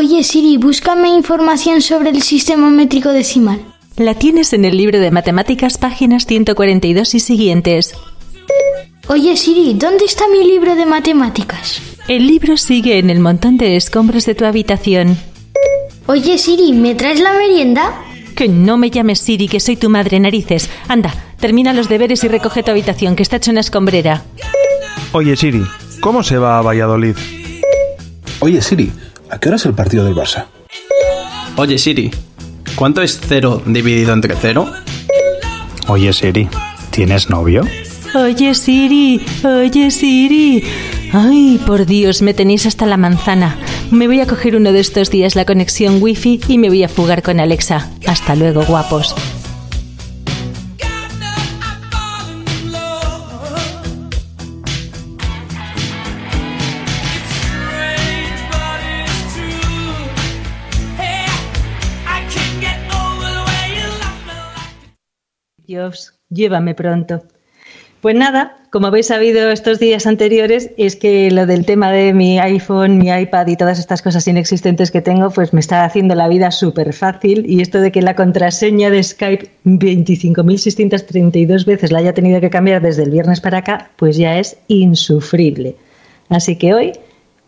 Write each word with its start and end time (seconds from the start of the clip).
Oye 0.00 0.22
Siri, 0.22 0.58
búscame 0.58 1.08
información 1.08 1.82
sobre 1.82 2.10
el 2.10 2.22
sistema 2.22 2.70
métrico 2.70 3.08
decimal. 3.08 3.60
La 3.96 4.14
tienes 4.14 4.52
en 4.52 4.64
el 4.64 4.76
libro 4.76 5.00
de 5.00 5.10
matemáticas, 5.10 5.76
páginas 5.76 6.24
142 6.24 7.16
y 7.16 7.18
siguientes. 7.18 7.94
Oye 9.08 9.36
Siri, 9.36 9.74
¿dónde 9.74 10.04
está 10.04 10.22
mi 10.28 10.46
libro 10.46 10.76
de 10.76 10.86
matemáticas? 10.86 11.82
El 12.06 12.28
libro 12.28 12.56
sigue 12.56 12.98
en 12.98 13.10
el 13.10 13.18
montón 13.18 13.58
de 13.58 13.74
escombros 13.74 14.24
de 14.24 14.36
tu 14.36 14.44
habitación. 14.44 15.18
Oye 16.06 16.38
Siri, 16.38 16.72
¿me 16.74 16.94
traes 16.94 17.18
la 17.18 17.32
merienda? 17.32 18.00
Que 18.36 18.46
no 18.46 18.76
me 18.76 18.90
llames 18.90 19.18
Siri, 19.18 19.48
que 19.48 19.58
soy 19.58 19.74
tu 19.74 19.90
madre 19.90 20.20
narices. 20.20 20.70
Anda, 20.86 21.12
termina 21.40 21.72
los 21.72 21.88
deberes 21.88 22.22
y 22.22 22.28
recoge 22.28 22.62
tu 22.62 22.70
habitación, 22.70 23.16
que 23.16 23.24
está 23.24 23.38
hecho 23.38 23.50
una 23.50 23.62
escombrera. 23.62 24.22
Oye 25.10 25.36
Siri, 25.36 25.64
¿cómo 26.00 26.22
se 26.22 26.38
va 26.38 26.56
a 26.56 26.62
Valladolid? 26.62 27.16
Oye 28.38 28.62
Siri, 28.62 28.92
¿a 29.30 29.38
qué 29.38 29.48
hora 29.48 29.56
es 29.56 29.66
el 29.66 29.74
partido 29.74 30.04
del 30.04 30.14
Barça? 30.14 30.46
Oye 31.56 31.78
Siri, 31.78 32.10
¿cuánto 32.76 33.02
es 33.02 33.18
cero 33.20 33.62
dividido 33.66 34.12
entre 34.12 34.36
cero? 34.36 34.70
Oye 35.88 36.12
Siri, 36.12 36.48
¿tienes 36.90 37.30
novio? 37.30 37.64
Oye 38.14 38.54
Siri, 38.54 39.20
oye 39.44 39.90
Siri. 39.90 40.64
Ay, 41.12 41.60
por 41.66 41.86
Dios, 41.86 42.22
me 42.22 42.34
tenéis 42.34 42.66
hasta 42.66 42.86
la 42.86 42.96
manzana. 42.96 43.56
Me 43.90 44.06
voy 44.06 44.20
a 44.20 44.26
coger 44.26 44.56
uno 44.56 44.72
de 44.72 44.80
estos 44.80 45.10
días 45.10 45.34
la 45.34 45.46
conexión 45.46 46.02
wifi 46.02 46.40
y 46.48 46.58
me 46.58 46.68
voy 46.68 46.84
a 46.84 46.88
fugar 46.88 47.22
con 47.22 47.40
Alexa. 47.40 47.88
Hasta 48.06 48.34
luego, 48.34 48.64
guapos. 48.64 49.14
Llévame 66.30 66.74
pronto. 66.74 67.22
Pues 68.00 68.14
nada, 68.14 68.56
como 68.70 68.86
habéis 68.86 69.08
sabido 69.08 69.50
estos 69.50 69.80
días 69.80 70.06
anteriores, 70.06 70.70
es 70.76 70.94
que 70.94 71.32
lo 71.32 71.46
del 71.46 71.66
tema 71.66 71.90
de 71.90 72.14
mi 72.14 72.38
iPhone, 72.38 72.98
mi 72.98 73.10
iPad 73.10 73.48
y 73.48 73.56
todas 73.56 73.80
estas 73.80 74.02
cosas 74.02 74.28
inexistentes 74.28 74.92
que 74.92 75.02
tengo, 75.02 75.30
pues 75.30 75.52
me 75.52 75.58
está 75.58 75.84
haciendo 75.84 76.14
la 76.14 76.28
vida 76.28 76.52
súper 76.52 76.92
fácil. 76.92 77.44
Y 77.50 77.60
esto 77.60 77.80
de 77.80 77.90
que 77.90 78.00
la 78.00 78.14
contraseña 78.14 78.90
de 78.90 79.02
Skype 79.02 79.50
25.632 79.64 81.64
veces 81.64 81.90
la 81.90 81.98
haya 81.98 82.14
tenido 82.14 82.40
que 82.40 82.50
cambiar 82.50 82.82
desde 82.82 83.02
el 83.02 83.10
viernes 83.10 83.40
para 83.40 83.58
acá, 83.58 83.90
pues 83.96 84.16
ya 84.16 84.38
es 84.38 84.58
insufrible. 84.68 85.74
Así 86.28 86.54
que 86.54 86.74
hoy, 86.74 86.92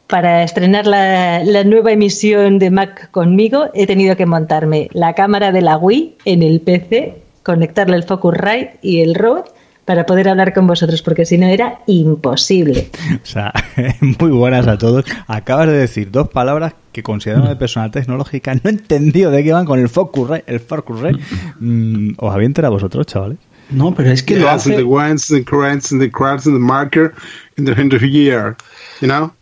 para 0.09 0.43
estrenar 0.43 0.89
la, 0.89 1.45
la 1.45 1.63
nueva 1.63 1.93
emisión 1.93 2.59
de 2.59 2.71
Mac 2.71 3.13
conmigo, 3.13 3.67
he 3.73 3.87
tenido 3.87 4.17
que 4.17 4.27
montarme 4.27 4.89
la 4.95 5.15
cámara 5.15 5.53
de 5.53 5.61
la 5.61 5.77
Wii 5.77 6.17
en 6.25 6.43
el 6.43 6.61
PC, 6.61 7.23
conectarle 7.55 7.97
el 7.97 8.05
Focusrite 8.05 8.79
y 8.81 9.01
el 9.01 9.15
RAW 9.17 9.45
para 9.85 10.07
poder 10.07 10.29
hablar 10.29 10.53
con 10.55 10.69
vosotros, 10.69 11.03
porque 11.03 11.25
si 11.25 11.37
no 11.37 11.47
era 11.47 11.81
imposible. 11.87 12.91
O 13.23 13.27
sea, 13.27 13.53
muy 14.21 14.31
buenas 14.31 14.69
a 14.69 14.79
todos. 14.79 15.05
Acabas 15.27 15.67
de 15.67 15.73
decir 15.79 16.13
dos 16.13 16.29
palabras 16.29 16.75
que 16.93 17.03
consideramos 17.03 17.49
de 17.49 17.57
personal 17.57 17.91
tecnológica. 17.91 18.55
No 18.55 18.61
he 18.67 18.71
entendido 18.71 19.33
de 19.33 19.43
qué 19.43 19.53
van 19.53 19.67
con 19.67 19.81
el 19.81 19.89
Focusrite. 19.89 20.45
El 20.47 20.61
Focusrite. 20.61 21.19
Mm, 21.59 22.13
¿Os 22.19 22.33
había 22.33 22.47
enterado 22.47 22.75
vosotros, 22.75 23.05
chavales? 23.07 23.39
No, 23.71 23.93
pero 23.93 24.11
es 24.13 24.23
que 24.23 24.35
lo 24.37 24.43
Yes, 24.43 24.49
and 24.51 24.61
hace... 24.61 24.77
the 24.77 24.83
ones, 24.85 25.27
the 25.27 25.45
currents, 25.45 25.91
and 25.93 26.01
the 26.01 26.11
and 26.15 26.43
the 26.45 26.51
marker, 26.51 27.13
in 27.57 27.65
the 27.65 27.73
end 27.73 27.93
of 27.93 28.03
year, 28.03 28.57
you 29.01 29.09
know? 29.09 29.33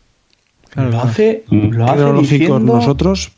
Lo 0.76 1.00
hace, 1.02 1.44
lo 1.50 1.84
hace 1.86 2.12
diciendo- 2.22 2.58
nosotros. 2.60 3.32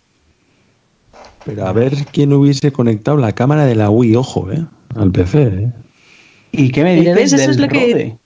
Pero 1.45 1.67
a 1.67 1.73
ver 1.73 1.95
quién 2.13 2.33
hubiese 2.33 2.71
conectado 2.73 3.17
la 3.17 3.33
cámara 3.33 3.65
de 3.67 3.75
la 3.75 3.91
Wii, 3.91 4.17
ojo, 4.17 4.51
¿eh? 4.53 4.65
Al 4.95 5.11
PC, 5.11 5.43
¿eh? 5.43 5.73
¿Y 6.53 6.71
qué 6.71 6.83
me 6.85 6.97
dices 6.97 7.15
ves, 7.15 7.33
eso 7.33 7.43
del 7.43 7.51
es 7.51 7.59
lo 7.59 7.69
que- 7.69 7.93
Rode? 7.93 8.17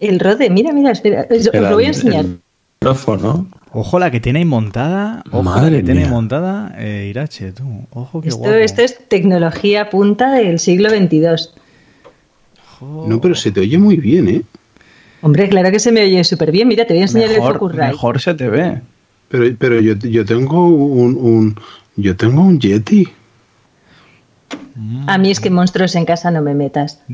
El 0.00 0.20
Rode, 0.20 0.50
mira, 0.50 0.72
mira, 0.72 0.90
espera, 0.90 1.26
os 1.30 1.44
lo 1.52 1.74
voy 1.74 1.84
a 1.84 1.88
el- 1.88 1.94
enseñar. 1.94 2.24
el 2.24 2.40
micrófono. 2.80 3.46
Ojo 3.72 3.98
la 3.98 4.10
que 4.10 4.20
tiene 4.20 4.38
ahí 4.40 4.44
montada. 4.44 5.22
Ojo 5.30 5.42
Madre 5.42 5.82
la 5.82 5.94
que 5.94 6.06
montada 6.06 6.74
eh, 6.78 7.08
Irache, 7.10 7.52
tú. 7.52 7.64
Ojo 7.92 8.20
qué 8.22 8.28
Esto, 8.28 8.38
guapo. 8.40 8.54
esto 8.54 8.82
es 8.82 8.98
tecnología 9.08 9.90
punta 9.90 10.32
del 10.32 10.58
siglo 10.58 10.88
XXII. 10.90 11.50
No, 13.06 13.20
pero 13.20 13.34
se 13.34 13.50
te 13.52 13.60
oye 13.60 13.78
muy 13.78 13.96
bien, 13.96 14.28
¿eh? 14.28 14.42
Hombre, 15.22 15.48
claro 15.48 15.70
que 15.70 15.78
se 15.78 15.92
me 15.92 16.02
oye 16.02 16.22
súper 16.24 16.52
bien. 16.52 16.68
Mira, 16.68 16.86
te 16.86 16.92
voy 16.94 17.00
a 17.00 17.04
enseñar 17.06 17.30
el 17.30 17.36
Mejor, 17.36 17.54
Focusrite. 17.54 17.86
mejor 17.86 18.20
se 18.20 18.34
te 18.34 18.48
ve. 18.48 18.80
Pero, 19.28 19.56
pero 19.58 19.80
yo, 19.80 19.94
yo 19.94 20.24
tengo 20.24 20.68
un, 20.68 21.16
un- 21.16 21.56
yo 21.96 22.16
tengo 22.16 22.42
un 22.42 22.60
Yeti. 22.60 23.08
A 25.06 25.18
mí 25.18 25.30
es 25.30 25.40
que 25.40 25.50
monstruos 25.50 25.94
en 25.96 26.04
casa 26.04 26.30
no 26.30 26.42
me 26.42 26.54
metas. 26.54 27.00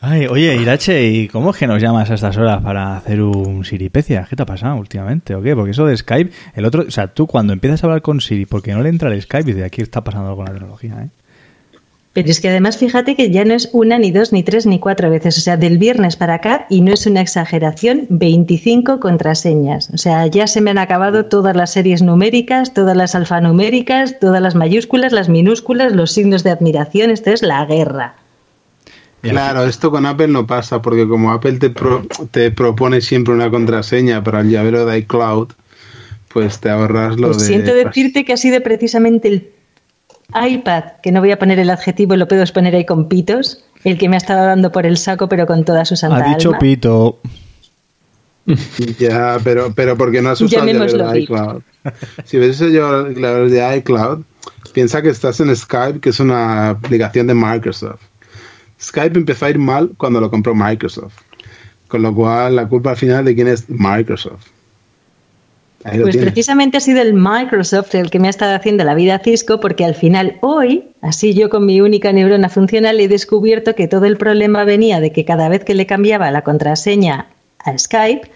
Ay, 0.00 0.26
oye, 0.26 0.56
Irache, 0.56 1.08
¿y 1.08 1.28
cómo 1.28 1.50
es 1.50 1.56
que 1.56 1.66
nos 1.66 1.80
llamas 1.80 2.10
a 2.10 2.14
estas 2.14 2.36
horas 2.36 2.62
para 2.62 2.96
hacer 2.96 3.22
un 3.22 3.64
Siripecia? 3.64 4.26
¿Qué 4.28 4.36
te 4.36 4.42
ha 4.42 4.46
pasado 4.46 4.76
últimamente 4.76 5.34
o 5.34 5.42
qué? 5.42 5.56
Porque 5.56 5.70
eso 5.70 5.86
de 5.86 5.96
Skype, 5.96 6.30
el 6.54 6.64
otro, 6.64 6.84
o 6.86 6.90
sea, 6.90 7.08
tú 7.08 7.26
cuando 7.26 7.52
empiezas 7.52 7.82
a 7.82 7.86
hablar 7.86 8.02
con 8.02 8.20
Siri, 8.20 8.46
porque 8.46 8.72
no 8.72 8.82
le 8.82 8.90
entra 8.90 9.12
el 9.12 9.20
Skype 9.20 9.50
y 9.50 9.54
de 9.54 9.64
aquí 9.64 9.82
está 9.82 10.04
pasando 10.04 10.28
algo 10.28 10.36
con 10.36 10.46
la 10.46 10.52
tecnología, 10.52 11.02
¿eh? 11.02 11.08
Pero 12.16 12.30
es 12.30 12.40
que 12.40 12.48
además 12.48 12.78
fíjate 12.78 13.14
que 13.14 13.30
ya 13.30 13.44
no 13.44 13.52
es 13.52 13.68
una, 13.74 13.98
ni 13.98 14.10
dos, 14.10 14.32
ni 14.32 14.42
tres, 14.42 14.64
ni 14.64 14.78
cuatro 14.78 15.10
veces. 15.10 15.36
O 15.36 15.40
sea, 15.42 15.58
del 15.58 15.76
viernes 15.76 16.16
para 16.16 16.32
acá, 16.36 16.66
y 16.70 16.80
no 16.80 16.94
es 16.94 17.04
una 17.06 17.20
exageración, 17.20 18.06
25 18.08 19.00
contraseñas. 19.00 19.90
O 19.92 19.98
sea, 19.98 20.26
ya 20.26 20.46
se 20.46 20.62
me 20.62 20.70
han 20.70 20.78
acabado 20.78 21.26
todas 21.26 21.54
las 21.54 21.72
series 21.74 22.00
numéricas, 22.00 22.72
todas 22.72 22.96
las 22.96 23.14
alfanuméricas, 23.14 24.18
todas 24.18 24.40
las 24.40 24.54
mayúsculas, 24.54 25.12
las 25.12 25.28
minúsculas, 25.28 25.92
los 25.92 26.10
signos 26.10 26.42
de 26.42 26.52
admiración. 26.52 27.10
Esto 27.10 27.32
es 27.32 27.42
la 27.42 27.66
guerra. 27.66 28.14
Claro, 29.20 29.64
esto 29.64 29.90
con 29.90 30.06
Apple 30.06 30.28
no 30.28 30.46
pasa, 30.46 30.80
porque 30.80 31.06
como 31.06 31.32
Apple 31.32 31.58
te, 31.58 31.68
pro- 31.68 32.06
te 32.30 32.50
propone 32.50 33.02
siempre 33.02 33.34
una 33.34 33.50
contraseña 33.50 34.24
para 34.24 34.40
el 34.40 34.48
llavero 34.48 34.86
de 34.86 34.98
iCloud, 35.00 35.48
pues 36.32 36.60
te 36.60 36.70
ahorras 36.70 37.18
lo 37.18 37.26
Pues 37.28 37.40
de... 37.40 37.44
siento 37.46 37.74
decirte 37.74 38.24
que 38.24 38.32
ha 38.32 38.36
sido 38.38 38.62
precisamente 38.62 39.28
el 39.28 39.50
iPad, 40.34 40.84
que 41.02 41.12
no 41.12 41.20
voy 41.20 41.30
a 41.30 41.38
poner 41.38 41.58
el 41.58 41.70
adjetivo 41.70 42.14
y 42.14 42.16
lo 42.16 42.28
puedo 42.28 42.44
poner 42.46 42.74
ahí 42.74 42.84
con 42.84 43.08
pitos, 43.08 43.64
el 43.84 43.98
que 43.98 44.08
me 44.08 44.16
ha 44.16 44.18
estado 44.18 44.46
dando 44.46 44.72
por 44.72 44.86
el 44.86 44.96
saco, 44.96 45.28
pero 45.28 45.46
con 45.46 45.64
toda 45.64 45.84
su 45.84 45.96
santa 45.96 46.24
Ha 46.24 46.34
dicho 46.34 46.48
alma. 46.48 46.58
Pito. 46.58 47.18
Ya, 48.98 49.38
pero, 49.42 49.72
pero 49.74 49.96
porque 49.96 50.22
no 50.22 50.30
has 50.30 50.40
usado 50.40 50.66
el 50.68 50.78
de 50.78 51.20
iCloud. 51.20 51.62
Si 52.24 52.38
ves 52.38 52.60
el 52.60 52.72
llavero 52.72 53.48
de 53.48 53.76
iCloud, 53.78 54.22
piensa 54.72 55.02
que 55.02 55.08
estás 55.08 55.40
en 55.40 55.54
Skype, 55.54 56.00
que 56.00 56.10
es 56.10 56.20
una 56.20 56.70
aplicación 56.70 57.26
de 57.26 57.34
Microsoft. 57.34 58.00
Skype 58.80 59.18
empezó 59.18 59.46
a 59.46 59.50
ir 59.50 59.58
mal 59.58 59.90
cuando 59.96 60.20
lo 60.20 60.30
compró 60.30 60.54
Microsoft. 60.54 61.14
Con 61.88 62.02
lo 62.02 62.14
cual, 62.14 62.56
la 62.56 62.68
culpa 62.68 62.90
al 62.90 62.96
final 62.96 63.24
de 63.24 63.34
quién 63.34 63.48
es 63.48 63.68
Microsoft. 63.68 64.46
Ahí 65.84 66.00
Pues 66.00 66.16
precisamente 66.16 66.78
ha 66.78 66.80
sido 66.80 67.00
el 67.00 67.14
Microsoft 67.14 67.94
el 67.94 68.10
que 68.10 68.18
me 68.18 68.26
ha 68.26 68.30
estado 68.30 68.54
haciendo 68.54 68.82
la 68.84 68.94
vida 68.94 69.16
a 69.16 69.18
Cisco, 69.18 69.60
porque 69.60 69.84
al 69.84 69.94
final 69.94 70.36
hoy, 70.40 70.84
así 71.00 71.34
yo 71.34 71.48
con 71.48 71.66
mi 71.66 71.80
única 71.80 72.12
neurona 72.12 72.48
funcional, 72.48 72.98
he 72.98 73.08
descubierto 73.08 73.74
que 73.74 73.86
todo 73.86 74.06
el 74.06 74.16
problema 74.16 74.64
venía 74.64 75.00
de 75.00 75.12
que 75.12 75.24
cada 75.24 75.48
vez 75.48 75.64
que 75.64 75.74
le 75.74 75.86
cambiaba 75.86 76.30
la 76.30 76.42
contraseña 76.42 77.28
a 77.58 77.78
Skype, 77.78 78.30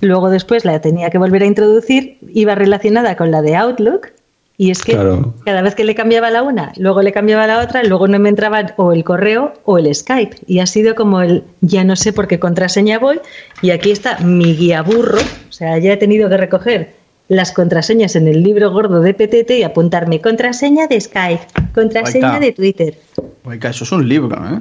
luego 0.00 0.28
después 0.28 0.64
la 0.64 0.80
tenía 0.80 1.10
que 1.10 1.18
volver 1.18 1.42
a 1.42 1.46
introducir, 1.46 2.18
iba 2.28 2.54
relacionada 2.54 3.16
con 3.16 3.30
la 3.30 3.42
de 3.42 3.56
Outlook. 3.56 4.12
Y 4.58 4.70
es 4.70 4.82
que 4.82 4.92
Claro. 4.92 5.34
cada 5.44 5.60
vez 5.62 5.74
que 5.74 5.84
le 5.84 5.94
cambiaba 5.94 6.30
la 6.30 6.42
una, 6.42 6.72
luego 6.76 7.02
le 7.02 7.12
cambiaba 7.12 7.46
la 7.46 7.60
otra, 7.62 7.82
luego 7.82 8.08
no 8.08 8.18
me 8.18 8.28
entraba 8.28 8.74
o 8.76 8.92
el 8.92 9.04
correo 9.04 9.52
o 9.64 9.78
el 9.78 9.94
Skype. 9.94 10.38
Y 10.46 10.60
ha 10.60 10.66
sido 10.66 10.94
como 10.94 11.20
el 11.20 11.44
ya 11.60 11.84
no 11.84 11.94
sé 11.96 12.12
por 12.12 12.26
qué 12.26 12.38
contraseña 12.38 12.98
voy. 12.98 13.20
Y 13.60 13.70
aquí 13.70 13.90
está 13.90 14.18
mi 14.20 14.54
guía 14.54 14.82
burro. 14.82 15.18
O 15.18 15.52
sea, 15.52 15.78
ya 15.78 15.92
he 15.92 15.96
tenido 15.96 16.28
que 16.28 16.36
recoger 16.36 16.94
las 17.28 17.52
contraseñas 17.52 18.16
en 18.16 18.28
el 18.28 18.42
libro 18.42 18.70
gordo 18.70 19.00
de 19.00 19.12
PTT 19.12 19.50
y 19.58 19.62
apuntarme 19.62 20.20
contraseña 20.20 20.86
de 20.86 21.00
Skype, 21.00 21.46
contraseña 21.74 22.38
de 22.38 22.52
Twitter. 22.52 22.98
Oiga, 23.44 23.70
eso 23.70 23.84
es 23.84 23.92
un 23.92 24.08
libro, 24.08 24.36
¿eh? 24.36 24.60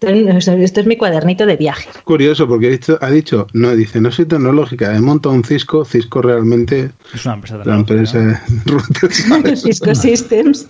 Esto 0.00 0.52
esto 0.52 0.80
es 0.80 0.86
mi 0.86 0.96
cuadernito 0.96 1.44
de 1.44 1.56
viaje. 1.56 1.90
Curioso, 2.04 2.48
porque 2.48 2.68
ha 2.68 2.70
dicho, 2.70 2.98
ha 3.00 3.10
dicho, 3.10 3.46
no, 3.52 3.74
dice, 3.76 4.00
no 4.00 4.10
soy 4.10 4.24
tecnológica, 4.24 4.94
he 4.96 5.00
montado 5.00 5.34
un 5.34 5.44
Cisco, 5.44 5.84
Cisco 5.84 6.22
realmente 6.22 6.90
Es 7.12 7.24
una 7.26 7.34
empresa 7.34 7.58
la 7.58 7.84
tecnológica, 7.84 9.08
¿sabes? 9.10 9.62
Cisco 9.62 9.94
Systems. 9.94 10.66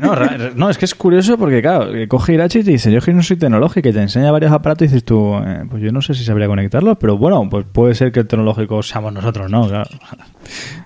No, 0.00 0.14
no, 0.54 0.70
es 0.70 0.78
que 0.78 0.84
es 0.84 0.94
curioso 0.94 1.38
porque, 1.38 1.62
claro, 1.62 1.92
que 1.92 2.06
coge 2.06 2.34
Irachi 2.34 2.60
y 2.60 2.64
te 2.64 2.70
dice, 2.72 2.92
yo 2.92 2.98
es 2.98 3.04
que 3.04 3.12
no 3.12 3.22
soy 3.22 3.36
tecnológico 3.36 3.88
y 3.88 3.92
te 3.92 4.02
enseña 4.02 4.30
varios 4.30 4.52
aparatos 4.52 4.82
y 4.82 4.88
dices 4.88 5.04
tú, 5.04 5.34
eh, 5.36 5.64
pues 5.70 5.82
yo 5.82 5.90
no 5.90 6.02
sé 6.02 6.14
si 6.14 6.24
sabría 6.24 6.46
conectarlos, 6.46 6.98
pero 7.00 7.16
bueno, 7.16 7.48
pues 7.50 7.64
puede 7.70 7.94
ser 7.94 8.12
que 8.12 8.20
el 8.20 8.26
tecnológico 8.26 8.82
seamos 8.82 9.12
nosotros, 9.12 9.50
¿no? 9.50 9.68
Claro. 9.68 9.90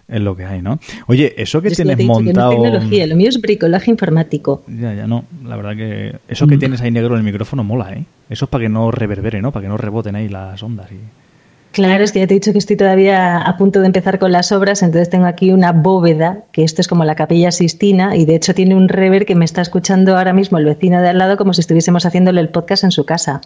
Es 0.08 0.20
lo 0.20 0.36
que 0.36 0.44
hay, 0.44 0.62
¿no? 0.62 0.78
Oye, 1.06 1.34
eso 1.36 1.60
que 1.62 1.68
Es 1.68 1.76
que 1.76 1.82
tienes 1.82 1.98
dicho 1.98 2.18
que 2.18 2.22
no 2.24 2.30
es 2.30 2.34
montado... 2.36 2.50
tecnología, 2.50 3.06
lo 3.06 3.16
mío 3.16 3.28
es 3.28 3.40
bricolaje 3.40 3.90
informático. 3.90 4.62
Ya, 4.68 4.94
ya 4.94 5.06
no. 5.06 5.24
La 5.44 5.56
verdad 5.56 5.76
que 5.76 6.16
eso 6.28 6.46
Mm. 6.46 6.48
que 6.48 6.58
tienes 6.58 6.80
ahí 6.80 6.90
negro 6.90 7.14
en 7.14 7.18
el 7.18 7.24
micrófono 7.24 7.64
mola, 7.64 7.92
¿eh? 7.92 8.04
Eso 8.30 8.44
es 8.46 8.50
para 8.50 8.62
que 8.62 8.68
no 8.68 8.90
reverbere, 8.90 9.40
¿no? 9.42 9.52
Para 9.52 9.64
que 9.64 9.68
no 9.68 9.76
reboten 9.76 10.16
ahí 10.16 10.28
las 10.28 10.62
ondas. 10.62 10.90
Y... 10.92 10.96
Claro, 11.72 12.04
es 12.04 12.12
que 12.12 12.20
ya 12.20 12.26
te 12.26 12.32
he 12.34 12.38
dicho 12.38 12.52
que 12.52 12.58
estoy 12.58 12.76
todavía 12.76 13.36
a 13.38 13.56
punto 13.58 13.80
de 13.80 13.86
empezar 13.86 14.18
con 14.18 14.32
las 14.32 14.50
obras, 14.50 14.82
entonces 14.82 15.10
tengo 15.10 15.26
aquí 15.26 15.52
una 15.52 15.72
bóveda, 15.72 16.44
que 16.52 16.64
esto 16.64 16.80
es 16.80 16.88
como 16.88 17.04
la 17.04 17.14
capilla 17.14 17.50
Sistina, 17.52 18.16
y 18.16 18.24
de 18.24 18.34
hecho 18.34 18.54
tiene 18.54 18.74
un 18.74 18.88
rever 18.88 19.26
que 19.26 19.34
me 19.34 19.44
está 19.44 19.60
escuchando 19.60 20.16
ahora 20.16 20.32
mismo 20.32 20.56
el 20.56 20.64
vecino 20.64 21.02
de 21.02 21.08
al 21.10 21.18
lado 21.18 21.36
como 21.36 21.52
si 21.52 21.60
estuviésemos 21.60 22.06
haciéndole 22.06 22.40
el 22.40 22.48
podcast 22.48 22.84
en 22.84 22.92
su 22.92 23.04
casa. 23.04 23.42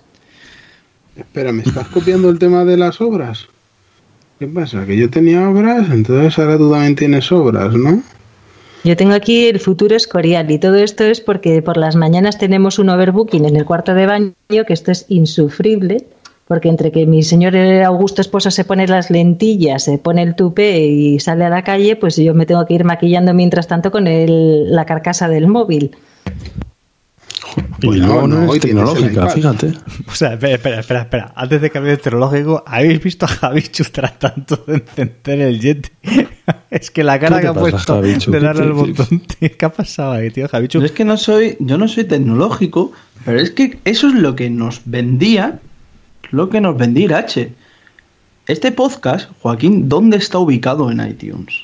Espera, 1.16 1.52
¿me 1.52 1.62
estás 1.62 1.88
copiando 1.88 2.30
el 2.30 2.38
tema 2.38 2.64
de 2.64 2.76
las 2.76 3.00
obras? 3.00 3.48
¿Qué 4.40 4.46
pasa? 4.48 4.86
Que 4.86 4.96
yo 4.96 5.10
tenía 5.10 5.48
obras, 5.48 5.88
entonces 5.90 6.38
ahora 6.38 6.56
tú 6.56 6.70
también 6.72 6.96
tienes 6.96 7.30
obras, 7.30 7.74
¿no? 7.74 8.02
Yo 8.84 8.96
tengo 8.96 9.12
aquí 9.12 9.46
el 9.48 9.60
futuro 9.60 9.94
escorial 9.94 10.50
y 10.50 10.58
todo 10.58 10.76
esto 10.76 11.04
es 11.04 11.20
porque 11.20 11.60
por 11.60 11.76
las 11.76 11.94
mañanas 11.94 12.38
tenemos 12.38 12.78
un 12.78 12.88
overbooking 12.88 13.44
en 13.44 13.56
el 13.56 13.66
cuarto 13.66 13.92
de 13.94 14.06
baño, 14.06 14.32
que 14.66 14.72
esto 14.72 14.90
es 14.90 15.04
insufrible, 15.10 16.06
porque 16.48 16.70
entre 16.70 16.90
que 16.90 17.04
mi 17.04 17.22
señor 17.22 17.54
Augusto 17.84 18.22
esposo 18.22 18.50
se 18.50 18.64
pone 18.64 18.86
las 18.86 19.10
lentillas, 19.10 19.84
se 19.84 19.98
pone 19.98 20.22
el 20.22 20.34
tupé 20.34 20.80
y 20.86 21.20
sale 21.20 21.44
a 21.44 21.50
la 21.50 21.62
calle, 21.62 21.94
pues 21.96 22.16
yo 22.16 22.32
me 22.32 22.46
tengo 22.46 22.64
que 22.64 22.72
ir 22.74 22.84
maquillando 22.84 23.34
mientras 23.34 23.68
tanto 23.68 23.90
con 23.90 24.06
el- 24.06 24.74
la 24.74 24.86
carcasa 24.86 25.28
del 25.28 25.46
móvil. 25.48 25.90
Y 27.82 27.86
Bueno, 27.86 28.06
luego 28.06 28.26
no, 28.28 28.40
no, 28.46 28.54
es 28.54 28.60
tecnológica, 28.60 29.28
fíjate. 29.28 29.72
O 30.06 30.14
sea, 30.14 30.34
espera, 30.34 30.54
espera, 30.54 30.80
espera, 30.80 31.00
espera. 31.02 31.32
Antes 31.34 31.60
de 31.62 31.70
cambiar 31.70 31.96
de 31.96 32.02
tecnológico, 32.02 32.62
¿habéis 32.66 33.02
visto 33.02 33.24
a 33.26 33.28
Javichu 33.28 33.84
tratando 33.90 34.62
de 34.66 34.74
encender 34.76 35.40
el 35.40 35.60
Yeti? 35.60 35.90
es 36.70 36.90
que 36.90 37.02
la 37.04 37.18
cara 37.18 37.36
¿Qué 37.36 37.42
que 37.42 37.48
ha 37.48 37.54
pasa, 37.54 37.60
puesto 37.70 37.94
Javichu? 37.94 38.30
de 38.30 38.38
¿Qué 38.38 38.44
darle 38.44 38.62
al 38.62 38.72
botón, 38.72 39.20
tío, 39.40 39.50
¿qué 39.56 39.64
ha 39.64 39.72
pasado 39.72 40.12
ahí, 40.12 40.30
tío? 40.30 40.48
Javichu, 40.48 40.80
Yo 40.80 40.84
es 40.86 40.92
que 40.92 41.04
no 41.04 41.16
soy, 41.16 41.56
yo 41.60 41.78
no 41.78 41.88
soy 41.88 42.04
tecnológico, 42.04 42.92
pero 43.24 43.40
es 43.40 43.50
que 43.50 43.78
eso 43.84 44.08
es 44.08 44.14
lo 44.14 44.34
que 44.36 44.50
nos 44.50 44.82
vendía, 44.84 45.60
lo 46.30 46.48
que 46.50 46.60
nos 46.60 46.76
vendía 46.76 47.04
Irache. 47.04 47.52
Este 48.46 48.72
podcast, 48.72 49.30
Joaquín, 49.40 49.88
¿dónde 49.88 50.16
está 50.16 50.38
ubicado 50.38 50.90
en 50.90 51.00
iTunes? 51.06 51.54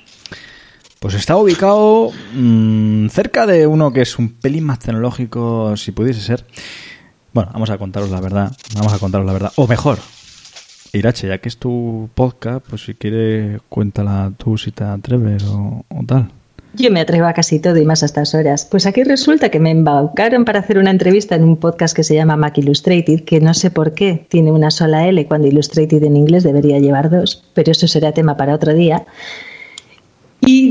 Pues 1.00 1.14
está 1.14 1.36
ubicado 1.36 2.10
mm, 2.34 3.08
cerca 3.08 3.46
de 3.46 3.66
uno 3.66 3.92
que 3.92 4.02
es 4.02 4.18
un 4.18 4.30
pelín 4.30 4.64
más 4.64 4.78
tecnológico, 4.78 5.76
si 5.76 5.92
pudiese 5.92 6.20
ser. 6.20 6.44
Bueno, 7.32 7.50
vamos 7.52 7.70
a 7.70 7.78
contaros 7.78 8.10
la 8.10 8.20
verdad. 8.20 8.52
Vamos 8.74 8.92
a 8.92 8.98
contaros 8.98 9.26
la 9.26 9.32
verdad. 9.34 9.52
O 9.56 9.66
mejor, 9.66 9.98
Irache, 10.92 11.28
ya 11.28 11.38
que 11.38 11.48
es 11.48 11.58
tu 11.58 12.08
podcast, 12.14 12.64
pues 12.66 12.84
si 12.84 12.94
quieres, 12.94 13.60
cuéntala 13.68 14.32
tú 14.36 14.56
si 14.56 14.72
te 14.72 14.84
atreves 14.84 15.44
o, 15.44 15.84
o 15.88 16.04
tal. 16.06 16.30
Yo 16.78 16.90
me 16.90 17.00
atrevo 17.00 17.26
a 17.26 17.32
casi 17.32 17.58
todo 17.58 17.78
y 17.78 17.86
más 17.86 18.02
a 18.02 18.06
estas 18.06 18.34
horas. 18.34 18.66
Pues 18.70 18.84
aquí 18.86 19.02
resulta 19.02 19.48
que 19.50 19.58
me 19.58 19.70
embaucaron 19.70 20.44
para 20.44 20.60
hacer 20.60 20.76
una 20.76 20.90
entrevista 20.90 21.34
en 21.34 21.44
un 21.44 21.56
podcast 21.56 21.96
que 21.96 22.04
se 22.04 22.14
llama 22.14 22.36
Mac 22.36 22.58
Illustrated, 22.58 23.24
que 23.24 23.40
no 23.40 23.54
sé 23.54 23.70
por 23.70 23.94
qué 23.94 24.26
tiene 24.28 24.52
una 24.52 24.70
sola 24.70 25.06
L 25.08 25.26
cuando 25.26 25.48
Illustrated 25.48 26.02
en 26.02 26.16
inglés 26.16 26.42
debería 26.42 26.78
llevar 26.78 27.08
dos, 27.08 27.44
pero 27.54 27.72
eso 27.72 27.88
será 27.88 28.12
tema 28.12 28.36
para 28.36 28.54
otro 28.54 28.74
día. 28.74 29.06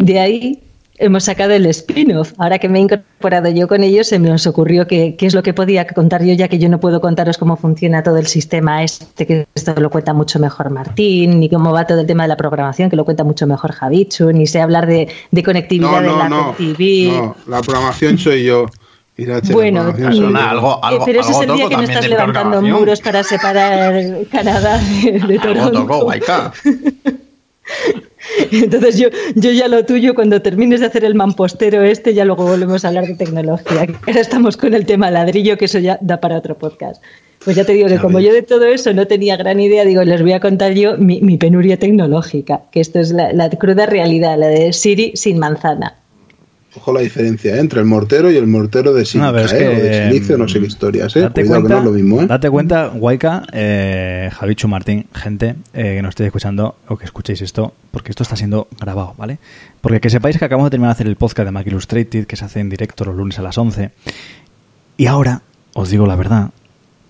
De 0.06 0.20
ahí 0.20 0.60
hemos 0.98 1.24
sacado 1.26 1.54
el 1.54 1.66
spin-off. 1.66 2.34
Ahora 2.38 2.60
que 2.60 2.70
me 2.70 2.78
he 2.80 2.82
incorporado 2.84 3.50
yo 3.50 3.68
con 3.68 3.84
ellos, 3.84 4.08
se 4.08 4.20
me 4.20 4.32
os 4.32 4.46
ocurrió 4.48 4.86
que 4.88 5.16
qué 5.16 5.26
es 5.26 5.34
lo 5.34 5.42
que 5.44 5.54
podía 5.54 5.86
contar 5.88 6.24
yo, 6.24 6.34
ya 6.34 6.48
que 6.48 6.60
yo 6.60 6.70
no 6.70 6.80
puedo 6.80 7.02
contaros 7.02 7.38
cómo 7.38 7.58
funciona 7.58 8.04
todo 8.04 8.18
el 8.18 8.28
sistema 8.28 8.84
este, 8.84 9.26
que 9.26 9.48
esto 9.56 9.74
lo 9.78 9.90
cuenta 9.90 10.14
mucho 10.14 10.40
mejor 10.40 10.70
Martín, 10.70 11.40
ni 11.40 11.50
cómo 11.50 11.72
va 11.74 11.86
todo 11.88 12.02
el 12.02 12.06
tema 12.08 12.24
de 12.24 12.30
la 12.30 12.38
programación, 12.38 12.90
que 12.90 12.96
lo 12.96 13.04
cuenta 13.04 13.24
mucho 13.24 13.48
mejor 13.48 13.72
Javichu, 13.74 14.32
ni 14.32 14.46
sé 14.48 14.62
hablar 14.62 14.86
de, 14.86 15.10
de 15.32 15.44
conectividad 15.44 15.90
No, 15.90 16.02
de 16.02 16.18
la 16.18 16.30
no, 16.30 16.46
no. 16.48 16.52
TV. 16.54 17.12
No, 17.12 17.36
la 17.48 17.62
programación 17.62 18.18
soy 18.20 18.44
yo. 18.44 18.68
La 19.18 19.40
Bueno, 19.52 19.94
mm, 19.94 20.12
yo. 20.12 20.28
algo- 20.38 20.80
algo- 20.84 21.06
pero 21.06 21.22
ese 21.22 21.32
es 21.32 21.38
algo 21.40 21.54
el 21.54 21.58
día 21.60 21.70
que 21.70 21.78
no 21.78 21.84
estás 21.84 22.08
levantando 22.08 22.62
muros 22.62 23.00
para 23.02 23.24
separar 23.24 23.94
Canadá 24.32 24.78
de, 24.78 25.12
de 25.14 25.20
Algo 25.20 25.42
Toronto. 25.42 25.72
tocó, 25.82 26.04
Guayca. 26.04 26.54
Entonces 28.52 28.98
yo, 28.98 29.10
yo 29.36 29.52
ya 29.52 29.68
lo 29.68 29.86
tuyo, 29.86 30.16
cuando 30.16 30.42
termines 30.42 30.80
de 30.80 30.88
hacer 30.88 31.06
el 31.06 31.16
mampostero 31.16 31.82
este, 31.84 32.14
ya 32.14 32.26
luego 32.26 32.46
volvemos 32.46 32.86
a 32.86 32.90
hablar 32.90 33.06
de 33.06 33.16
tecnología. 33.16 33.88
Ahora 34.08 34.20
estamos 34.20 34.58
con 34.58 34.74
el 34.74 34.86
tema 34.86 35.12
ladrillo, 35.12 35.58
que 35.58 35.66
eso 35.66 35.80
ya 35.80 35.98
da 36.02 36.20
para 36.20 36.38
otro 36.38 36.58
podcast. 36.58 37.04
Pues 37.44 37.56
ya 37.56 37.64
te 37.64 37.74
digo 37.74 37.88
que 37.88 38.00
como 38.00 38.20
yo 38.20 38.34
de 38.34 38.42
todo 38.42 38.66
eso 38.66 38.92
no 38.94 39.06
tenía 39.06 39.38
gran 39.38 39.60
idea, 39.60 39.86
digo, 39.86 40.04
les 40.04 40.22
voy 40.22 40.34
a 40.34 40.40
contar 40.40 40.74
yo 40.74 40.98
mi, 40.98 41.22
mi 41.22 41.38
penuria 41.38 41.78
tecnológica, 41.78 42.64
que 42.72 42.80
esto 42.80 43.00
es 43.00 43.12
la, 43.12 43.34
la 43.34 43.50
cruda 43.52 43.86
realidad, 43.86 44.38
la 44.40 44.48
de 44.48 44.74
Siri 44.74 45.12
sin 45.16 45.38
manzana. 45.38 45.96
Ojo 46.78 46.92
la 46.94 47.02
diferencia 47.02 47.56
¿eh? 47.56 47.60
entre 47.60 47.80
el 47.80 47.86
mortero 47.86 48.30
y 48.32 48.36
el 48.36 48.48
mortero 48.48 48.94
de 48.94 49.06
silica, 49.06 49.32
No, 49.32 49.38
es 49.40 49.54
¿eh? 49.54 49.58
que, 49.58 49.68
o 49.68 49.72
de 49.72 50.10
silicio, 50.10 50.38
no 50.38 50.48
sé 50.48 50.60
qué 50.60 50.66
historias, 50.66 51.16
¿eh? 51.16 51.22
Date 51.22 51.42
Cuidado 51.42 51.62
cuenta, 51.62 51.68
que 51.68 51.74
no 51.74 51.80
es 51.80 51.86
lo 51.86 52.04
mismo, 52.04 52.22
¿eh? 52.22 52.28
date 52.28 52.50
cuenta, 52.50 52.88
Guayca, 52.88 53.44
eh, 53.54 54.30
Javichu 54.34 54.68
Martín, 54.68 55.06
gente 55.14 55.56
eh, 55.74 55.96
que 55.96 56.02
nos 56.02 56.10
estéis 56.10 56.28
escuchando 56.28 56.76
o 56.88 56.98
que 56.98 57.06
escuchéis 57.06 57.42
esto, 57.42 57.74
porque 57.92 58.12
esto 58.12 58.24
está 58.24 58.36
siendo 58.36 58.68
grabado, 58.80 59.14
¿vale? 59.18 59.38
Porque 59.80 60.02
que 60.02 60.10
sepáis 60.10 60.38
que 60.38 60.46
acabamos 60.46 60.68
de 60.68 60.72
terminar 60.72 60.90
de 60.90 60.98
hacer 60.98 61.08
el 61.08 61.16
podcast 61.16 61.46
de 61.46 61.52
Mac 61.52 61.66
Illustrated, 61.68 62.26
que 62.26 62.36
se 62.36 62.44
hace 62.46 62.60
en 62.60 62.70
directo 62.70 63.06
los 63.06 63.16
lunes 63.16 63.40
a 63.40 63.42
las 63.42 63.58
11. 63.58 63.92
Y 64.98 65.06
ahora, 65.08 65.42
os 65.74 65.90
digo 65.90 66.06
la 66.06 66.16
verdad, 66.16 66.50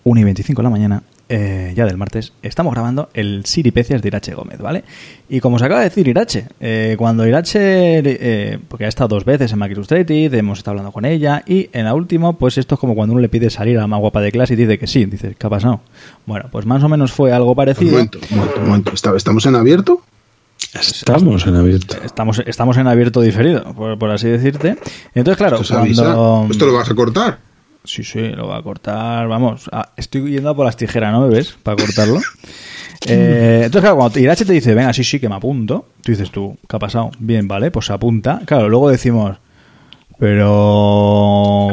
1 0.03 0.19
y 0.19 0.23
25 0.23 0.61
de 0.61 0.63
la 0.63 0.69
mañana, 0.69 1.03
eh, 1.29 1.73
ya 1.75 1.85
del 1.85 1.97
martes, 1.97 2.33
estamos 2.41 2.73
grabando 2.73 3.09
el 3.13 3.45
Siri 3.45 3.71
Pecias 3.71 4.01
de 4.01 4.07
Irache 4.09 4.33
Gómez, 4.35 4.59
¿vale? 4.59 4.83
Y 5.27 5.39
como 5.39 5.55
os 5.55 5.61
acaba 5.63 5.79
de 5.81 5.85
decir 5.89 6.07
Irache, 6.07 6.47
eh, 6.59 6.95
cuando 6.97 7.25
Irache, 7.27 7.59
eh, 8.03 8.59
porque 8.67 8.85
ha 8.85 8.87
estado 8.87 9.07
dos 9.09 9.25
veces 9.25 9.51
en 9.51 9.57
Mac 9.59 9.71
Illustrated, 9.71 10.33
hemos 10.33 10.59
estado 10.59 10.73
hablando 10.73 10.91
con 10.91 11.05
ella, 11.05 11.43
y 11.47 11.69
en 11.73 11.85
la 11.85 11.93
última, 11.95 12.33
pues 12.33 12.57
esto 12.57 12.75
es 12.75 12.79
como 12.81 12.93
cuando 12.95 13.13
uno 13.13 13.21
le 13.21 13.29
pide 13.29 13.49
salir 13.49 13.77
a 13.77 13.81
la 13.81 13.87
más 13.87 13.99
guapa 13.99 14.21
de 14.21 14.31
clase 14.31 14.53
y 14.53 14.57
dice 14.57 14.77
que 14.77 14.87
sí, 14.87 15.05
dice, 15.05 15.35
¿qué 15.37 15.47
ha 15.47 15.49
pasado? 15.49 15.81
Bueno, 16.25 16.45
pues 16.51 16.65
más 16.65 16.83
o 16.83 16.89
menos 16.89 17.11
fue 17.11 17.31
algo 17.33 17.49
Un 17.51 17.55
parecido. 17.55 17.91
momento, 17.93 18.19
un 18.31 18.37
momento, 18.37 18.59
un 18.61 18.67
momento. 18.67 18.91
¿Está- 18.93 19.15
¿Estamos 19.15 19.45
en 19.45 19.55
abierto? 19.55 20.01
Estamos 20.73 21.45
en 21.47 21.55
abierto. 21.55 21.97
Estamos, 22.03 22.41
estamos 22.45 22.77
en 22.77 22.87
abierto 22.87 23.21
diferido, 23.21 23.73
por, 23.73 23.97
por 23.99 24.09
así 24.11 24.27
decirte. 24.29 24.77
Entonces, 25.13 25.37
claro, 25.37 25.55
Esto 25.57 25.73
se 25.73 25.79
avisa. 25.79 26.03
cuando... 26.03 26.47
¿Esto 26.51 26.65
lo 26.65 26.73
vas 26.73 26.89
a 26.89 26.95
cortar? 26.95 27.39
Sí, 27.85 28.03
sí, 28.03 28.29
lo 28.29 28.47
va 28.47 28.57
a 28.57 28.61
cortar. 28.61 29.27
Vamos, 29.27 29.69
ah, 29.71 29.91
estoy 29.95 30.31
yendo 30.31 30.49
a 30.49 30.55
por 30.55 30.65
las 30.65 30.77
tijeras, 30.77 31.11
¿no 31.11 31.21
me 31.21 31.29
ves? 31.29 31.57
Para 31.63 31.77
cortarlo. 31.77 32.19
Eh, 33.07 33.61
entonces, 33.65 33.81
claro, 33.81 33.97
cuando 33.97 34.19
Irache 34.19 34.45
te 34.45 34.53
dice, 34.53 34.73
venga, 34.73 34.91
sí, 34.91 35.03
sí, 35.03 35.19
que 35.19 35.29
me 35.29 35.35
apunto, 35.35 35.89
tú 36.01 36.11
dices 36.11 36.31
tú, 36.31 36.57
¿qué 36.67 36.77
ha 36.77 36.79
pasado? 36.79 37.11
Bien, 37.19 37.47
vale, 37.47 37.69
pues 37.69 37.85
se 37.85 37.93
apunta. 37.93 38.41
Claro, 38.45 38.67
luego 38.67 38.89
decimos, 38.89 39.37
pero, 40.17 41.67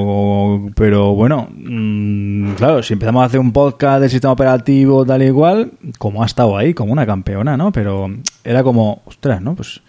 pero 0.74 1.14
bueno, 1.14 1.48
mm, 1.54 2.54
claro, 2.54 2.82
si 2.82 2.94
empezamos 2.94 3.22
a 3.22 3.26
hacer 3.26 3.38
un 3.38 3.52
podcast 3.52 4.00
del 4.00 4.10
sistema 4.10 4.32
operativo 4.32 5.06
tal 5.06 5.22
y 5.22 5.26
igual, 5.26 5.72
como 5.98 6.24
ha 6.24 6.26
estado 6.26 6.56
ahí, 6.56 6.74
como 6.74 6.92
una 6.92 7.06
campeona, 7.06 7.56
¿no? 7.56 7.70
Pero 7.70 8.10
era 8.42 8.64
como, 8.64 9.02
ostras, 9.06 9.40
¿no? 9.40 9.54
Pues 9.54 9.80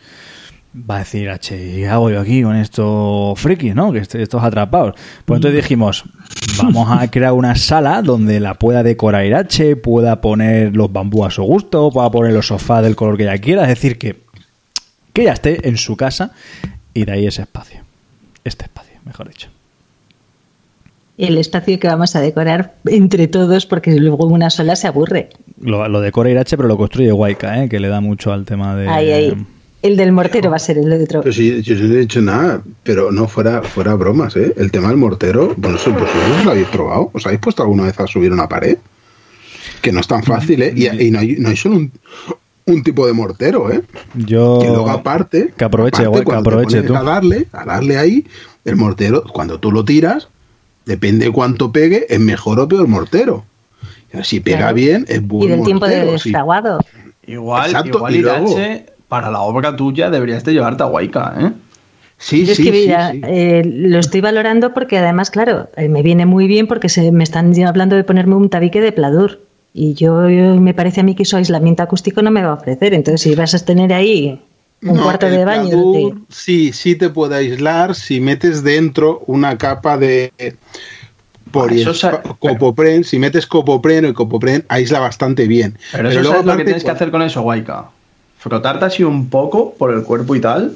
va 0.75 0.96
a 0.96 1.00
decir, 1.00 1.30
H, 1.30 1.56
¿qué 1.56 1.88
hago 1.88 2.10
yo 2.10 2.20
aquí 2.22 2.42
con 2.44 2.56
estos 2.56 3.39
frikis, 3.39 3.75
no? 3.75 3.92
Que 3.92 4.00
est- 4.00 4.15
estos 4.15 4.44
atrapados. 4.44 4.96
Pues 5.25 5.38
entonces 5.38 5.62
dijimos, 5.62 6.03
vamos 6.58 6.88
a 6.92 7.10
crear 7.12 7.34
una 7.34 7.56
sala 7.56 8.01
donde 8.01 8.39
la 8.39 8.56
pueda 8.56 8.82
decorar 8.84 9.25
Irache, 9.25 9.75
pueda 9.75 10.20
poner 10.22 10.75
los 10.75 10.92
bambú 10.92 11.25
a 11.25 11.30
su 11.32 11.44
gusto, 11.44 11.92
pueda 11.92 12.10
poner 12.10 12.34
los 12.34 12.48
sofás 12.48 12.84
del 12.84 12.96
color 12.96 13.18
que 13.18 13.24
ella 13.24 13.38
quiera, 13.38 13.62
es 13.63 13.70
decir, 13.70 13.98
que, 14.00 14.22
que 15.13 15.22
ella 15.24 15.34
esté 15.34 15.68
en 15.68 15.77
su 15.77 15.96
casa 15.96 16.32
y 16.94 17.06
de 17.06 17.12
ahí 17.12 17.27
ese 17.27 17.44
espacio. 17.44 17.82
Este 18.44 18.65
espacio, 18.65 18.96
mejor 19.06 19.27
dicho. 19.30 19.50
El 21.18 21.38
espacio 21.38 21.80
que 21.80 21.88
vamos 21.88 22.15
a 22.15 22.22
decorar 22.22 22.74
entre 22.88 23.27
todos, 23.27 23.68
porque 23.68 23.94
luego 24.00 24.25
una 24.25 24.50
sola 24.50 24.75
se 24.75 24.88
aburre. 24.88 25.30
Lo, 25.62 25.88
lo 25.88 26.01
decora 26.01 26.32
Irache, 26.32 26.58
pero 26.58 26.68
lo 26.68 26.75
construye 26.77 27.12
Waika, 27.12 27.63
¿eh? 27.63 27.70
que 27.70 27.80
le 27.80 27.88
da 27.88 28.01
mucho 28.01 28.34
al 28.34 28.46
tema 28.46 28.75
de... 28.75 28.89
Ahí, 28.89 29.12
ahí. 29.12 29.46
El 29.84 29.98
del 29.98 30.12
mortero 30.13 30.50
va 30.50 30.56
a 30.56 30.60
ser 30.60 30.78
el 30.78 30.92
otro. 30.94 31.22
Pero 31.22 31.34
si 31.34 31.62
yo 31.62 31.75
no 31.75 31.94
he 31.94 32.00
dicho 32.00 32.22
nada, 32.22 32.62
pero 32.84 33.12
no 33.12 33.28
fuera, 33.28 33.62
fuera 33.62 33.94
bromas, 33.96 34.36
¿eh? 34.38 34.54
El 34.58 34.72
tema 34.72 34.88
del 34.88 34.98
mortero, 34.98 35.54
bueno, 35.58 35.75
eso 35.78 35.92
pues 35.92 36.06
¿vosotros 36.06 36.46
lo 36.46 36.52
habéis 36.52 36.68
probado? 36.70 37.10
¿Os 37.13 37.25
habéis 37.25 37.42
puesto 37.42 37.62
alguna 37.63 37.84
vez 37.84 38.00
a 38.00 38.08
subir 38.08 38.32
una 38.32 38.48
pared? 38.48 38.78
Que 39.82 39.92
no 39.92 40.00
es 40.00 40.08
tan 40.08 40.24
fácil, 40.24 40.62
¿eh? 40.63 40.74
Y, 40.75 40.88
y 41.08 41.12
no, 41.12 41.20
hay, 41.20 41.36
no 41.38 41.50
hay 41.50 41.58
solo 41.58 41.75
un, 41.75 41.92
un 42.66 42.82
tipo 42.84 43.06
de 43.06 43.12
mortero, 43.13 43.70
¿eh? 43.72 43.82
Yo... 44.13 44.60
Que 44.62 44.68
luego 44.70 44.90
aparte, 44.90 45.54
Que 45.58 45.66
aproveche, 45.66 46.06
aparte, 46.06 46.25
que 46.25 46.36
aproveche 46.36 46.82
tú. 46.84 46.96
A 46.96 47.04
darle, 47.04 47.48
a 47.52 47.66
darle 47.66 47.98
ahí, 47.98 48.25
el 48.63 48.78
mortero, 48.78 49.24
cuando 49.34 49.60
tú 49.60 49.70
lo 49.72 49.84
tiras, 49.84 50.30
depende 50.86 51.25
de 51.25 51.32
cuánto 51.34 51.74
pegue, 51.74 52.06
es 52.10 52.20
mejor 52.22 52.60
o 52.62 52.68
peor 52.70 52.88
mortero. 52.88 53.44
Si 54.24 54.40
pega 54.40 54.58
Claro. 54.60 54.75
bien, 54.75 55.06
es 55.10 55.22
buen 55.28 55.50
Y 55.50 55.52
del 55.52 55.63
tiempo 55.63 55.88
de 55.88 56.06
sí. 56.20 56.30
desfraguado. 56.30 56.80
Igual, 57.28 57.66
Exacto, 57.72 57.98
igual 57.98 58.16
y 58.16 58.20
luego- 58.20 58.56
para 59.13 59.29
la 59.29 59.41
obra 59.41 59.75
tuya 59.75 60.10
deberías 60.10 60.43
de 60.43 60.53
llevarte 60.53 60.82
a 60.82 60.88
Guayca, 60.88 61.36
¿eh? 61.39 61.51
Sí, 62.17 62.48
Yo 62.48 62.53
es 62.53 62.58
sí, 62.58 62.63
que, 62.63 62.74
sí, 62.74 62.79
mira, 62.88 63.12
sí. 63.12 63.22
eh, 63.24 63.62
lo 63.63 64.00
estoy 64.00 64.22
valorando 64.22 64.74
porque 64.74 64.98
además, 64.98 65.29
claro, 65.29 65.70
eh, 65.77 65.88
me 65.88 66.01
viene 66.01 66.25
muy 66.25 66.48
bien 66.48 66.65
porque 66.65 66.89
se 66.89 67.12
me 67.12 67.24
están 67.24 67.53
hablando 67.63 67.96
de 67.96 68.03
ponerme 68.03 68.34
un 68.34 68.50
tabique 68.50 68.82
de 68.82 68.91
pladur. 68.91 69.39
Y 69.72 69.93
yo, 69.93 70.27
yo- 70.32 70.55
me 70.60 70.74
parece 70.74 71.01
a 71.01 71.03
mí 71.03 71.13
que 71.13 71.22
eso 71.24 71.38
aislamiento 71.38 71.84
acústico 71.84 72.24
no 72.24 72.32
me 72.32 72.41
va 72.41 72.50
a 72.50 72.53
ofrecer. 72.55 72.96
Entonces, 72.96 73.22
si 73.22 73.36
vas 73.36 73.53
a 73.53 73.63
tener 73.63 73.93
ahí 73.93 74.41
un 74.82 74.96
No, 74.98 75.03
cuarto 75.03 75.29
de 75.29 75.46
baño. 75.46 75.70
pladur 75.70 75.93
de- 75.93 76.13
Sí, 76.29 76.74
sí 76.74 76.96
te 76.96 77.10
puede 77.10 77.36
aislar 77.36 77.93
si 77.93 78.20
metes 78.20 78.63
dentro 78.63 79.22
una 79.27 79.60
capa 79.60 79.96
de 80.00 80.32
poli- 81.51 81.84
Ah, 81.84 81.91
eso 81.91 82.10
copopren. 82.39 83.03
Si 83.03 83.20
metes 83.20 83.46
copopren, 83.46 84.05
el 84.05 84.15
copopren 84.15 84.65
aísla 84.70 85.00
bastante 85.00 85.46
bien. 85.46 85.77
Pero 85.91 86.10
eso 86.10 86.20
luego 86.22 86.34
sabes 86.38 86.48
lo 86.48 86.58
que 86.58 86.63
tienes 86.63 86.84
que 86.84 86.89
hacer 86.91 87.12
con 87.12 87.22
eso, 87.22 87.43
Guayca. 87.43 87.89
Frotarte 88.44 88.84
así 88.86 89.04
un 89.04 89.30
poco 89.30 89.74
por 89.74 89.94
el 89.94 90.04
cuerpo 90.04 90.36
y 90.36 90.42
tal. 90.42 90.74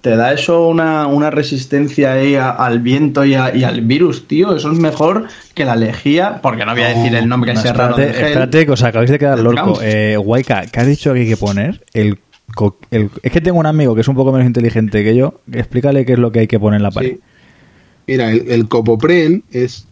Te 0.00 0.16
da 0.16 0.32
eso 0.32 0.66
una, 0.68 1.06
una 1.08 1.30
resistencia 1.30 2.12
ahí 2.14 2.36
a- 2.36 2.50
al 2.50 2.78
viento 2.80 3.24
y, 3.24 3.34
a- 3.34 3.54
y 3.54 3.64
al 3.64 3.82
virus, 3.82 4.26
tío. 4.26 4.56
Eso 4.56 4.72
es 4.72 4.78
mejor 4.78 5.26
que 5.54 5.64
la 5.66 5.76
lejía, 5.76 6.40
porque 6.42 6.64
no 6.64 6.72
voy 6.72 6.82
a 6.82 6.88
decir 6.88 7.14
el 7.14 7.28
nombre 7.28 7.52
No, 7.52 7.60
ese 7.60 7.72
raro 7.72 7.90
espérate, 7.90 8.02
del 8.06 8.14
gel. 8.14 8.26
espérate, 8.28 8.66
que 8.66 8.72
os 8.72 8.82
acabáis 8.82 9.10
de 9.10 9.18
quedar 9.18 9.38
loco. 9.40 9.78
Eh, 9.82 10.16
Waika, 10.16 10.66
¿qué 10.66 10.80
has 10.80 10.86
dicho 10.86 11.12
que 11.12 11.20
hay 11.20 11.28
que 11.28 11.36
poner? 11.36 11.84
El, 11.92 12.18
el- 12.92 13.10
es 13.22 13.32
que 13.32 13.40
tengo 13.42 13.58
un 13.58 13.66
amigo 13.66 13.94
que 13.94 14.00
es 14.00 14.08
un 14.08 14.14
poco 14.14 14.32
menos 14.32 14.46
inteligente 14.46 15.04
que 15.04 15.14
yo. 15.14 15.40
Explícale 15.52 16.06
qué 16.06 16.12
es 16.14 16.18
lo 16.18 16.30
que 16.32 16.40
hay 16.40 16.46
que 16.46 16.58
poner 16.60 16.78
en 16.78 16.82
la 16.84 16.90
pared. 16.92 17.10
Sí. 17.16 17.20
Mira, 18.06 18.30
el, 18.30 18.50
el 18.50 18.68
copopren 18.68 19.42
es. 19.50 19.86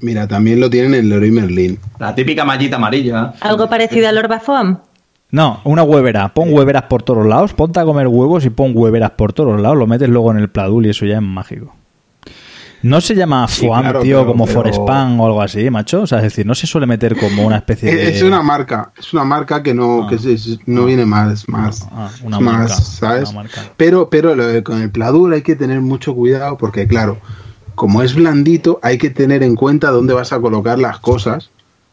Mira, 0.00 0.26
también 0.26 0.58
lo 0.58 0.68
tienen 0.68 0.94
en 0.94 1.08
Leroy 1.08 1.30
Merlin. 1.30 1.78
La 2.00 2.12
típica 2.14 2.44
mallita 2.44 2.76
amarilla. 2.76 3.34
Algo 3.40 3.68
parecido 3.70 4.08
al 4.08 4.18
Orbafoam. 4.18 4.80
No, 5.32 5.60
una 5.64 5.82
huevera. 5.82 6.28
Pon 6.34 6.52
hueveras 6.52 6.84
por 6.84 7.02
todos 7.02 7.26
lados. 7.26 7.54
Ponte 7.54 7.80
a 7.80 7.84
comer 7.84 8.06
huevos 8.06 8.44
y 8.44 8.50
pon 8.50 8.72
hueveras 8.74 9.12
por 9.12 9.32
todos 9.32 9.60
lados. 9.60 9.76
Lo 9.78 9.86
metes 9.86 10.08
luego 10.08 10.30
en 10.30 10.36
el 10.38 10.48
pladul 10.50 10.86
y 10.86 10.90
eso 10.90 11.06
ya 11.06 11.16
es 11.16 11.22
mágico. 11.22 11.74
No 12.82 13.00
se 13.00 13.14
llama 13.14 13.46
Sí, 13.48 13.66
foam, 13.66 13.80
claro, 13.80 14.00
tío, 14.00 14.18
pero- 14.18 14.26
como 14.32 14.44
pero- 14.44 14.56
Forespan 14.58 15.18
o 15.20 15.26
algo 15.26 15.40
así, 15.40 15.70
macho. 15.70 16.02
O 16.02 16.06
sea, 16.06 16.18
es 16.18 16.24
decir, 16.24 16.44
no 16.44 16.54
se 16.54 16.66
suele 16.66 16.86
meter 16.86 17.16
como 17.16 17.46
una 17.46 17.56
especie 17.58 17.94
de... 17.94 18.08
Es, 18.10 18.22
una 18.22 18.42
marca, 18.42 18.90
es 18.98 19.12
una 19.14 19.24
marca 19.24 19.62
que 19.62 19.72
no, 19.72 20.02
Ah. 20.04 20.08
que 20.08 20.16
es- 20.16 20.58
no 20.66 20.84
viene 20.84 21.06
mal, 21.06 21.32
es 21.32 21.48
más, 21.48 21.86
Ah, 21.92 22.10
una 22.24 22.36
es 22.38 22.42
más, 22.42 22.54
marca, 22.58 22.74
¿sabes? 22.74 23.30
una 23.30 23.42
marca. 23.42 23.60
Pero, 23.76 24.10
pero 24.10 24.34
lo 24.34 24.46
de- 24.48 24.62
con 24.64 24.82
el 24.82 24.90
pladur 24.90 25.32
hay 25.32 25.42
que 25.42 25.54
tener 25.56 25.80
mucho 25.80 26.12
cuidado 26.14 26.58
porque, 26.58 26.88
claro, 26.88 27.18
como 27.76 28.02
es 28.02 28.14
blandito, 28.16 28.80
hay 28.82 28.98
que 28.98 29.10
tener 29.10 29.44
en 29.44 29.54
cuenta 29.54 29.90
dónde 29.90 30.12
vas 30.12 30.32
a 30.32 30.40
colocar 30.40 30.78
las 30.80 30.98
cosas 30.98 31.50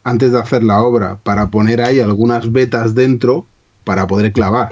antes 0.10 0.32
de 0.32 0.40
hacer 0.40 0.64
la 0.64 0.82
obra 0.82 1.18
para 1.24 1.48
poner 1.48 1.82
ahí 1.82 2.00
algunas 2.00 2.52
vetas 2.52 2.96
dentro 2.96 3.46
para 3.84 4.08
poder 4.08 4.32
clavar. 4.32 4.70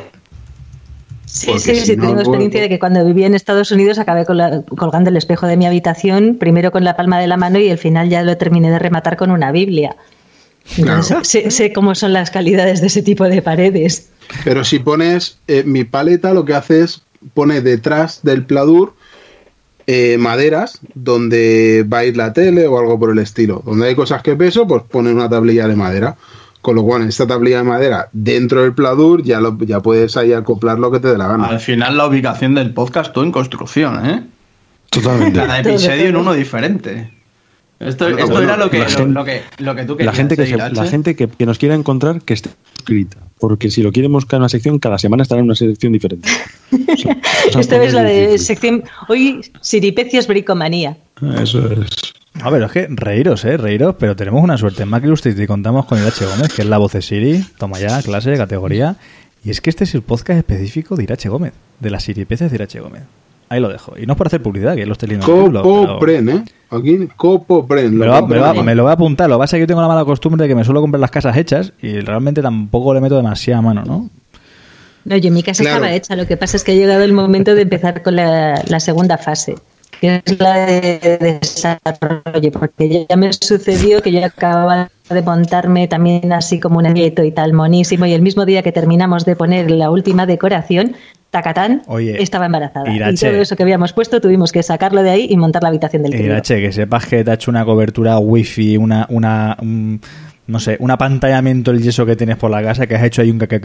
Sí, 1.26 1.48
Porque 1.48 1.60
sí, 1.60 1.76
si 1.76 1.86
sí, 1.88 1.96
no, 1.98 2.08
tengo 2.08 2.20
experiencia 2.22 2.62
de 2.62 2.70
que 2.70 2.80
cuando 2.80 3.04
vivía 3.06 3.28
en 3.28 3.36
Estados 3.36 3.72
Unidos 3.72 4.00
acabé 4.00 4.26
con 4.26 4.38
la- 4.38 4.62
colgando 4.64 5.10
el 5.10 5.18
espejo 5.18 5.46
de 5.46 5.58
mi 5.58 5.66
habitación, 5.66 6.38
primero 6.40 6.72
con 6.72 6.84
la 6.84 6.96
palma 6.96 7.20
de 7.20 7.28
la 7.28 7.36
mano 7.38 7.60
y 7.60 7.70
al 7.70 7.78
final 7.78 8.10
ya 8.10 8.24
lo 8.24 8.38
terminé 8.38 8.72
de 8.72 8.80
rematar 8.80 9.18
con 9.18 9.32
una 9.32 9.52
Biblia. 9.52 9.96
Entonces, 10.78 11.08
Claro. 11.08 11.24
sé, 11.26 11.52
sé 11.52 11.74
cómo 11.74 11.96
son 11.96 12.14
las 12.14 12.32
calidades 12.32 12.82
de 12.82 12.88
ese 12.88 13.02
tipo 13.02 13.26
de 13.26 13.42
paredes. 13.42 14.10
Pero 14.44 14.64
si 14.64 14.80
pones 14.80 15.38
eh, 15.48 15.64
mi 15.66 15.84
paleta, 15.84 16.34
lo 16.34 16.46
que 16.46 16.54
hace 16.54 16.82
es 16.82 17.02
pone 17.34 17.62
detrás 17.62 18.22
del 18.24 18.46
pladur 18.46 18.94
eh, 19.88 20.18
maderas 20.20 20.80
donde 20.94 21.86
va 21.92 22.00
a 22.00 22.06
ir 22.06 22.18
la 22.18 22.34
tele 22.34 22.68
o 22.68 22.78
algo 22.78 23.00
por 23.00 23.10
el 23.10 23.20
estilo. 23.20 23.64
Donde 23.66 23.88
hay 23.88 23.96
cosas 23.96 24.22
que 24.22 24.36
peso, 24.36 24.68
pues 24.68 24.84
pone 24.84 25.12
una 25.12 25.30
tablilla 25.30 25.68
de 25.68 25.76
madera. 25.76 26.16
Con 26.62 26.76
lo 26.76 26.84
cual, 26.84 27.04
en 27.04 27.08
esta 27.10 27.26
tablilla 27.26 27.60
de 27.60 27.64
madera, 27.64 28.10
dentro 28.12 28.64
del 28.64 28.74
pladur, 28.74 29.24
ya, 29.24 29.40
lo, 29.40 29.58
ya 29.60 29.80
puedes 29.80 30.18
ahí 30.18 30.34
acoplar 30.34 30.78
lo 30.78 30.92
que 30.92 31.00
te 31.00 31.08
dé 31.08 31.18
la 31.18 31.28
gana. 31.28 31.46
Al 31.48 31.62
final 31.62 31.96
la 31.96 32.08
ubicación 32.08 32.56
del 32.56 32.74
podcast 32.74 33.14
tú 33.14 33.22
en 33.22 33.32
construcción, 33.32 34.06
¿eh? 34.06 34.24
Totalmente. 34.90 35.40
Cada 35.40 35.62
Todo, 35.62 35.74
episodio 35.74 36.06
en 36.08 36.12
todo. 36.12 36.22
uno 36.22 36.34
diferente. 36.34 37.12
Esto, 37.80 38.08
esto 38.08 38.28
bueno, 38.28 38.42
era 38.42 38.58
lo 38.58 38.70
que, 38.72 38.80
la 38.80 38.86
lo, 38.86 38.90
gente- 38.90 39.14
lo 39.14 39.26
que, 39.26 39.42
lo 39.60 39.76
que 39.76 39.84
tú 39.86 39.92
La 39.94 39.98
querías. 39.98 40.16
gente, 40.16 40.36
que, 40.36 40.58
la 40.58 40.86
gente 40.88 41.16
que, 41.16 41.28
que 41.28 41.46
nos 41.46 41.58
quiera 41.60 41.76
encontrar, 41.76 42.22
que 42.22 42.34
esté 42.34 42.50
escrita. 42.78 43.18
Porque 43.40 43.70
si 43.70 43.84
lo 43.84 43.92
quieren 43.92 44.12
buscar 44.12 44.38
en 44.38 44.42
una 44.42 44.50
sección, 44.50 44.80
cada 44.80 44.98
semana 44.98 45.22
estará 45.24 45.40
en 45.40 45.46
una 45.46 45.56
sección 45.56 45.94
diferente. 45.94 46.28
O 47.50 47.52
sea, 47.52 47.62
Esta 47.62 47.78
vez 47.78 47.94
la 47.94 48.04
de 48.04 48.22
difícil. 48.28 48.40
sección. 48.40 48.84
Hoy, 49.08 49.42
Siripecios 49.62 50.28
Bricomanía. 50.28 50.98
Eso 51.42 51.72
es. 51.72 51.88
A 52.42 52.50
ver, 52.50 52.64
es 52.64 52.72
que 52.72 52.88
reíros, 52.90 53.46
eh, 53.46 53.56
reíros, 53.58 53.96
pero 53.98 54.16
tenemos 54.16 54.44
una 54.44 54.58
suerte. 54.58 54.84
En 54.84 54.90
Mac 54.90 55.04
Illustrated 55.06 55.48
contamos 55.48 55.86
con 55.86 56.00
Irache 56.02 56.26
Gómez, 56.26 56.54
que 56.54 56.64
es 56.64 56.68
la 56.68 56.78
voz 56.78 56.92
de 56.94 57.02
Siri. 57.02 57.44
Toma 57.58 57.80
ya, 57.80 58.02
clase, 58.02 58.36
categoría. 58.36 58.98
Y 59.46 59.50
es 59.52 59.62
que 59.62 59.70
este 59.70 59.86
es 59.86 59.96
el 59.96 60.02
podcast 60.02 60.38
específico 60.40 60.96
de 60.96 61.04
Irache 61.04 61.30
Gómez, 61.30 61.54
de 61.80 61.90
las 61.90 62.04
Siripeces 62.04 62.52
de 62.52 62.56
Irache 62.58 62.80
Gómez. 62.80 63.04
Ahí 63.50 63.60
lo 63.62 63.70
dejo. 63.70 63.94
Y 63.98 64.06
no 64.06 64.14
es 64.14 64.18
por 64.18 64.28
hacer 64.28 64.42
publicidad, 64.42 64.76
que 64.76 64.86
lo 64.86 64.94
esté 64.94 65.08
leyendo. 65.08 65.26
pero- 65.26 65.62
Copopren, 65.64 66.30
¿eh? 66.30 66.44
Aquí, 66.70 67.08
Copopren. 67.16 67.96
Me 67.98 68.06
lo 68.06 68.12
va- 68.12 68.22
me 68.22 68.36
lo 68.36 68.42
va- 68.42 68.50
aquí. 68.52 68.62
me 68.62 68.76
lo 68.76 68.84
voy 68.84 68.90
a 68.90 68.94
apuntar. 68.94 69.30
Lo 69.30 69.38
que 69.38 69.40
pasa 69.40 69.56
es 69.56 69.60
que 69.60 69.62
yo 69.62 69.68
tengo 69.68 69.82
la 69.82 69.88
mala 69.88 70.04
costumbre 70.04 70.44
de 70.44 70.50
que 70.50 70.56
me 70.56 70.64
suelo 70.66 70.82
comprar 70.82 71.00
las 71.00 71.12
casas 71.12 71.38
hechas 71.38 71.72
y 71.82 72.00
realmente 72.02 72.42
tampoco 72.42 72.94
le 72.94 73.00
meto 73.02 73.16
demasiada 73.16 73.62
mano, 73.62 73.84
¿no? 73.86 74.10
No, 75.06 75.16
yo 75.16 75.32
mi 75.32 75.42
casa 75.44 75.64
Claro. 75.64 75.78
estaba 75.78 75.94
hecha. 75.96 76.16
Lo 76.18 76.28
que 76.28 76.36
pasa 76.36 76.58
es 76.58 76.66
que 76.66 76.74
ha 76.74 76.76
llegado 76.76 77.02
el 77.04 77.14
momento 77.14 77.56
de 77.56 77.62
empezar 77.62 78.02
con 78.04 78.18
la, 78.18 78.62
la 78.68 78.80
segunda 78.82 79.18
fase, 79.18 79.56
que 80.02 80.22
es 80.26 80.40
la 80.40 80.66
de 80.66 81.18
desarrollo, 81.22 82.52
porque 82.52 83.06
ya 83.10 83.16
me 83.16 83.32
sucedió 83.32 84.02
que 84.02 84.12
yo 84.12 84.26
acababa 84.26 84.90
de 85.10 85.22
montarme 85.22 85.88
también 85.88 86.34
así 86.34 86.60
como 86.60 86.80
un 86.80 86.94
nieto 86.94 87.24
y 87.24 87.32
tal, 87.32 87.54
monísimo, 87.54 88.06
y 88.06 88.14
el 88.14 88.22
mismo 88.22 88.46
día 88.46 88.62
que 88.62 88.74
terminamos 88.74 89.24
de 89.24 89.38
poner 89.38 89.72
la 89.72 89.90
última 89.90 90.26
decoración, 90.26 90.98
Tacatán 91.42 91.84
Oye, 91.88 92.22
estaba 92.22 92.46
embarazada. 92.48 92.90
Irache. 92.92 93.28
Y 93.28 93.32
todo 93.32 93.42
eso 93.42 93.56
que 93.56 93.64
habíamos 93.64 93.94
puesto 93.94 94.20
tuvimos 94.22 94.52
que 94.52 94.64
sacarlo 94.64 95.04
de 95.04 95.10
ahí 95.12 95.28
y 95.30 95.38
montar 95.38 95.62
la 95.64 95.70
habitación 95.70 96.04
del 96.04 96.12
crío. 96.14 96.26
Irache, 96.26 96.60
que 96.62 96.72
sepas 96.72 97.06
que 97.06 97.24
te 97.24 97.32
ha 97.32 97.34
hecho 97.36 97.52
una 97.52 97.64
cobertura 97.66 98.18
wifi, 98.20 98.78
una, 98.78 99.06
una, 99.10 99.56
un- 99.62 100.02
no 100.48 100.60
sé, 100.62 100.78
un 100.80 100.90
apantallamiento 100.92 101.72
el 101.72 101.82
yeso 101.82 102.06
que 102.06 102.16
tienes 102.16 102.38
por 102.38 102.50
la 102.50 102.64
casa, 102.64 102.88
que 102.88 102.96
has 102.96 103.04
hecho 103.04 103.22
ahí 103.22 103.30
un... 103.30 103.38
caca- 103.38 103.60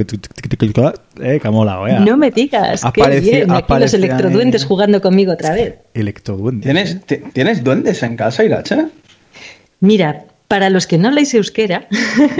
Eh, 1.21 1.39
que 1.41 1.49
ha 1.49 1.51
molado, 1.51 1.87
eh. 1.87 1.99
No 2.01 2.17
me 2.17 2.31
digas, 2.33 2.85
Has 2.85 2.93
qué 2.93 3.01
parecido- 3.03 3.37
bien, 3.47 3.51
aquí 3.53 3.73
los 3.79 3.95
electroduendes 3.95 4.63
ahí. 4.63 4.69
jugando 4.69 5.01
conmigo 5.01 5.33
otra 5.33 5.55
vez. 5.55 5.77
Electroduende. 5.95 6.65
¿Tienes, 6.65 7.01
ti- 7.07 7.21
¿Tienes 7.33 7.63
duendes 7.63 8.03
en 8.03 8.17
casa, 8.17 8.45
Irache? 8.45 8.87
Mira, 9.81 10.25
para 10.53 10.69
los 10.69 10.87
que 10.87 10.99
no 10.99 11.11
leéis 11.11 11.33
euskera, 11.33 11.89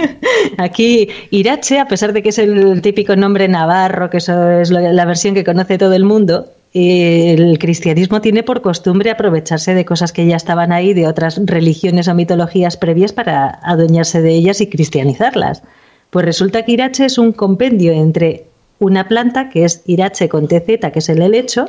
aquí 0.59 1.07
Irache, 1.31 1.79
a 1.79 1.87
pesar 1.87 2.13
de 2.13 2.21
que 2.21 2.29
es 2.29 2.37
el 2.37 2.79
típico 2.83 3.15
nombre 3.15 3.47
navarro, 3.47 4.11
que 4.11 4.17
eso 4.17 4.51
es 4.51 4.69
la 4.69 5.05
versión 5.05 5.33
que 5.33 5.43
conoce 5.43 5.79
todo 5.79 5.95
el 5.95 6.03
mundo, 6.03 6.45
eh, 6.75 7.33
el 7.35 7.57
cristianismo 7.57 8.21
tiene 8.21 8.43
por 8.43 8.61
costumbre 8.61 9.09
aprovecharse 9.09 9.73
de 9.73 9.83
cosas 9.83 10.13
que 10.13 10.27
ya 10.27 10.35
estaban 10.35 10.71
ahí, 10.71 10.93
de 10.93 11.07
otras 11.07 11.41
religiones 11.43 12.07
o 12.07 12.13
mitologías 12.13 12.77
previas 12.77 13.13
para 13.13 13.59
adueñarse 13.63 14.21
de 14.21 14.29
ellas 14.29 14.61
y 14.61 14.67
cristianizarlas. 14.67 15.63
Pues 16.11 16.23
resulta 16.23 16.65
que 16.65 16.73
Irache 16.73 17.05
es 17.05 17.17
un 17.17 17.31
compendio 17.31 17.93
entre 17.93 18.45
una 18.77 19.07
planta, 19.07 19.49
que 19.49 19.65
es 19.65 19.81
Irache 19.87 20.29
con 20.29 20.47
TZ, 20.47 20.91
que 20.93 20.99
es 20.99 21.09
el 21.09 21.19
helecho, 21.19 21.65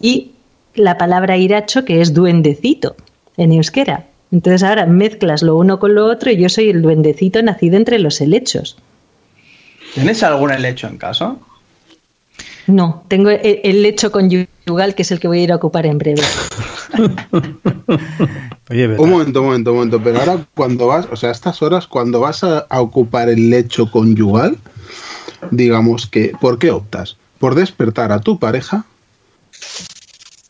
y 0.00 0.30
la 0.76 0.96
palabra 0.96 1.36
iracho, 1.36 1.84
que 1.84 2.00
es 2.00 2.14
duendecito 2.14 2.94
en 3.36 3.50
euskera. 3.50 4.06
Entonces 4.32 4.62
ahora 4.62 4.86
mezclas 4.86 5.42
lo 5.42 5.56
uno 5.56 5.78
con 5.78 5.94
lo 5.94 6.06
otro 6.06 6.30
y 6.30 6.38
yo 6.38 6.48
soy 6.48 6.70
el 6.70 6.80
duendecito 6.80 7.42
nacido 7.42 7.76
entre 7.76 7.98
los 7.98 8.20
helechos. 8.20 8.78
¿Tienes 9.94 10.22
algún 10.22 10.50
helecho 10.50 10.86
en 10.86 10.96
casa? 10.96 11.36
No, 12.66 13.04
tengo 13.08 13.28
el, 13.28 13.60
el 13.62 13.82
lecho 13.82 14.10
conyugal 14.10 14.94
que 14.94 15.02
es 15.02 15.10
el 15.10 15.20
que 15.20 15.28
voy 15.28 15.40
a 15.40 15.42
ir 15.42 15.52
a 15.52 15.56
ocupar 15.56 15.84
en 15.84 15.98
breve. 15.98 16.22
Oye, 18.70 18.88
Un 18.96 19.10
momento, 19.10 19.40
un 19.40 19.46
momento, 19.46 19.70
un 19.72 19.76
momento. 19.76 20.02
Pero 20.02 20.20
ahora 20.20 20.46
cuando 20.54 20.86
vas, 20.86 21.06
o 21.10 21.16
sea, 21.16 21.28
a 21.28 21.32
estas 21.32 21.60
horas, 21.60 21.86
cuando 21.86 22.20
vas 22.20 22.42
a, 22.42 22.60
a 22.60 22.80
ocupar 22.80 23.28
el 23.28 23.50
lecho 23.50 23.90
conyugal, 23.90 24.56
digamos 25.50 26.06
que, 26.06 26.32
¿por 26.40 26.58
qué 26.58 26.70
optas? 26.70 27.18
¿Por 27.38 27.54
despertar 27.54 28.12
a 28.12 28.20
tu 28.20 28.38
pareja? 28.38 28.86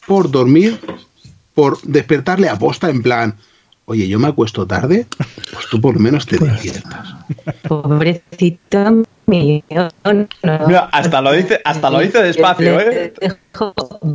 ¿Por 0.06 0.30
dormir? 0.30 0.78
¿Por 1.54 1.80
despertarle 1.82 2.48
a 2.48 2.58
posta 2.58 2.90
en 2.90 3.02
plan, 3.02 3.36
oye, 3.86 4.08
yo 4.08 4.18
me 4.18 4.28
acuesto 4.28 4.66
tarde? 4.66 5.06
Pues 5.52 5.66
tú 5.70 5.80
por 5.80 5.94
lo 5.94 6.00
menos 6.00 6.26
te 6.26 6.38
despiertas. 6.38 7.14
Pobrecito 7.68 9.04
mío. 9.26 9.62
no. 10.04 10.66
Mira, 10.66 10.88
hasta 10.92 11.20
lo 11.20 11.32
dice, 11.32 11.60
hasta 11.64 11.90
lo 11.90 12.00
dice 12.00 12.22
despacio, 12.22 12.80
¿eh? 12.80 13.12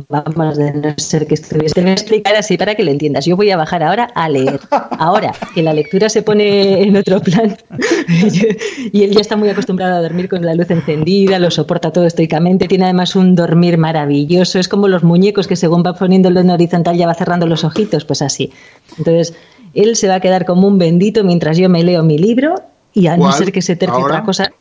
Vamos, 0.08 0.56
de 0.56 0.72
no 0.72 0.94
ser 0.96 1.26
que 1.26 1.34
estuviese. 1.34 1.74
Te 1.74 1.80
voy 1.80 1.90
a 1.90 1.94
explicar 1.94 2.36
así 2.36 2.58
para 2.58 2.74
que 2.74 2.82
lo 2.82 2.90
entiendas. 2.90 3.24
Yo 3.24 3.36
voy 3.36 3.50
a 3.50 3.56
bajar 3.56 3.82
ahora 3.82 4.08
a 4.14 4.28
leer. 4.28 4.60
Ahora, 4.98 5.32
que 5.54 5.62
la 5.62 5.72
lectura 5.72 6.08
se 6.08 6.22
pone 6.22 6.82
en 6.82 6.96
otro 6.96 7.20
plan 7.20 7.56
y 8.92 9.02
él 9.04 9.10
ya 9.12 9.20
está 9.20 9.36
muy 9.36 9.48
acostumbrado 9.48 9.96
a 9.96 10.02
dormir 10.02 10.28
con 10.28 10.44
la 10.44 10.54
luz 10.54 10.70
encendida, 10.70 11.38
lo 11.38 11.50
soporta 11.50 11.92
todo 11.92 12.06
estoicamente, 12.06 12.68
tiene 12.68 12.84
además 12.84 13.16
un 13.16 13.34
dormir 13.34 13.78
maravilloso. 13.78 14.58
Es 14.58 14.68
como 14.68 14.88
los 14.88 15.04
muñecos 15.04 15.46
que 15.46 15.56
según 15.56 15.82
va 15.84 15.94
poniéndolo 15.94 16.40
en 16.40 16.50
horizontal 16.50 16.96
ya 16.96 17.06
va 17.06 17.14
cerrando 17.14 17.46
los 17.46 17.64
ojitos, 17.64 18.04
pues 18.04 18.22
así. 18.22 18.52
Entonces, 18.98 19.34
él 19.74 19.96
se 19.96 20.08
va 20.08 20.16
a 20.16 20.20
quedar 20.20 20.44
como 20.44 20.66
un 20.66 20.78
bendito 20.78 21.24
mientras 21.24 21.56
yo 21.58 21.68
me 21.68 21.82
leo 21.82 22.02
mi 22.02 22.18
libro 22.18 22.56
y 22.92 23.06
a 23.06 23.16
no 23.16 23.30
ser 23.32 23.52
que 23.52 23.62
se 23.62 23.76
tercie 23.76 24.02
otra 24.02 24.22
cosa. 24.22 24.52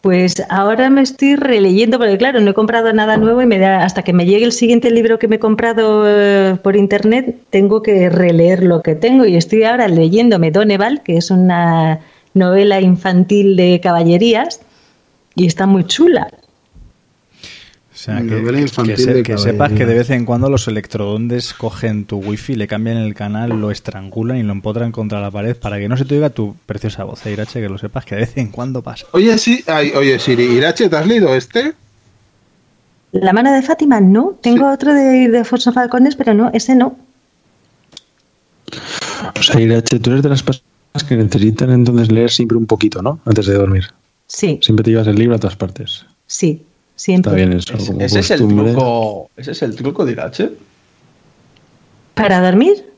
Pues 0.00 0.34
ahora 0.50 0.90
me 0.90 1.00
estoy 1.00 1.34
releyendo, 1.34 1.98
porque 1.98 2.18
claro, 2.18 2.38
no 2.40 2.50
he 2.50 2.54
comprado 2.54 2.92
nada 2.92 3.16
nuevo 3.16 3.40
y 3.40 3.46
me 3.46 3.58
da, 3.58 3.84
hasta 3.84 4.02
que 4.02 4.12
me 4.12 4.26
llegue 4.26 4.44
el 4.44 4.52
siguiente 4.52 4.90
libro 4.90 5.18
que 5.18 5.28
me 5.28 5.36
he 5.36 5.38
comprado 5.38 6.04
eh, 6.06 6.56
por 6.62 6.76
internet, 6.76 7.38
tengo 7.48 7.80
que 7.80 8.10
releer 8.10 8.62
lo 8.64 8.82
que 8.82 8.94
tengo. 8.94 9.24
Y 9.24 9.36
estoy 9.36 9.64
ahora 9.64 9.88
leyéndome 9.88 10.50
Doneval, 10.50 11.02
que 11.02 11.16
es 11.16 11.30
una 11.30 12.00
novela 12.34 12.82
infantil 12.82 13.56
de 13.56 13.80
caballerías, 13.82 14.60
y 15.36 15.46
está 15.46 15.66
muy 15.66 15.84
chula. 15.84 16.28
O 17.94 17.96
sea, 17.96 18.16
que, 18.16 18.24
novela 18.24 18.58
que- 18.58 18.62
infantil 18.64 18.96
que 18.96 19.02
se- 19.02 19.14
de 19.14 19.22
que 19.22 19.38
sepas 19.38 19.72
que 19.72 19.86
de 19.86 19.94
vez 19.94 20.10
en 20.10 20.24
cuando 20.24 20.50
los 20.50 20.66
electroondes 20.66 21.54
cogen 21.54 22.04
tu 22.06 22.16
wifi, 22.18 22.56
le 22.56 22.66
cambian 22.66 22.96
el 22.96 23.14
canal, 23.14 23.50
lo 23.60 23.70
estrangulan 23.70 24.36
y 24.36 24.42
lo 24.42 24.50
empotran 24.52 24.90
contra 24.90 25.20
la 25.20 25.30
pared 25.30 25.56
para 25.56 25.78
que 25.78 25.88
no 25.88 25.96
se 25.96 26.04
te 26.04 26.16
oiga 26.16 26.30
tu 26.30 26.56
preciosa 26.66 27.04
voz, 27.04 27.24
eh, 27.24 27.32
Irache, 27.32 27.60
que 27.60 27.68
lo 27.68 27.78
sepas 27.78 28.04
que 28.04 28.16
de 28.16 28.22
vez 28.22 28.36
en 28.36 28.48
cuando 28.48 28.82
pasa. 28.82 29.06
Oye, 29.12 29.38
sí, 29.38 29.62
ay, 29.68 29.92
oye, 29.94 30.18
Siri, 30.18 30.42
Irache, 30.42 30.88
¿te 30.88 30.96
has 30.96 31.06
leído 31.06 31.34
este? 31.36 31.72
La 33.12 33.32
mano 33.32 33.52
de 33.52 33.62
Fátima, 33.62 34.00
no. 34.00 34.36
Tengo 34.42 34.72
otro 34.72 34.92
de, 34.92 35.28
de 35.28 35.38
Alfonso 35.38 35.72
Falcones, 35.72 36.16
pero 36.16 36.34
no, 36.34 36.50
ese 36.52 36.74
no. 36.74 36.96
O 39.38 39.42
sea, 39.42 39.60
Irache, 39.60 40.00
tú 40.00 40.10
eres 40.10 40.22
de 40.22 40.28
las 40.30 40.42
personas 40.42 40.64
que 41.08 41.16
necesitan 41.16 41.70
entonces 41.70 42.10
leer 42.10 42.30
siempre 42.30 42.56
un 42.58 42.66
poquito, 42.66 43.02
¿no? 43.02 43.20
Antes 43.24 43.46
de 43.46 43.54
dormir. 43.54 43.84
Sí, 44.26 44.58
Siempre 44.62 44.82
te 44.82 44.90
llevas 44.90 45.06
el 45.06 45.16
libro 45.16 45.36
a 45.36 45.38
todas 45.38 45.54
partes. 45.56 46.06
sí, 46.26 46.62
siempre. 46.96 47.30
Está 47.32 47.36
bien 47.36 47.52
eso. 47.58 47.74
Es- 47.74 47.86
como 47.88 48.00
ese 48.00 48.18
es 48.20 48.30
el 48.30 48.48
truco. 48.48 49.30
Ese 49.36 49.50
es 49.52 49.62
el 49.62 49.74
truco 49.76 50.04
de 50.04 50.12
Irache. 50.12 50.50
¿Para 52.14 52.40
dormir? 52.40 52.90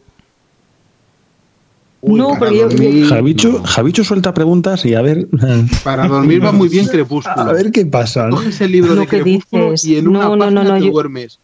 Uy, 2.03 2.19
no, 2.21 2.29
para 2.29 2.38
porque 2.41 2.57
yo, 2.59 2.69
dormir, 2.69 2.95
yo- 3.03 3.09
Javicho, 3.09 3.49
no. 3.53 3.65
Javicho 3.65 4.05
suelta 4.05 4.33
preguntas 4.35 4.85
y 4.85 4.95
a 4.95 5.03
ver. 5.03 5.26
Para 5.85 6.07
dormir 6.07 6.45
va 6.45 6.53
muy 6.53 6.69
bien 6.69 6.87
Crepúsculo. 6.87 7.35
A 7.41 7.53
ver 7.53 7.73
qué 7.73 7.85
pasa. 7.87 8.29
¿no? 8.29 8.37
Coges 8.37 8.61
el 8.61 8.73
libro 8.73 8.95
Lo 8.95 9.00
de 9.00 9.07
que 9.09 9.23
Crepúsculo 9.23 9.71
dices. 9.73 9.88
y 9.88 9.97
en 9.97 10.09
una 10.09 10.21
No, 10.21 10.37
no, 10.37 10.45
página 10.45 10.62
no, 10.62 10.69
no, 10.75 10.79
te 10.79 10.87
yo- 10.87 10.93
duermes. 10.93 11.38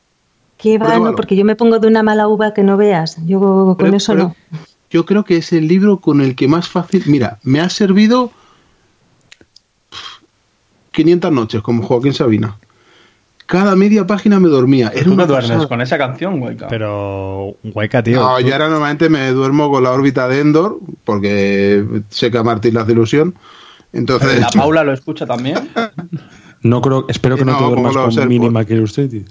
¿Qué 0.58 0.78
va? 0.78 0.96
No, 0.98 1.16
porque 1.16 1.34
yo 1.34 1.44
me 1.44 1.56
pongo 1.56 1.80
de 1.80 1.88
una 1.88 2.04
mala 2.04 2.28
uva 2.28 2.54
que 2.54 2.62
no 2.62 2.76
veas. 2.76 3.16
Yo 3.26 3.40
con 3.40 3.76
Pero- 3.78 3.96
eso 3.96 4.12
pero 4.12 4.24
no. 4.28 4.36
Yo 4.90 5.06
creo 5.06 5.24
que 5.24 5.38
es 5.38 5.52
el 5.52 5.66
libro 5.66 5.96
con 5.98 6.20
el 6.20 6.36
que 6.36 6.46
más 6.46 6.68
fácil. 6.68 7.02
Mira, 7.06 7.38
me 7.42 7.58
ha 7.60 7.68
servido 7.70 8.30
500 10.92 11.32
noches, 11.32 11.60
como 11.62 11.82
Joaquín 11.82 12.14
Sabina. 12.14 12.56
Cada 13.46 13.74
media 13.76 14.06
página 14.06 14.40
me 14.40 14.48
dormía. 14.48 14.90
Era 14.94 15.02
Tú 15.02 15.08
no 15.10 15.14
una 15.16 15.26
duermes 15.26 15.50
pasada. 15.50 15.68
con 15.68 15.80
esa 15.82 15.98
canción, 15.98 16.40
Waika. 16.40 16.68
Pero, 16.68 17.54
Guayca, 17.64 18.02
tío. 18.02 18.20
No, 18.20 18.36
tú- 18.38 18.46
yo 18.46 18.52
ahora 18.54 18.68
normalmente 18.68 19.08
me 19.10 19.30
duermo 19.32 19.70
con 19.70 19.82
la 19.82 19.90
órbita 19.90 20.26
de 20.28 20.40
Endor, 20.40 20.78
porque 21.04 21.84
sé 22.08 22.30
que 22.30 22.38
a 22.38 22.42
Martín 22.42 22.74
le 22.74 22.80
hace 22.80 22.92
ilusión. 22.92 23.34
Entonces, 23.92 24.40
¿La 24.40 24.48
Paula 24.54 24.84
lo 24.84 24.92
escucha 24.94 25.26
también? 25.26 25.68
No 26.62 26.80
creo, 26.80 27.04
espero 27.08 27.36
que 27.36 27.44
no, 27.44 27.52
No, 27.52 27.58
te 27.58 27.64
duermas 27.64 27.92
con 27.92 28.02
AirPods. 28.10 28.26
Minimac 28.28 28.70
Illustrated. 28.70 29.22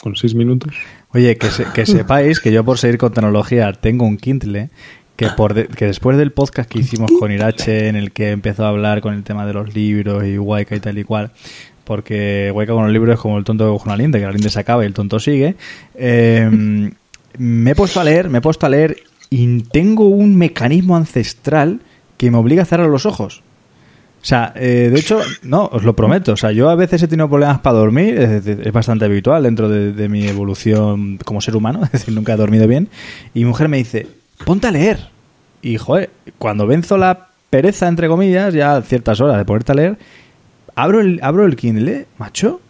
Con 0.00 0.14
seis 0.16 0.34
minutos. 0.34 0.72
Oye, 1.12 1.36
que, 1.36 1.50
se- 1.50 1.66
que 1.74 1.84
sepáis 1.84 2.38
que 2.40 2.52
yo 2.52 2.64
por 2.64 2.78
seguir 2.78 2.96
con 2.98 3.12
tecnología 3.12 3.72
tengo 3.72 4.06
un 4.06 4.16
Kindle 4.16 4.70
que, 5.18 5.28
por 5.30 5.52
de- 5.52 5.66
que 5.66 5.86
después 5.86 6.16
del 6.16 6.30
podcast 6.30 6.70
que 6.70 6.78
hicimos 6.78 7.10
con 7.18 7.32
Irache 7.32 7.88
en 7.88 7.96
el 7.96 8.12
que 8.12 8.30
empezó 8.30 8.64
a 8.64 8.68
hablar 8.68 9.00
con 9.00 9.14
el 9.14 9.24
tema 9.24 9.44
de 9.46 9.52
los 9.52 9.74
libros 9.74 10.24
y 10.24 10.38
Waika 10.38 10.76
y 10.76 10.80
tal 10.80 10.96
y 10.96 11.02
cual, 11.02 11.32
porque 11.82 12.52
Waika 12.54 12.72
con 12.72 12.84
los 12.84 12.92
libros 12.92 13.14
es 13.14 13.20
como 13.20 13.36
el 13.36 13.42
tonto 13.42 13.76
con 13.78 13.88
la 13.88 13.96
linde, 13.96 14.20
que 14.20 14.26
la 14.26 14.30
linde 14.30 14.48
se 14.48 14.60
acaba 14.60 14.84
y 14.84 14.86
el 14.86 14.94
tonto 14.94 15.18
sigue, 15.18 15.56
eh, 15.96 16.48
me 17.36 17.70
he 17.70 17.74
puesto 17.74 17.98
a 17.98 18.04
leer, 18.04 18.30
me 18.30 18.38
he 18.38 18.40
puesto 18.40 18.64
a 18.64 18.68
leer 18.68 18.96
y 19.28 19.62
tengo 19.64 20.06
un 20.06 20.36
mecanismo 20.36 20.96
ancestral 20.96 21.80
que 22.16 22.30
me 22.30 22.38
obliga 22.38 22.62
a 22.62 22.66
cerrar 22.66 22.88
los 22.88 23.04
ojos. 23.04 23.42
O 24.22 24.24
sea, 24.24 24.52
eh, 24.54 24.88
de 24.92 25.00
hecho, 25.00 25.20
no, 25.42 25.66
os 25.72 25.82
lo 25.82 25.94
prometo. 25.94 26.32
O 26.32 26.36
sea, 26.36 26.52
yo 26.52 26.70
a 26.70 26.74
veces 26.74 27.02
he 27.02 27.08
tenido 27.08 27.28
problemas 27.28 27.58
para 27.58 27.78
dormir, 27.78 28.18
es, 28.18 28.72
bastante 28.72 29.04
habitual 29.04 29.42
dentro 29.42 29.68
de, 29.68 29.92
de 29.92 30.08
mi 30.08 30.26
evolución 30.26 31.18
como 31.24 31.40
ser 31.40 31.56
humano, 31.56 31.82
es 31.84 31.92
decir, 31.92 32.14
nunca 32.14 32.34
he 32.34 32.36
dormido 32.36 32.68
bien. 32.68 32.88
Y 33.34 33.40
mi 33.40 33.46
mujer 33.46 33.68
me 33.68 33.78
dice, 33.78 34.06
ponte 34.44 34.66
a 34.66 34.70
leer. 34.70 35.08
Y, 35.62 35.76
joder, 35.78 36.10
cuando 36.38 36.66
venzo 36.66 36.96
la 36.98 37.28
pereza, 37.50 37.88
entre 37.88 38.08
comillas, 38.08 38.54
ya 38.54 38.76
a 38.76 38.82
ciertas 38.82 39.20
horas 39.20 39.36
de 39.38 39.44
ponerte 39.44 39.72
a 39.72 39.74
leer, 39.74 39.98
abro 40.74 41.00
el, 41.00 41.18
abro 41.22 41.44
el 41.46 41.56
Kindle, 41.56 42.06
macho, 42.18 42.60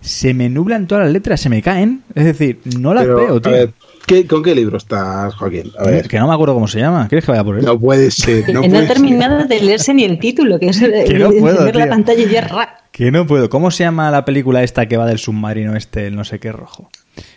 se 0.00 0.32
me 0.32 0.48
nublan 0.48 0.86
todas 0.86 1.04
las 1.04 1.12
letras, 1.12 1.40
se 1.40 1.48
me 1.50 1.60
caen. 1.62 2.02
Es 2.14 2.24
decir, 2.24 2.60
no 2.78 2.94
las 2.94 3.04
pero, 3.04 3.16
veo, 3.16 3.36
a 3.36 3.40
tío. 3.42 3.52
ver, 3.52 3.70
¿qué- 4.06 4.26
¿con 4.26 4.42
qué 4.42 4.54
libro 4.54 4.78
estás, 4.78 5.34
Joaquín? 5.34 5.70
A 5.78 5.84
ver, 5.84 6.08
Que 6.08 6.18
no 6.18 6.26
me 6.28 6.32
acuerdo 6.34 6.54
cómo 6.54 6.66
se 6.68 6.80
llama. 6.80 7.06
¿Quieres 7.08 7.24
que 7.26 7.32
vaya 7.32 7.44
por 7.44 7.58
él? 7.58 7.64
no 7.64 7.78
puede 7.78 8.10
ser. 8.10 8.48
No, 8.54 8.62
No, 8.66 8.80
he 8.80 8.86
terminado 8.86 9.44
de 9.46 9.60
leerse 9.60 9.92
ni 9.92 10.04
el 10.04 10.18
título, 10.18 10.58
que 10.58 10.68
es 10.68 10.80
Que 10.80 11.18
no 11.18 11.30
puedo, 11.30 11.50
encender 11.50 11.76
la 11.76 11.88
pantalla 11.88 12.22
y 12.22 12.28
ya 12.30 12.40
ra. 12.40 12.76
Que 12.92 13.10
no 13.10 13.26
puedo. 13.26 13.50
¿Cómo 13.50 13.70
se 13.70 13.84
llama 13.84 14.10
la 14.10 14.24
película 14.24 14.62
esta 14.62 14.86
que 14.86 14.96
va 14.96 15.06
del 15.06 15.18
submarino 15.18 15.76
este, 15.76 16.06
el 16.06 16.16
no 16.16 16.24
sé 16.24 16.38
qué 16.38 16.50
rojo? 16.52 16.88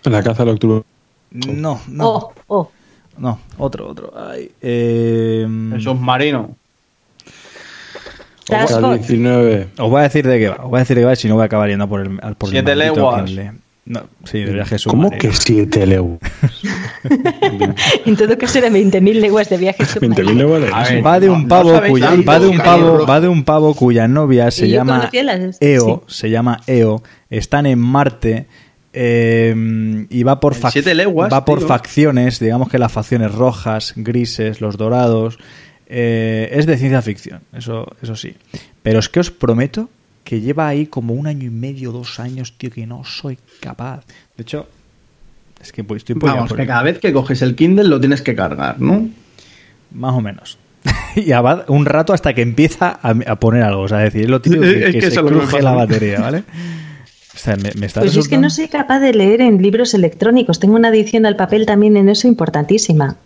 La 0.04 0.24
caza 0.24 0.46
del 0.46 0.54
octubre. 0.54 0.84
No, 1.32 1.82
no. 1.90 2.08
Oh, 2.10 2.34
oh. 2.48 2.72
No, 3.18 3.40
otro, 3.58 3.88
otro. 3.88 4.14
Ay, 4.16 4.50
eh, 4.62 5.46
El 5.74 5.82
submarino. 5.82 6.56
Al 8.50 8.68
Force. 8.68 8.98
19. 9.08 9.68
os 9.78 9.90
voy 9.90 10.00
a 10.00 10.04
decir 10.04 10.28
de 10.28 10.38
qué 10.40 10.50
va. 10.50 10.56
Os 10.64 10.70
voy 10.70 10.78
a 10.78 10.80
decir 10.80 10.96
de 10.98 11.02
qué 11.02 11.06
va 11.06 11.16
si 11.16 11.28
no 11.28 11.36
voy 11.36 11.44
a 11.44 11.46
acabar 11.46 11.70
yendo 11.70 11.88
por 11.88 12.02
el, 12.02 12.18
por 12.36 12.50
el 12.50 12.52
Siete 12.52 12.76
maldito 12.76 12.96
leguas. 12.96 13.24
Kindle. 13.26 13.52
No, 13.86 14.04
sí, 14.24 14.40
de 14.40 14.54
viaje 14.54 14.78
¿Cómo 14.88 15.12
que 15.12 15.34
7 15.34 15.86
leguas? 15.86 16.20
En 18.06 18.16
todo 18.16 18.38
caso 18.38 18.60
eran 18.60 18.74
20.000 18.74 19.14
leguas 19.20 19.50
de 19.50 19.58
viaje 19.58 19.84
20.000 19.84 19.88
submarino. 20.16 20.34
leguas. 20.34 20.72
A 20.74 20.84
ver, 20.94 21.06
Va 21.06 21.20
de 21.20 21.28
no- 21.28 21.34
un 21.34 21.42
no 21.44 21.48
pavo 21.50 21.72
sabéis 21.74 21.92
cuya 21.92 22.10
va 22.26 22.40
de 22.40 22.48
un 22.48 22.58
pavo 22.60 23.06
va 23.06 23.20
de 23.20 23.28
un 23.28 23.44
pavo 23.44 23.74
cuya 23.74 24.08
novia 24.08 24.52
se 24.52 24.70
llama 24.70 25.10
las- 25.12 25.58
Eo, 25.60 26.04
sí. 26.08 26.16
se 26.16 26.30
llama 26.30 26.62
Eo, 26.66 27.04
están 27.30 27.66
en 27.66 27.80
Marte 27.80 28.46
eh, 28.94 30.06
y 30.10 30.24
va 30.24 30.40
por 30.40 30.54
En 30.56 30.62
fac- 30.62 30.72
siete 30.72 30.94
leguas, 30.96 31.32
va 31.32 31.46
por 31.46 31.60
tío. 31.60 31.68
facciones, 31.68 32.40
digamos 32.40 32.70
que 32.70 32.78
las 32.80 32.92
facciones 32.92 33.32
rojas, 33.34 33.94
grises, 33.96 34.62
los 34.62 34.78
dorados, 34.78 35.38
eh, 35.88 36.50
es 36.54 36.66
de 36.66 36.78
ciencia 36.78 37.02
ficción, 37.02 37.42
eso 37.54 37.88
eso 38.02 38.16
sí. 38.16 38.36
Pero 38.82 39.00
es 39.00 39.10
que 39.10 39.20
os 39.20 39.32
prometo 39.32 39.90
que 40.24 40.40
lleva 40.42 40.68
ahí 40.68 40.86
como 40.88 41.14
un 41.14 41.28
año 41.28 41.46
y 41.48 41.50
medio, 41.50 41.92
dos 41.92 42.20
años, 42.20 42.54
tío, 42.58 42.72
que 42.72 42.86
no 42.88 43.04
soy 43.04 43.38
capaz. 43.60 44.06
De 44.38 44.44
hecho, 44.44 44.68
es 45.62 45.72
que 45.72 45.84
pues, 45.84 46.00
estoy 46.00 46.16
por 46.16 46.30
Vamos, 46.30 46.50
por 46.50 46.58
que 46.58 46.66
cada 46.66 46.84
vez 46.84 47.00
que 47.00 47.12
coges 47.12 47.42
el 47.42 47.56
Kindle 47.56 47.90
lo 47.90 48.00
tienes 48.00 48.22
que 48.22 48.36
cargar, 48.36 48.80
¿no? 48.80 49.10
Más 49.92 50.14
o 50.14 50.22
menos. 50.22 50.58
y 51.16 51.30
va 51.30 51.66
un 51.68 51.86
rato 51.86 52.14
hasta 52.14 52.34
que 52.34 52.42
empieza 52.42 53.00
a, 53.02 53.10
a 53.28 53.36
poner 53.40 53.64
algo. 53.64 53.82
O 53.84 53.88
sea, 53.88 54.00
es 54.06 54.14
decir, 54.14 54.24
es 54.26 54.30
lo 54.30 54.42
típico 54.42 54.62
que, 54.64 54.92
que 54.92 55.02
se 55.02 55.08
es 55.08 55.14
que 55.18 55.22
cruje 55.26 55.62
la 55.62 55.72
batería, 55.74 56.20
¿vale? 56.20 56.44
O 57.36 57.38
sea, 57.38 57.56
me, 57.56 57.72
me 57.80 57.88
está 57.88 58.02
Pues 58.02 58.14
yo 58.14 58.22
es 58.22 58.28
que 58.28 58.38
no 58.38 58.50
soy 58.50 58.68
capaz 58.68 59.00
de 59.00 59.14
leer 59.14 59.42
en 59.42 59.62
libros 59.62 59.94
electrónicos. 59.94 60.60
Tengo 60.60 60.76
una 60.76 60.90
adición 60.90 61.26
al 61.26 61.36
papel 61.36 61.66
también 61.66 61.98
en 61.98 62.10
eso 62.10 62.28
importantísima. 62.28 63.18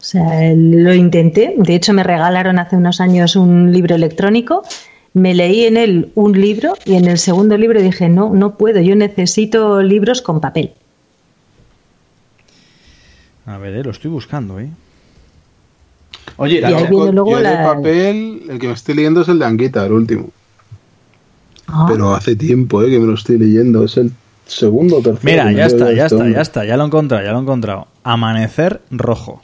O 0.00 0.04
sea, 0.04 0.52
lo 0.56 0.92
intenté. 0.94 1.54
De 1.56 1.74
hecho, 1.76 1.92
me 1.92 2.02
regalaron 2.02 2.58
hace 2.58 2.74
unos 2.76 3.00
años 3.00 3.36
un 3.36 3.72
libro 3.72 3.94
electrónico. 3.94 4.62
Me 5.14 5.32
leí 5.34 5.64
en 5.66 5.76
él 5.76 6.10
un 6.16 6.32
libro 6.40 6.74
y 6.84 6.94
en 6.94 7.06
el 7.06 7.18
segundo 7.18 7.56
libro 7.56 7.80
dije, 7.80 8.08
no, 8.08 8.30
no 8.34 8.56
puedo. 8.56 8.80
Yo 8.80 8.96
necesito 8.96 9.80
libros 9.82 10.22
con 10.22 10.40
papel. 10.40 10.72
A 13.46 13.58
ver, 13.58 13.74
eh, 13.74 13.84
lo 13.84 13.90
estoy 13.90 14.10
buscando, 14.10 14.58
¿eh? 14.60 14.68
Oye, 16.36 16.60
Y 16.60 16.64
ahí 16.64 16.72
Irache, 16.72 16.90
viene 16.90 17.12
luego 17.12 17.30
Yo 17.32 17.36
de 17.38 17.42
la- 17.42 17.62
papel, 17.74 18.42
el 18.48 18.58
que 18.58 18.66
me 18.68 18.72
estoy 18.72 18.94
leyendo 18.94 19.20
es 19.22 19.28
el 19.28 19.38
de 19.38 19.44
Anguita, 19.44 19.84
el 19.84 19.92
último. 19.92 20.30
Ah, 21.68 21.86
Pero 21.88 22.14
hace 22.14 22.36
tiempo 22.36 22.82
eh, 22.82 22.90
que 22.90 22.98
me 22.98 23.06
lo 23.06 23.14
estoy 23.14 23.38
leyendo. 23.38 23.84
Es 23.84 23.96
el 23.96 24.12
segundo 24.46 24.96
o 24.98 25.02
tercero. 25.02 25.20
Mira, 25.24 25.50
ya 25.52 25.66
está, 25.66 25.86
de 25.86 25.96
ya 25.96 26.06
está, 26.06 26.28
ya 26.28 26.40
está. 26.40 26.64
Ya 26.64 26.76
lo 26.76 26.82
he 26.82 26.86
encontrado, 26.86 27.24
ya 27.24 27.32
lo 27.32 27.38
he 27.38 27.42
encontrado. 27.42 27.86
Amanecer 28.04 28.80
rojo. 28.90 29.40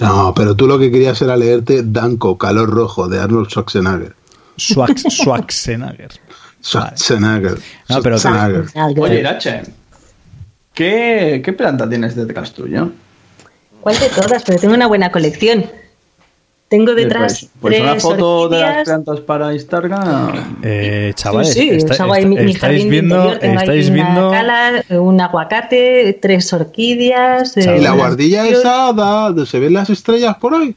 No, 0.00 0.32
pero 0.34 0.54
tú 0.56 0.66
lo 0.66 0.78
que 0.78 0.90
querías 0.90 1.20
era 1.22 1.36
leerte 1.36 1.82
Danko, 1.84 2.36
Calor 2.36 2.68
Rojo, 2.70 3.08
de 3.08 3.20
Arnold 3.20 3.48
Schwarzenegger. 3.48 4.14
Schwax- 4.58 5.08
Schwarzenegger. 5.10 6.10
Schwarzenegger. 6.62 7.58
No, 7.88 8.02
pero- 8.02 8.18
Schwarzenegger. 8.18 8.66
Oye, 8.98 9.20
Irache, 9.20 9.62
¿qué, 10.74 11.40
¿qué 11.44 11.52
planta 11.52 11.88
tienes 11.88 12.16
detrás 12.16 12.52
tuya? 12.52 12.88
¿Cuál 13.80 13.98
de 13.98 14.08
todas? 14.08 14.42
Pero 14.44 14.58
tengo 14.58 14.74
una 14.74 14.86
buena 14.86 15.10
colección. 15.12 15.64
Tengo 16.72 16.94
detrás 16.94 17.50
Pues, 17.60 17.74
pues 17.74 17.80
una 17.82 17.90
tres 17.90 18.02
foto 18.02 18.48
de 18.48 18.56
las 18.60 18.64
orquídeas. 18.68 18.84
plantas 18.88 19.20
para 19.20 19.52
Instagram. 19.52 20.56
Eh, 20.62 21.12
chavales, 21.14 21.52
sí, 21.52 21.60
sí, 21.60 21.68
está- 21.76 22.06
mi, 22.06 22.12
está- 22.18 22.42
mi 22.44 22.50
estáis 22.50 22.88
viendo, 22.88 23.14
interior, 23.16 23.38
tengo 23.40 23.60
estáis 23.60 23.86
una 23.90 23.94
viendo, 23.94 24.30
cala, 24.30 24.84
un 24.98 25.20
aguacate, 25.20 26.18
tres 26.22 26.50
orquídeas. 26.54 27.54
eh, 27.58 27.76
Y 27.78 27.82
la 27.82 27.92
unas 27.92 27.96
guardilla 28.06 28.48
esa, 28.48 28.92
da, 28.94 29.34
¿se 29.44 29.58
ven 29.60 29.74
las 29.74 29.90
estrellas 29.90 30.34
por 30.38 30.54
ahí? 30.54 30.74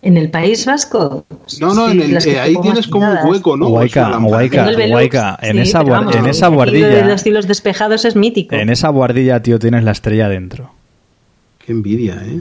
¿En 0.00 0.16
el 0.16 0.30
País 0.30 0.64
Vasco? 0.64 1.26
No, 1.60 1.74
no, 1.74 1.90
Sí, 1.90 2.00
en 2.00 2.16
el, 2.16 2.26
eh, 2.26 2.40
ahí 2.40 2.56
tienes 2.62 2.88
como 2.88 3.06
un 3.10 3.18
hueco, 3.28 3.58
¿no? 3.58 3.66
Es 3.66 3.70
Guayca, 3.72 4.00
una 4.00 4.10
lamparilla. 4.12 4.30
guayca, 4.38 4.56
Tengo 4.56 4.70
el 4.70 4.76
Velux, 4.76 4.90
guayca, 4.92 5.38
en 5.42 5.52
sí, 5.56 5.60
esa 5.60 5.82
vamos, 5.82 6.16
en 6.16 6.26
esa 6.26 6.48
guardilla- 6.48 6.88
de 6.88 7.04
los 7.04 7.22
cielos 7.22 7.46
despejados 7.46 8.06
es 8.06 8.16
mítico. 8.16 8.54
en 8.54 8.70
esa 8.70 8.88
guardilla, 8.88 9.42
tío, 9.42 9.58
tienes 9.58 9.84
la 9.84 9.90
estrella 9.90 10.30
dentro. 10.30 10.70
Qué 11.58 11.72
envidia, 11.72 12.14
¿eh? 12.24 12.40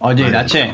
Oye, 0.00 0.26
Irache. 0.28 0.70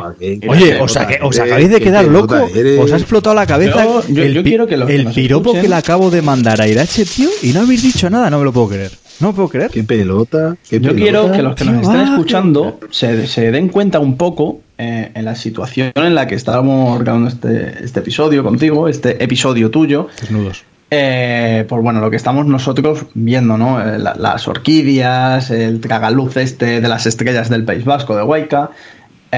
Oye, 0.49 0.81
os, 0.81 0.93
saqué- 0.97 1.19
os 1.23 1.39
acabáis 1.39 1.69
de 1.71 1.81
quedar 1.81 2.05
loco. 2.07 2.37
Os 2.81 2.93
ha 2.93 2.97
explotado 2.97 3.35
la 3.35 3.47
cabeza 3.47 3.85
Yo- 3.85 4.03
yo- 4.09 4.23
el, 4.23 4.35
yo 4.35 4.43
quiero 4.43 4.67
que 4.67 4.77
los 4.77 4.89
el 4.89 5.07
piropo 5.09 5.51
escuchen- 5.51 5.63
que 5.63 5.69
le 5.69 5.75
acabo 5.75 6.11
de 6.11 6.23
mandar 6.23 6.61
a 6.61 6.69
Irache, 6.69 7.05
tío, 7.05 7.29
y 7.43 7.53
no 7.53 7.61
habéis 7.63 7.83
dicho 7.83 8.09
nada. 8.09 8.31
No 8.31 8.39
me 8.39 8.45
lo 8.45 8.53
puedo 8.53 8.69
creer. 8.69 8.93
No 9.19 9.29
me 9.29 9.35
puedo 9.35 9.49
creer. 9.49 9.71
Qué 9.71 9.83
pelota, 9.83 10.57
qué 10.69 10.77
Yo 10.79 10.91
pelota. 10.93 11.01
quiero 11.03 11.33
que 11.33 11.43
los 11.43 11.55
que 11.55 11.65
nos 11.65 11.83
estén 11.83 11.97
ah, 12.01 12.05
escuchando 12.11 12.81
se, 12.91 13.27
se 13.27 13.51
den 13.51 13.69
cuenta 13.69 13.99
un 13.99 14.17
poco 14.17 14.61
eh, 14.79 15.11
en 15.15 15.25
la 15.25 15.35
situación 15.35 15.91
en 15.95 16.15
la 16.15 16.27
que 16.27 16.35
estábamos 16.35 16.99
grabando 17.01 17.29
este, 17.29 17.83
este 17.83 18.01
episodio 18.01 18.45
contigo, 18.45 18.89
este 18.89 19.23
episodio 19.25 19.71
tuyo. 19.71 20.09
Desnudos. 20.21 20.65
eh, 20.91 21.65
pues 21.69 21.83
bueno, 21.83 22.01
lo 22.01 22.11
que 22.11 22.17
estamos 22.17 22.47
nosotros 22.47 23.07
viendo, 23.15 23.57
¿no? 23.59 23.81
Eh, 23.81 23.99
la- 23.99 24.15
las 24.15 24.47
orquídeas, 24.49 25.51
el 25.51 25.81
tragaluz 25.81 26.37
este 26.37 26.81
de 26.81 26.89
las 26.89 27.07
estrellas 27.07 27.49
del 27.49 27.65
País 27.65 27.85
Vasco 27.85 28.15
de 28.17 28.23
Huayca. 28.23 28.71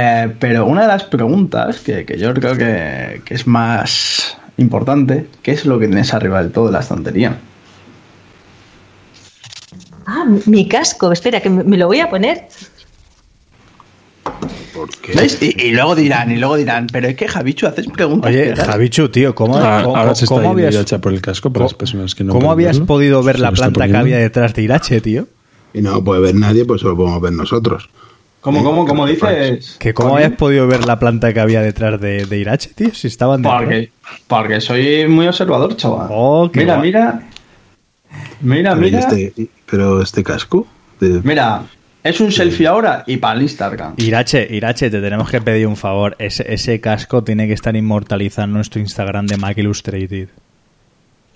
Eh, 0.01 0.33
pero 0.39 0.65
una 0.67 0.83
de 0.83 0.89
las 0.89 1.03
preguntas 1.05 1.81
que, 1.81 2.05
que 2.05 2.17
yo 2.19 2.33
creo 2.33 2.57
que, 2.57 3.21
que 3.25 3.35
es 3.35 3.47
más 3.49 4.37
importante, 4.57 5.27
¿qué 5.43 5.51
es 5.51 5.67
lo 5.67 5.79
que 5.81 5.87
tienes 5.89 6.15
arriba 6.15 6.41
del 6.41 6.53
todo 6.53 6.67
de 6.67 6.73
la 6.73 6.81
estantería? 6.81 7.37
Ah, 10.07 10.25
mi 10.47 10.69
casco. 10.69 11.11
Espera, 11.11 11.41
que 11.41 11.51
me 11.51 11.65
me 11.65 11.77
lo 11.77 11.87
voy 11.89 11.99
a 12.01 12.09
poner. 12.09 12.47
¿Por 14.73 14.89
qué? 15.01 15.13
¿Veis? 15.15 15.39
Y, 15.43 15.61
y 15.67 15.71
luego 15.73 15.97
dirán, 15.97 16.31
y 16.31 16.37
luego 16.37 16.57
dirán, 16.57 16.87
pero 16.93 17.09
es 17.09 17.17
que 17.17 17.27
Javichu 17.27 17.67
haces 17.67 17.89
preguntas. 17.89 18.31
Oye. 18.31 18.55
Javichu, 18.55 19.09
tío, 19.09 19.35
¿cómo, 19.35 19.57
Ah, 19.59 19.81
cómo- 19.83 19.97
ahora 19.97 20.15
se 20.15 20.25
está 20.27 20.37
cómo 20.37 20.51
habías, 20.51 20.77
por 21.01 21.13
el 21.13 21.21
casco 21.21 21.53
para 21.53 21.65
las 21.65 21.75
personas 21.75 22.15
que 22.15 22.23
no 22.25 22.33
cómo 22.33 22.53
habías 22.53 22.77
verlo. 22.77 22.87
podido 22.87 23.23
ver 23.25 23.41
la 23.41 23.51
lo 23.51 23.57
planta 23.57 23.89
que 23.89 23.97
había 23.97 24.19
detrás 24.19 24.55
de 24.55 24.63
Irache, 24.63 25.01
tío? 25.01 25.27
Y 25.75 25.81
no 25.83 26.03
puede 26.05 26.21
ver 26.21 26.35
nadie, 26.37 26.65
pues 26.65 26.83
solo 26.83 26.97
podemos 26.97 27.21
ver 27.21 27.33
nosotros. 27.33 27.91
¿Cómo, 28.41 28.63
cómo, 28.63 28.87
cómo 28.87 29.07
dices? 29.07 29.77
Que 29.81 29.93
cómo 29.93 30.15
habías 30.15 30.33
podido 30.33 30.67
ver 30.69 30.87
la 30.87 30.99
planta 30.99 31.33
que 31.35 31.41
había 31.41 31.61
detrás 31.61 32.01
de, 32.01 32.25
de 32.25 32.39
Irache, 32.39 32.71
tío, 32.75 32.95
si 32.95 33.09
estaban 33.09 33.43
dentro. 33.43 33.59
Porque, 33.59 33.91
porque 34.27 34.61
soy 34.61 35.07
muy 35.09 35.27
observador, 35.27 35.77
chaval. 35.77 36.07
Oh, 36.11 36.49
mira, 36.55 36.77
guay. 36.77 36.87
mira. 36.89 37.23
Mira, 38.41 38.75
Pero, 38.75 38.87
¿y 38.87 38.91
mira. 38.91 38.99
este, 39.01 39.33
pero 39.71 40.01
este 40.01 40.23
casco. 40.23 40.67
de- 41.01 41.21
Mira, 41.25 41.63
es 42.03 42.21
un 42.21 42.31
selfie 42.33 42.67
ahora 42.69 43.03
y 43.07 43.17
para 43.17 43.35
el 43.35 43.43
Instagram. 43.43 43.95
Irache, 43.97 44.47
Irache, 44.51 44.89
te 44.89 45.01
tenemos 45.01 45.29
que 45.31 45.41
pedir 45.41 45.67
un 45.67 45.77
favor. 45.77 46.15
Ese, 46.19 46.45
ese 46.53 46.81
casco 46.81 47.23
tiene 47.25 47.49
que 47.49 47.53
estar 47.55 47.75
inmortalizado 47.77 48.47
en 48.47 48.55
nuestro 48.55 48.81
Instagram 48.81 49.27
de 49.27 49.37
Mac 49.37 49.59
Illustrated. 49.59 50.29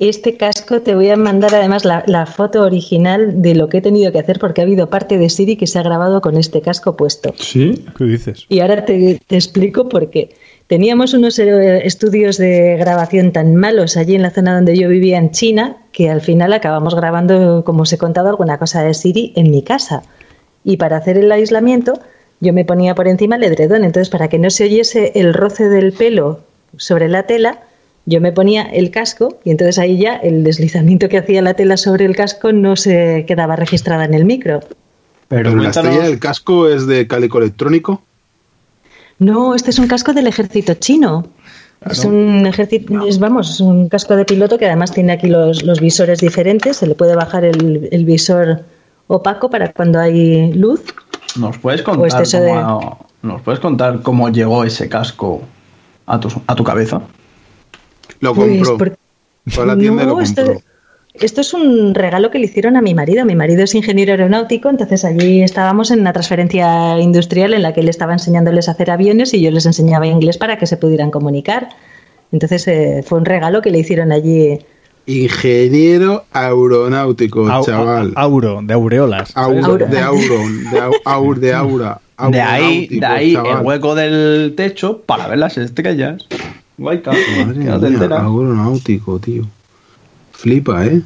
Este 0.08 0.36
casco 0.36 0.80
te 0.80 0.96
voy 0.96 1.10
a 1.10 1.16
mandar 1.16 1.54
además 1.54 1.84
la, 1.84 2.02
la 2.08 2.26
foto 2.26 2.62
original 2.62 3.40
de 3.40 3.54
lo 3.54 3.68
que 3.68 3.78
he 3.78 3.80
tenido 3.80 4.10
que 4.10 4.18
hacer 4.18 4.40
porque 4.40 4.60
ha 4.60 4.64
habido 4.64 4.90
parte 4.90 5.16
de 5.16 5.30
Siri 5.30 5.54
que 5.56 5.68
se 5.68 5.78
ha 5.78 5.84
grabado 5.84 6.20
con 6.20 6.36
este 6.36 6.60
casco 6.60 6.96
puesto. 6.96 7.32
¿Sí? 7.38 7.84
¿Qué 7.96 8.04
dices? 8.06 8.44
Y 8.48 8.58
ahora 8.58 8.84
te, 8.84 9.20
te 9.24 9.36
explico 9.36 9.88
por 9.88 10.10
qué. 10.10 10.34
Teníamos 10.66 11.14
unos 11.14 11.38
eh, 11.38 11.86
estudios 11.86 12.36
de 12.36 12.78
grabación 12.80 13.30
tan 13.30 13.54
malos 13.54 13.96
allí 13.96 14.16
en 14.16 14.22
la 14.22 14.32
zona 14.32 14.56
donde 14.56 14.76
yo 14.76 14.88
vivía 14.88 15.18
en 15.18 15.30
China 15.30 15.76
que 15.92 16.10
al 16.10 16.20
final 16.20 16.52
acabamos 16.52 16.96
grabando, 16.96 17.62
como 17.64 17.82
os 17.82 17.92
he 17.92 17.98
contado, 17.98 18.28
alguna 18.28 18.58
cosa 18.58 18.82
de 18.82 18.94
Siri 18.94 19.32
en 19.36 19.52
mi 19.52 19.62
casa. 19.62 20.02
Y 20.64 20.78
para 20.78 20.96
hacer 20.96 21.16
el 21.16 21.30
aislamiento 21.30 22.00
yo 22.40 22.52
me 22.52 22.64
ponía 22.64 22.96
por 22.96 23.06
encima 23.06 23.36
el 23.36 23.44
edredón. 23.44 23.84
Entonces, 23.84 24.10
para 24.10 24.26
que 24.26 24.40
no 24.40 24.50
se 24.50 24.64
oyese 24.64 25.12
el 25.14 25.32
roce 25.32 25.68
del 25.68 25.92
pelo 25.92 26.40
sobre 26.76 27.08
la 27.08 27.22
tela, 27.22 27.60
yo 28.06 28.20
me 28.20 28.32
ponía 28.32 28.62
el 28.62 28.90
casco 28.90 29.38
y 29.44 29.50
entonces 29.50 29.78
ahí 29.78 29.98
ya 29.98 30.16
el 30.16 30.42
deslizamiento 30.44 31.08
que 31.08 31.18
hacía 31.18 31.40
la 31.42 31.54
tela 31.54 31.76
sobre 31.76 32.04
el 32.04 32.16
casco 32.16 32.52
no 32.52 32.76
se 32.76 33.24
quedaba 33.26 33.56
registrada 33.56 34.04
en 34.04 34.14
el 34.14 34.24
micro. 34.24 34.60
Pero, 35.28 35.50
Pero 35.50 35.56
la 35.62 35.70
estrella 35.70 36.02
del 36.02 36.18
casco 36.18 36.68
es 36.68 36.86
de 36.86 37.06
cálico 37.06 37.38
electrónico. 37.38 38.02
No, 39.18 39.54
este 39.54 39.70
es 39.70 39.78
un 39.78 39.86
casco 39.86 40.12
del 40.12 40.26
ejército 40.26 40.74
chino. 40.74 41.26
Es 41.90 42.04
un 42.04 42.46
ejército, 42.46 43.06
es, 43.06 43.18
vamos, 43.18 43.50
es 43.50 43.60
un 43.60 43.88
casco 43.88 44.14
de 44.14 44.24
piloto 44.24 44.56
que 44.56 44.66
además 44.66 44.92
tiene 44.92 45.12
aquí 45.12 45.26
los, 45.28 45.64
los 45.64 45.80
visores 45.80 46.20
diferentes. 46.20 46.76
Se 46.76 46.86
le 46.86 46.94
puede 46.94 47.16
bajar 47.16 47.44
el, 47.44 47.88
el 47.90 48.04
visor 48.04 48.62
opaco 49.08 49.50
para 49.50 49.72
cuando 49.72 49.98
hay 49.98 50.52
luz. 50.52 50.82
¿Nos 51.36 51.58
puedes 51.58 51.82
Pues 51.82 52.14
contar, 52.14 52.26
de- 52.42 52.48
cómo, 52.48 53.06
¿nos 53.22 53.42
puedes 53.42 53.58
contar 53.60 54.02
cómo 54.02 54.28
llegó 54.28 54.62
ese 54.64 54.88
casco 54.88 55.42
a 56.06 56.20
tu, 56.20 56.28
a 56.46 56.54
tu 56.54 56.62
cabeza? 56.62 57.00
Lo 58.22 58.34
Pues, 58.34 58.48
compró. 58.66 58.78
por- 58.78 58.98
Fue 59.48 59.64
a 59.64 59.66
la 59.66 59.76
tienda 59.76 60.04
y 60.04 60.06
lo 60.06 60.14
No, 60.14 60.20
esto, 60.22 60.44
compró. 60.44 60.62
esto 61.14 61.40
es 61.40 61.52
un 61.52 61.94
regalo 61.94 62.30
que 62.30 62.38
le 62.38 62.44
hicieron 62.46 62.76
a 62.76 62.80
mi 62.80 62.94
marido. 62.94 63.24
Mi 63.26 63.34
marido 63.34 63.64
es 63.64 63.74
ingeniero 63.74 64.12
aeronáutico, 64.12 64.70
entonces 64.70 65.04
allí 65.04 65.42
estábamos 65.42 65.90
en 65.90 66.00
una 66.00 66.12
transferencia 66.12 66.98
industrial 67.00 67.52
en 67.52 67.62
la 67.62 67.74
que 67.74 67.80
él 67.80 67.88
estaba 67.88 68.12
enseñándoles 68.12 68.68
a 68.68 68.72
hacer 68.72 68.90
aviones 68.92 69.34
y 69.34 69.42
yo 69.42 69.50
les 69.50 69.66
enseñaba 69.66 70.06
inglés 70.06 70.38
para 70.38 70.56
que 70.58 70.66
se 70.66 70.76
pudieran 70.76 71.10
comunicar. 71.10 71.68
Entonces 72.30 72.66
eh, 72.68 73.04
fue 73.06 73.18
un 73.18 73.24
regalo 73.24 73.60
que 73.60 73.70
le 73.72 73.80
hicieron 73.80 74.12
allí. 74.12 74.60
Ingeniero 75.06 76.24
aeronáutico, 76.32 77.46
Au- 77.48 77.64
chaval. 77.66 78.12
a- 78.14 78.20
auro, 78.22 78.60
de 78.62 78.72
aureolas. 78.74 79.32
Auro, 79.36 79.76
de 79.76 79.98
auron, 79.98 80.64
de, 80.70 80.80
au- 80.80 81.00
aur, 81.04 81.40
de 81.40 81.52
aura. 81.52 82.00
De 82.30 82.40
ahí, 82.40 82.86
de 82.86 83.04
ahí 83.04 83.34
el 83.34 83.66
hueco 83.66 83.96
del 83.96 84.54
techo 84.56 85.00
para 85.04 85.26
ver 85.26 85.38
las 85.38 85.58
estrellas. 85.58 86.24
Madre 86.78 87.02
mía, 87.54 87.74
aeronáutico, 87.74 89.18
tío. 89.18 89.44
Flipa, 90.32 90.86
¿eh? 90.86 91.00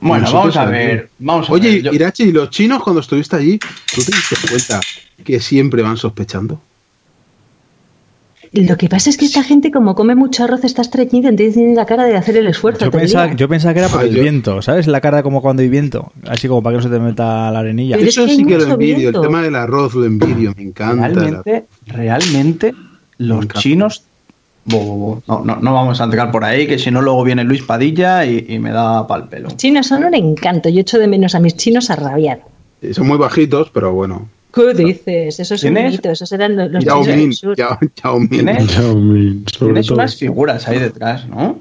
Bueno, 0.00 0.24
Nosotros 0.24 0.54
vamos 0.54 0.68
a 0.68 0.70
ver. 0.70 1.10
Vamos 1.18 1.48
a 1.50 1.52
Oye, 1.52 1.70
ver. 1.74 1.82
yo- 1.82 1.92
Irache, 1.92 2.24
¿y 2.24 2.32
los 2.32 2.50
chinos 2.50 2.82
cuando 2.82 3.00
estuviste 3.00 3.36
allí, 3.36 3.58
tú 3.58 4.02
te 4.02 4.12
diste 4.16 4.36
cuenta 4.48 4.80
que 5.22 5.40
siempre 5.40 5.82
van 5.82 5.96
sospechando? 5.96 6.60
Lo 8.52 8.76
que 8.76 8.88
pasa 8.88 9.10
es 9.10 9.16
que 9.16 9.26
esta 9.26 9.44
gente, 9.44 9.70
como 9.70 9.94
come 9.94 10.16
mucho 10.16 10.42
arroz, 10.42 10.64
está 10.64 10.82
estreñida, 10.82 11.28
entonces 11.28 11.54
tiene 11.54 11.74
la 11.74 11.86
cara 11.86 12.04
de 12.04 12.16
hacer 12.16 12.36
el 12.36 12.48
esfuerzo. 12.48 12.86
Yo 12.86 12.90
pensaba, 12.90 13.26
día. 13.26 13.36
yo 13.36 13.48
pensaba 13.48 13.74
que 13.74 13.78
era 13.80 13.88
por 13.88 14.00
Ay, 14.00 14.08
el 14.08 14.16
yo- 14.16 14.22
viento, 14.22 14.60
¿sabes? 14.62 14.88
La 14.88 15.00
cara 15.00 15.22
como 15.22 15.40
cuando 15.40 15.62
hay 15.62 15.68
viento. 15.68 16.10
Así 16.26 16.48
como 16.48 16.60
para 16.62 16.74
que 16.74 16.76
no 16.78 16.82
se 16.82 16.88
te 16.92 16.98
meta 16.98 17.48
la 17.52 17.60
arenilla. 17.60 17.94
Pero 17.96 18.08
es 18.08 18.16
Eso 18.16 18.26
que 18.26 18.34
sí 18.34 18.44
que 18.44 18.56
lo 18.58 18.64
envidio, 18.64 18.96
viento. 18.98 19.20
el 19.22 19.26
tema 19.28 19.42
del 19.42 19.54
arroz 19.54 19.94
lo 19.94 20.04
envidio, 20.04 20.52
me 20.56 20.62
encanta. 20.64 21.06
realmente, 21.08 21.66
realmente, 21.86 22.74
los 23.18 23.46
chinos. 23.48 24.02
Bo, 24.64 24.78
bo, 24.78 24.96
bo. 24.96 25.22
No, 25.26 25.44
no, 25.44 25.56
no 25.60 25.72
vamos 25.74 26.00
a 26.00 26.04
entrar 26.04 26.30
por 26.30 26.44
ahí, 26.44 26.66
que 26.66 26.78
si 26.78 26.90
no, 26.90 27.00
luego 27.02 27.24
viene 27.24 27.44
Luis 27.44 27.62
Padilla 27.62 28.24
y, 28.26 28.44
y 28.48 28.58
me 28.58 28.70
da 28.70 29.06
pal 29.06 29.28
pelo. 29.28 29.48
Chinos 29.56 29.86
son 29.86 30.04
un 30.04 30.14
encanto. 30.14 30.68
Yo 30.68 30.80
echo 30.80 30.98
de 30.98 31.06
menos 31.08 31.34
a 31.34 31.40
mis 31.40 31.56
chinos 31.56 31.90
a 31.90 31.96
rabiar. 31.96 32.42
Sí, 32.82 32.94
Son 32.94 33.06
muy 33.08 33.18
bajitos, 33.18 33.70
pero 33.70 33.92
bueno. 33.92 34.28
¿Qué 34.52 34.74
dices? 34.74 35.38
Eso 35.40 35.54
es 35.54 35.62
un 35.64 35.74
¿Tienes? 35.74 35.92
mito. 35.92 36.10
Esos 36.10 36.30
eran 36.32 36.56
los, 36.56 36.70
los 36.72 36.84
Yao 36.84 37.02
chinos 37.02 37.16
Min, 37.16 37.26
del 37.28 37.34
sur. 37.34 37.56
Yao, 37.56 37.78
Yao 38.02 38.18
Min. 38.18 38.28
¿Tienes? 38.28 38.76
Yao 38.76 38.94
Min, 38.96 39.44
sobre 39.52 39.72
Tienes 39.72 39.86
todo. 39.86 39.94
unas 39.98 40.16
figuras 40.16 40.68
ahí 40.68 40.78
detrás, 40.78 41.26
¿no? 41.28 41.58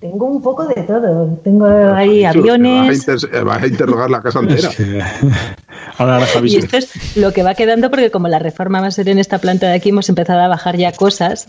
Tengo 0.00 0.26
un 0.26 0.42
poco 0.42 0.66
de 0.66 0.82
todo. 0.82 1.38
Tengo 1.44 1.66
ahí 1.94 2.22
Vas 2.24 2.34
a, 2.34 2.38
aviones. 2.38 3.08
inter- 3.08 3.44
vas 3.44 3.62
a 3.62 3.66
interrogar 3.66 4.10
la 4.10 4.20
casa 4.20 4.40
entera. 4.40 4.68
Ahora, 5.98 6.20
Y 6.44 6.56
esto 6.56 6.76
es 6.76 7.16
lo 7.16 7.32
que 7.32 7.42
va 7.42 7.54
quedando 7.54 7.90
porque 7.90 8.10
como 8.10 8.28
la 8.28 8.38
reforma 8.38 8.80
va 8.80 8.88
a 8.88 8.90
ser 8.90 9.08
en 9.08 9.18
esta 9.18 9.38
planta 9.38 9.68
de 9.68 9.74
aquí, 9.74 9.90
hemos 9.90 10.08
empezado 10.08 10.40
a 10.40 10.48
bajar 10.48 10.76
ya 10.76 10.92
cosas. 10.92 11.48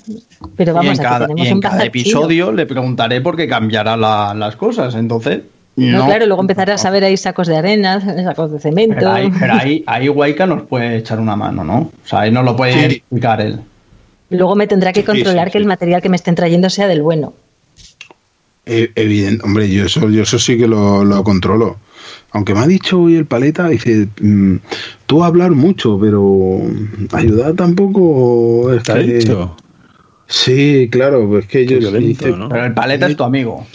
Pero 0.55 0.71
y 0.71 0.75
vamos, 0.75 0.99
en 0.99 1.05
aquí 1.05 1.13
cada, 1.13 1.27
tenemos 1.27 1.45
y 1.45 1.49
en 1.49 1.53
un 1.55 1.61
cada 1.61 1.83
episodio 1.83 2.51
le 2.51 2.65
preguntaré 2.65 3.21
por 3.21 3.35
qué 3.35 3.47
cambiará 3.47 3.95
la- 3.97 4.33
las 4.33 4.55
cosas. 4.55 4.95
Entonces. 4.95 5.41
No, 5.75 5.99
no. 5.99 6.05
claro, 6.05 6.27
luego 6.27 6.41
empezarás 6.41 6.85
a 6.85 6.91
ver 6.91 7.03
ahí 7.03 7.17
sacos 7.17 7.47
de 7.47 7.57
arena, 7.57 7.99
sacos 8.23 8.51
de 8.51 8.59
cemento. 8.59 8.95
Pero 8.99 9.11
ahí, 9.11 9.31
pero 9.39 9.53
ahí, 9.53 9.83
ahí 9.87 10.07
Waika 10.09 10.45
nos 10.45 10.63
puede 10.63 10.97
echar 10.97 11.19
una 11.19 11.35
mano, 11.35 11.63
¿no? 11.63 11.77
O 11.79 11.91
sea, 12.07 12.19
ahí 12.21 12.31
nos 12.31 12.45
lo 12.45 12.55
puede 12.55 12.73
Sí. 12.73 12.79
explicar 12.97 13.41
él. 13.41 13.59
Luego 14.29 14.55
me 14.55 14.67
tendrá 14.67 14.93
que 14.93 15.03
controlar 15.03 15.47
sí, 15.47 15.53
que 15.53 15.57
el 15.57 15.65
material 15.65 16.01
que 16.01 16.09
me 16.09 16.15
estén 16.15 16.35
trayendo 16.35 16.69
sea 16.69 16.87
del 16.87 17.01
bueno. 17.01 17.33
Eh, 18.65 18.91
Evidente, 18.95 19.43
hombre, 19.45 19.69
yo 19.69 19.85
eso, 19.85 20.09
yo 20.09 20.23
eso 20.23 20.39
sí 20.39 20.57
que 20.57 20.67
lo, 20.67 21.03
lo 21.03 21.23
controlo. 21.23 21.77
Aunque 22.31 22.53
me 22.53 22.61
ha 22.61 22.67
dicho 22.67 23.01
hoy 23.01 23.15
el 23.15 23.25
paleta, 23.25 23.67
dice, 23.67 24.07
mm, 24.21 24.55
tú 25.05 25.23
hablar 25.23 25.51
mucho, 25.51 25.99
pero 25.99 26.59
ayudar 27.11 27.53
tampoco 27.53 28.73
es 28.73 28.83
¿Te 28.83 28.91
ha 28.91 28.95
que- 28.95 29.03
dicho? 29.19 29.55
Sí, 30.27 30.87
claro, 30.91 31.27
pues 31.27 31.45
que 31.45 31.65
yo 31.65 31.77
violento, 31.79 32.35
¿no? 32.35 32.49
Pero 32.49 32.65
el 32.65 32.73
paleta 32.73 33.07
es 33.07 33.15
tu 33.17 33.23
amigo. 33.23 33.67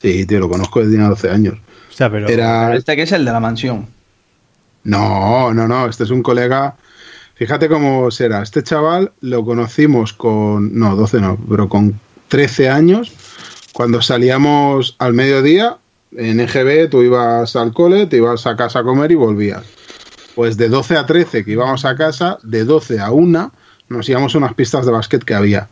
Sí, 0.00 0.26
tío, 0.26 0.38
lo 0.38 0.48
conozco 0.50 0.80
desde 0.84 0.98
hace 1.00 1.08
12 1.08 1.30
años. 1.30 1.54
O 1.90 1.92
sea, 1.92 2.10
pero. 2.10 2.28
Era, 2.28 2.76
Este 2.76 2.94
que 2.94 3.02
es 3.02 3.12
el 3.12 3.24
de 3.24 3.32
la 3.32 3.40
mansión. 3.40 3.86
No, 4.84 5.52
no, 5.54 5.66
no, 5.66 5.86
este 5.86 6.04
es 6.04 6.10
un 6.10 6.22
colega. 6.22 6.76
Fíjate 7.34 7.68
cómo 7.68 8.10
será. 8.10 8.42
Este 8.42 8.62
chaval 8.62 9.12
lo 9.22 9.44
conocimos 9.44 10.12
con, 10.12 10.78
no, 10.78 10.94
12 10.94 11.20
no, 11.20 11.36
pero 11.48 11.68
con 11.68 11.98
13 12.28 12.68
años, 12.68 13.12
cuando 13.74 14.00
salíamos 14.00 14.94
al 15.00 15.14
mediodía 15.14 15.78
en 16.16 16.38
EGB, 16.38 16.88
tú 16.88 17.02
ibas 17.02 17.56
al 17.56 17.72
cole, 17.72 18.06
te 18.06 18.18
ibas 18.18 18.46
a 18.46 18.54
casa 18.54 18.78
a 18.78 18.82
comer 18.84 19.10
y 19.10 19.16
volvías. 19.16 19.64
Pues 20.36 20.56
de 20.56 20.68
12 20.68 20.96
a 20.96 21.06
13 21.06 21.44
que 21.44 21.50
íbamos 21.50 21.84
a 21.84 21.96
casa, 21.96 22.38
de 22.44 22.64
12 22.64 23.00
a 23.00 23.10
1 23.10 23.52
nos 23.88 24.08
íbamos 24.08 24.32
a 24.34 24.38
unas 24.38 24.54
pistas 24.54 24.86
de 24.86 24.92
básquet 24.92 25.24
que 25.24 25.34
había. 25.34 25.68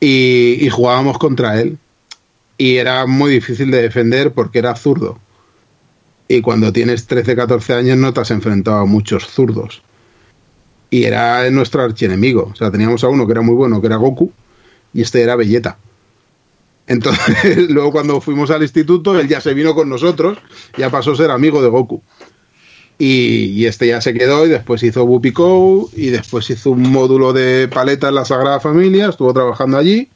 Y, 0.00 0.68
jugábamos 0.70 1.18
contra 1.18 1.60
él. 1.60 1.78
Y 2.58 2.76
era 2.76 3.06
muy 3.06 3.32
difícil 3.32 3.72
de 3.72 3.82
defender 3.82 4.32
porque 4.32 4.60
era 4.60 4.76
zurdo. 4.76 5.18
Y 6.28 6.42
cuando 6.42 6.72
tienes 6.72 7.06
13, 7.06 7.34
14 7.34 7.74
años 7.74 7.98
no 7.98 8.12
te 8.12 8.20
has 8.20 8.30
enfrentado 8.30 8.78
a 8.78 8.86
muchos 8.86 9.26
zurdos. 9.26 9.82
Y 10.90 11.04
era 11.04 11.50
nuestro 11.50 11.82
archienemigo. 11.82 12.50
O 12.52 12.56
sea, 12.56 12.70
teníamos 12.70 13.02
a 13.02 13.08
uno 13.08 13.26
que 13.26 13.32
era 13.32 13.42
muy 13.42 13.56
bueno, 13.56 13.80
que 13.80 13.88
era 13.88 13.96
Goku, 13.96 14.32
y 14.94 15.02
este 15.02 15.22
era 15.22 15.34
Belleta. 15.34 15.76
Entonces, 16.86 17.56
luego 17.70 17.92
cuando 17.92 18.20
fuimos 18.20 18.50
al 18.50 18.62
instituto, 18.62 19.18
él 19.18 19.28
ya 19.28 19.40
se 19.40 19.54
vino 19.54 19.74
con 19.74 19.88
nosotros, 19.88 20.38
ya 20.76 20.90
pasó 20.90 21.12
a 21.12 21.16
ser 21.16 21.30
amigo 21.30 21.62
de 21.62 21.68
Goku. 21.68 22.02
Y, 22.98 23.52
y 23.52 23.66
este 23.66 23.88
ya 23.88 24.00
se 24.00 24.14
quedó 24.14 24.46
y 24.46 24.48
después 24.48 24.82
hizo 24.82 25.04
Bupico 25.04 25.90
y 25.94 26.06
después 26.06 26.48
hizo 26.48 26.70
un 26.70 26.90
módulo 26.90 27.34
de 27.34 27.68
paleta 27.68 28.08
en 28.08 28.14
la 28.14 28.24
Sagrada 28.24 28.58
Familia, 28.58 29.10
estuvo 29.10 29.34
trabajando 29.34 29.76
allí 29.76 30.08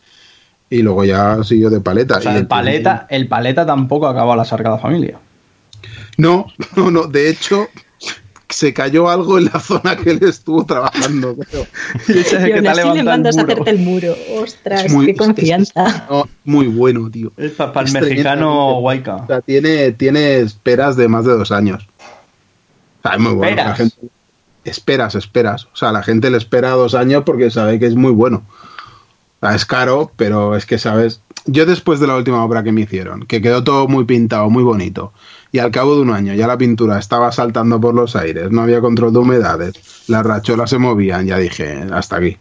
Y 0.71 0.81
luego 0.81 1.05
ya 1.05 1.45
siguió 1.45 1.69
de 1.69 1.81
paleta. 1.81 2.17
O 2.17 2.23
sea, 2.23 2.33
Y 2.33 2.37
el 2.39 2.47
paleta, 2.47 3.07
el 3.11 3.29
paleta 3.29 3.67
tampoco 3.67 4.07
acabó 4.07 4.35
la 4.35 4.47
Sagrada 4.47 4.79
Familia. 4.79 5.19
No, 6.17 6.47
no, 6.77 6.91
no. 6.91 7.07
De 7.07 7.29
hecho, 7.29 7.69
se 8.51 8.73
cayó 8.75 9.09
algo 9.09 9.39
en 9.39 9.47
la 9.47 9.61
zona 9.61 9.97
que 9.97 10.11
él 10.11 10.21
estuvo 10.23 10.65
trabajando. 10.67 11.37
creo. 11.37 11.67
Y 12.09 12.13
ese 12.19 12.21
es 12.21 12.33
el 12.35 12.49
Y 12.49 12.53
que 12.53 12.55
aún 12.55 12.63
te 12.63 12.69
ha 12.69 12.73
así 12.73 12.89
le 12.97 13.03
mandas 13.05 13.37
a 13.39 13.41
muro. 13.43 13.53
hacerte 13.53 13.71
el 13.71 13.79
muro. 13.79 14.15
Ostras, 14.43 14.85
Es 14.85 14.93
muy- 14.93 15.07
qué 15.07 15.13
es- 15.13 15.21
es- 15.21 15.27
confianza. 15.27 16.07
no, 16.11 16.29
muy 16.45 16.67
bueno, 16.67 17.11
tío. 17.11 17.33
Es 17.37 17.53
pa- 17.53 17.73
para 17.73 17.87
el 17.89 17.93
mexicano 17.93 18.79
Huayca. 18.81 19.17
O 19.17 19.27
sea, 19.27 19.41
tiene, 19.41 19.93
tiene 19.93 20.39
esperas 20.41 20.97
de 20.97 21.09
más 21.09 21.25
de 21.25 21.33
dos 21.33 21.51
años. 21.53 21.87
O 23.03 23.03
sea, 23.09 23.13
es 23.17 23.21
muy 23.21 23.33
bueno. 23.33 23.57
La 23.57 23.63
¿Esperas? 23.73 23.79
gente, 23.79 23.97
esperas, 24.65 25.15
esperas. 25.15 25.65
O 25.73 25.77
sea, 25.77 25.91
la 25.93 26.03
gente 26.03 26.31
le 26.31 26.37
espera 26.37 26.71
dos 26.71 26.95
años 26.95 27.23
porque 27.25 27.51
sabe 27.51 27.79
que 27.79 27.87
es 27.87 27.95
muy 27.95 28.13
bueno. 28.13 28.43
O 29.43 29.47
sea, 29.47 29.55
es 29.57 29.65
caro, 29.65 30.13
pero 30.17 30.55
es 30.55 30.67
que, 30.67 30.77
¿sabes? 30.79 31.23
Yo 31.47 31.65
después 31.65 31.99
de 32.01 32.07
la 32.07 32.17
última 32.17 32.45
obra 32.45 32.63
que 32.63 32.73
me 32.73 32.83
hicieron, 32.83 33.25
que 33.25 33.41
quedó 33.41 33.65
todo 33.65 33.89
muy 33.89 34.05
pintado, 34.05 34.51
muy 34.51 34.63
bonito, 34.63 35.15
y 35.53 35.59
al 35.59 35.71
cabo 35.71 35.97
de 35.97 36.03
un 36.03 36.11
año 36.11 36.35
ya 36.35 36.47
la 36.47 36.57
pintura 36.59 36.99
estaba 36.99 37.33
saltando 37.33 37.81
por 37.81 37.95
los 37.95 38.15
aires, 38.17 38.51
no 38.51 38.63
había 38.63 38.81
control 38.81 39.13
de 39.13 39.19
humedades, 39.19 39.75
las 40.09 40.25
racholas 40.25 40.71
se 40.71 40.79
movían, 40.79 41.27
ya 41.27 41.39
dije, 41.39 41.85
hasta 41.93 42.17
aquí. 42.17 42.37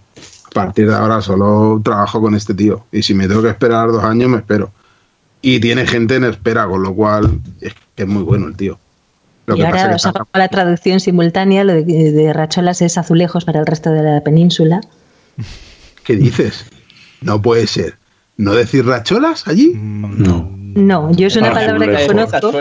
A 0.45 0.49
partir 0.51 0.87
de 0.89 0.95
ahora 0.95 1.21
solo 1.21 1.79
trabajo 1.83 2.19
con 2.21 2.33
este 2.33 2.55
tío. 2.55 2.85
Y 2.91 3.03
si 3.03 3.13
me 3.13 3.27
tengo 3.27 3.43
que 3.43 3.49
esperar 3.49 3.91
dos 3.91 4.03
años, 4.03 4.29
me 4.29 4.37
espero. 4.37 4.71
Y 5.41 5.59
tiene 5.59 5.85
gente 5.85 6.15
en 6.15 6.23
espera, 6.23 6.67
con 6.67 6.81
lo 6.81 6.93
cual 6.95 7.39
es 7.61 7.73
que 7.95 8.03
es 8.03 8.09
muy 8.09 8.23
bueno 8.23 8.47
el 8.47 8.55
tío. 8.55 8.79
Lo 9.45 9.55
y 9.55 9.59
que 9.59 9.65
pasa 9.65 10.09
ahora 10.09 10.25
que 10.31 10.39
la 10.39 10.47
traducción 10.47 10.99
simultánea, 10.99 11.63
lo 11.63 11.73
de, 11.73 11.83
de 11.83 12.33
racholas 12.33 12.81
es 12.81 12.97
azulejos 12.97 13.45
para 13.45 13.59
el 13.59 13.65
resto 13.67 13.91
de 13.91 14.01
la 14.01 14.21
península. 14.21 14.81
¿Qué 16.03 16.15
dices? 16.15 16.65
No 17.21 17.41
puede 17.41 17.67
ser. 17.67 17.97
¿No 18.37 18.53
decir 18.53 18.85
racholas 18.85 19.47
allí? 19.47 19.73
No. 19.75 20.49
No, 20.75 21.11
yo 21.11 21.27
es 21.27 21.35
una 21.35 21.49
Ah, 21.49 21.53
palabra 21.53 21.97
que 21.97 22.07
conozco. 22.07 22.51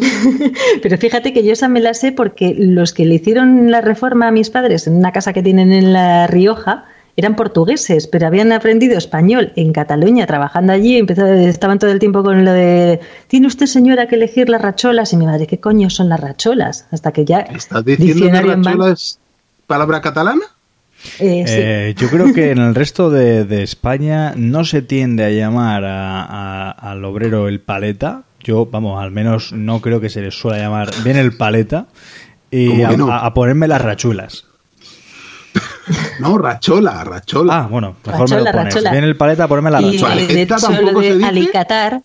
pero 0.82 0.98
fíjate 0.98 1.32
que 1.32 1.44
yo 1.44 1.52
esa 1.52 1.68
me 1.68 1.80
la 1.80 1.94
sé 1.94 2.12
porque 2.12 2.54
los 2.58 2.92
que 2.92 3.04
le 3.06 3.14
hicieron 3.16 3.70
la 3.70 3.80
reforma 3.80 4.28
a 4.28 4.30
mis 4.30 4.50
padres 4.50 4.86
en 4.86 4.96
una 4.96 5.12
casa 5.12 5.32
que 5.32 5.42
tienen 5.42 5.72
en 5.72 5.92
La 5.92 6.26
Rioja 6.26 6.84
eran 7.18 7.34
portugueses, 7.34 8.06
pero 8.06 8.26
habían 8.26 8.52
aprendido 8.52 8.98
español 8.98 9.52
en 9.56 9.72
Cataluña 9.72 10.26
trabajando 10.26 10.74
allí, 10.74 10.98
empezó- 10.98 11.24
estaban 11.26 11.78
todo 11.78 11.90
el 11.90 11.98
tiempo 11.98 12.22
con 12.22 12.44
lo 12.44 12.52
de 12.52 13.00
tiene 13.28 13.46
usted 13.46 13.64
señora 13.66 14.06
que 14.06 14.16
elegir 14.16 14.50
las 14.50 14.60
racholas 14.60 15.14
y 15.14 15.16
mi 15.16 15.24
madre, 15.24 15.46
¿qué 15.46 15.58
coño 15.58 15.88
son 15.88 16.10
las 16.10 16.20
racholas? 16.20 16.86
Hasta 16.90 17.12
que 17.12 17.24
ya 17.24 17.38
¿Estás 17.40 17.84
diciendo 17.86 18.26
que 18.30 18.40
rachola 18.54 18.90
es 18.92 19.18
palabra 19.66 20.02
catalana? 20.02 20.42
eh, 21.20 21.44
sí. 21.46 21.54
Eh, 21.58 21.94
yo 21.96 22.08
creo 22.08 22.34
que 22.34 22.50
en 22.50 22.58
el 22.58 22.74
resto 22.82 23.08
de, 23.10 23.44
de 23.46 23.62
España 23.62 24.34
no 24.36 24.64
se 24.66 24.82
tiende 24.82 25.24
a 25.24 25.30
llamar 25.30 25.84
a- 25.84 26.22
a- 26.22 26.70
al 26.70 27.02
obrero 27.04 27.48
el 27.48 27.60
paleta. 27.60 28.24
Yo, 28.46 28.66
vamos, 28.70 29.02
al 29.02 29.10
menos 29.10 29.52
no 29.52 29.80
creo 29.80 30.00
que 30.00 30.08
se 30.08 30.22
les 30.22 30.34
suele 30.38 30.60
llamar 30.60 30.88
bien 31.04 31.16
el 31.16 31.36
paleta. 31.36 31.88
Y 32.50 32.68
¿Cómo 32.68 32.86
a, 32.86 32.90
que 32.90 32.96
no? 32.96 33.12
a- 33.12 33.26
a 33.26 33.34
ponerme 33.34 33.66
las 33.66 33.82
rachuelas. 33.82 34.44
No, 36.20 36.38
rachola, 36.38 37.02
rachola. 37.04 37.58
Ah, 37.64 37.66
bueno, 37.68 37.96
mejor 38.06 38.28
me 38.30 38.36
lo 38.38 38.44
pones. 38.44 38.54
rachola. 38.74 38.90
Bien 38.92 39.04
el 39.04 39.16
paleta, 39.16 39.48
ponerme 39.48 39.70
la 39.70 39.80
y 39.82 39.92
rachola. 39.98 40.14
Paleta 40.14 40.56
tampoco 40.56 41.02
se 41.02 41.14
dice. 41.14 41.26
alicatar 41.26 42.02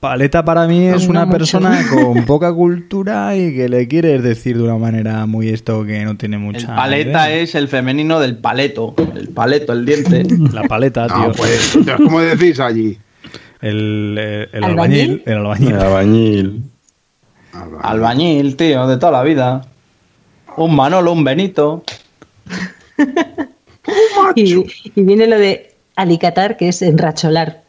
Paleta 0.00 0.44
para 0.44 0.66
mí 0.66 0.86
es 0.86 1.04
No 1.04 1.10
una 1.10 1.26
mucho. 1.26 1.38
persona 1.38 1.82
con 1.90 2.24
poca 2.24 2.52
cultura 2.54 3.36
y 3.36 3.54
que 3.54 3.68
le 3.68 3.86
quieres 3.86 4.22
decir 4.22 4.56
de 4.56 4.62
una 4.64 4.76
manera 4.78 5.26
muy 5.26 5.50
esto 5.50 5.84
que 5.84 6.02
no 6.04 6.16
tiene 6.16 6.36
El 6.36 6.42
mucha. 6.42 6.74
paleta 6.74 7.28
idea. 7.30 7.40
es 7.40 7.54
el 7.54 7.68
femenino 7.68 8.18
del 8.18 8.38
paleto. 8.38 8.94
El 9.14 9.28
paleto, 9.28 9.72
el 9.74 9.84
diente. 9.84 10.26
La 10.52 10.62
paleta, 10.62 11.06
tío. 11.06 11.16
No, 11.28 11.32
pues, 11.32 11.78
¿cómo 11.98 12.20
decís 12.20 12.58
allí? 12.60 12.98
El, 13.62 14.16
el, 14.18 14.48
el 14.52 14.64
¿Albañil? 14.64 15.22
albañil. 15.26 15.26
El 15.26 15.36
albañil. 15.36 15.74
El 15.74 15.80
albañil. 15.80 16.62
Albañil, 17.82 18.56
tío, 18.56 18.86
de 18.86 18.96
toda 18.96 19.12
la 19.12 19.22
vida. 19.22 19.66
Un 20.56 20.74
Manolo, 20.74 21.12
un 21.12 21.24
Benito. 21.24 21.82
y, 24.34 24.54
y 24.94 25.02
viene 25.02 25.26
lo 25.26 25.38
de 25.38 25.74
alicatar, 25.96 26.56
que 26.56 26.68
es 26.68 26.82
enracholar. 26.82 27.62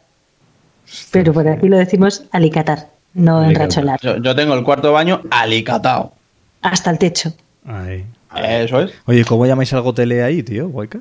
Pero 1.10 1.32
por 1.32 1.46
aquí 1.48 1.68
lo 1.68 1.78
decimos 1.78 2.24
alicatar, 2.32 2.88
no 3.14 3.38
Alicatar. 3.38 3.62
enracholar. 3.64 4.00
Yo, 4.02 4.16
yo 4.18 4.34
tengo 4.34 4.54
el 4.54 4.62
cuarto 4.64 4.88
de 4.88 4.92
baño 4.94 5.22
alicatado. 5.30 6.12
Hasta 6.60 6.90
el 6.90 6.98
techo. 6.98 7.32
Ahí. 7.66 8.04
Eso 8.36 8.80
es. 8.80 8.92
Oye, 9.06 9.24
¿cómo 9.24 9.46
llamáis 9.46 9.72
al 9.72 9.82
gotele 9.82 10.22
ahí, 10.22 10.42
tío? 10.42 10.68
¿Guayca? 10.68 11.00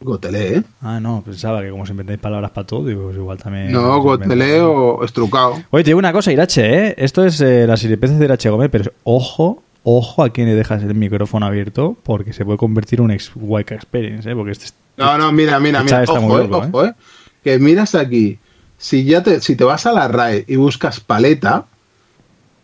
Gotelé, 0.00 0.58
¿eh? 0.58 0.62
Ah, 0.80 1.00
no, 1.00 1.22
pensaba 1.22 1.60
que 1.62 1.70
como 1.70 1.84
se 1.84 1.90
inventáis 1.92 2.20
palabras 2.20 2.52
para 2.52 2.66
todo, 2.66 2.86
digo, 2.86 3.04
pues 3.06 3.16
igual 3.16 3.38
también. 3.38 3.72
No, 3.72 4.00
gotelé 4.00 4.60
o 4.60 5.04
estrucado. 5.04 5.54
Oye, 5.70 5.82
te 5.82 5.90
digo 5.90 5.98
una 5.98 6.12
cosa, 6.12 6.30
Irache, 6.32 6.88
¿eh? 6.88 6.94
Esto 6.98 7.24
es 7.24 7.40
eh, 7.40 7.66
las 7.66 7.80
siripeces 7.80 8.18
de 8.18 8.24
Irache 8.24 8.48
Gómez, 8.48 8.68
pero 8.70 8.92
ojo, 9.02 9.62
ojo 9.82 10.22
a 10.22 10.30
quien 10.30 10.46
le 10.46 10.54
dejas 10.54 10.82
el 10.84 10.94
micrófono 10.94 11.46
abierto, 11.46 11.96
porque 12.04 12.32
se 12.32 12.44
puede 12.44 12.58
convertir 12.58 13.00
en 13.00 13.06
un 13.06 13.10
ex 13.10 13.32
Guayca 13.34 13.74
Experience, 13.74 14.30
¿eh? 14.30 14.34
Porque 14.36 14.52
este, 14.52 14.66
No, 14.96 15.18
no, 15.18 15.32
mira, 15.32 15.58
mira, 15.58 15.80
Este 15.80 15.92
mira. 15.94 16.04
está 16.04 16.20
muy 16.20 16.30
Ojo, 16.30 16.40
eh, 16.40 16.48
loco, 16.48 16.66
ojo, 16.68 16.84
eh. 16.86 16.94
Que 17.42 17.58
miras 17.58 17.94
aquí. 17.96 18.38
Si 18.76 19.04
ya 19.04 19.24
te, 19.24 19.40
si 19.40 19.56
te 19.56 19.64
vas 19.64 19.84
a 19.86 19.92
la 19.92 20.06
RAE 20.06 20.44
y 20.46 20.54
buscas 20.54 21.00
paleta, 21.00 21.64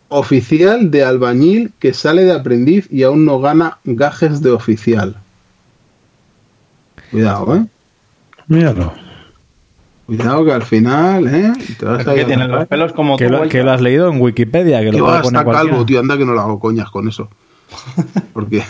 oficial 0.07 0.91
de 0.91 1.03
albañil 1.03 1.73
que 1.79 1.93
sale 1.93 2.23
de 2.23 2.31
aprendiz 2.31 2.87
y 2.91 3.03
aún 3.03 3.25
no 3.25 3.39
gana 3.41 3.79
gajes 3.83 4.41
de 4.41 4.51
oficial. 4.51 5.17
Cuidado, 7.11 7.55
eh. 7.55 7.65
Míralo. 8.47 8.93
Cuidado 10.05 10.45
que 10.45 10.51
al 10.51 10.63
final, 10.63 11.27
eh. 11.27 11.53
Te 11.79 11.85
vas 11.85 12.07
a 12.07 12.13
que 12.13 12.25
la 12.37 12.47
los 12.47 12.67
pelos 12.67 12.93
como 12.93 13.17
que, 13.17 13.25
tú, 13.25 13.31
lo, 13.31 13.49
que 13.49 13.63
lo 13.63 13.71
has 13.71 13.81
leído 13.81 14.07
en 14.09 14.21
Wikipedia, 14.21 14.81
que 14.81 14.91
Que 14.91 14.97
lo 14.97 15.05
va 15.05 15.09
puede 15.13 15.23
poner 15.23 15.43
cualquiera. 15.43 15.69
calvo, 15.71 15.85
tío, 15.85 15.99
anda 15.99 16.17
que 16.17 16.25
no 16.25 16.33
lo 16.33 16.41
hago 16.41 16.59
coñas 16.59 16.89
con 16.91 17.07
eso. 17.07 17.27
Porque, 18.33 18.63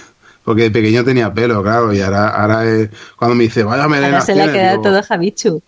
porque 0.46 0.64
de 0.64 0.72
pequeño 0.72 1.04
tenía 1.04 1.34
pelo, 1.34 1.62
claro, 1.62 1.94
y 1.94 2.00
ahora, 2.02 2.30
ahora 2.30 2.66
eh, 2.70 2.90
cuando 3.18 3.36
me 3.36 3.44
dice, 3.44 3.64
vaya 3.64 3.88
melena. 3.90 4.14
Ahora 4.14 4.22
se 4.22 4.34
le 4.36 4.42
ha 4.42 4.44
tienes", 4.46 4.62
quedado 4.62 4.78
digo, 4.78 4.84
todo 4.84 5.04
Javichu. 5.04 5.62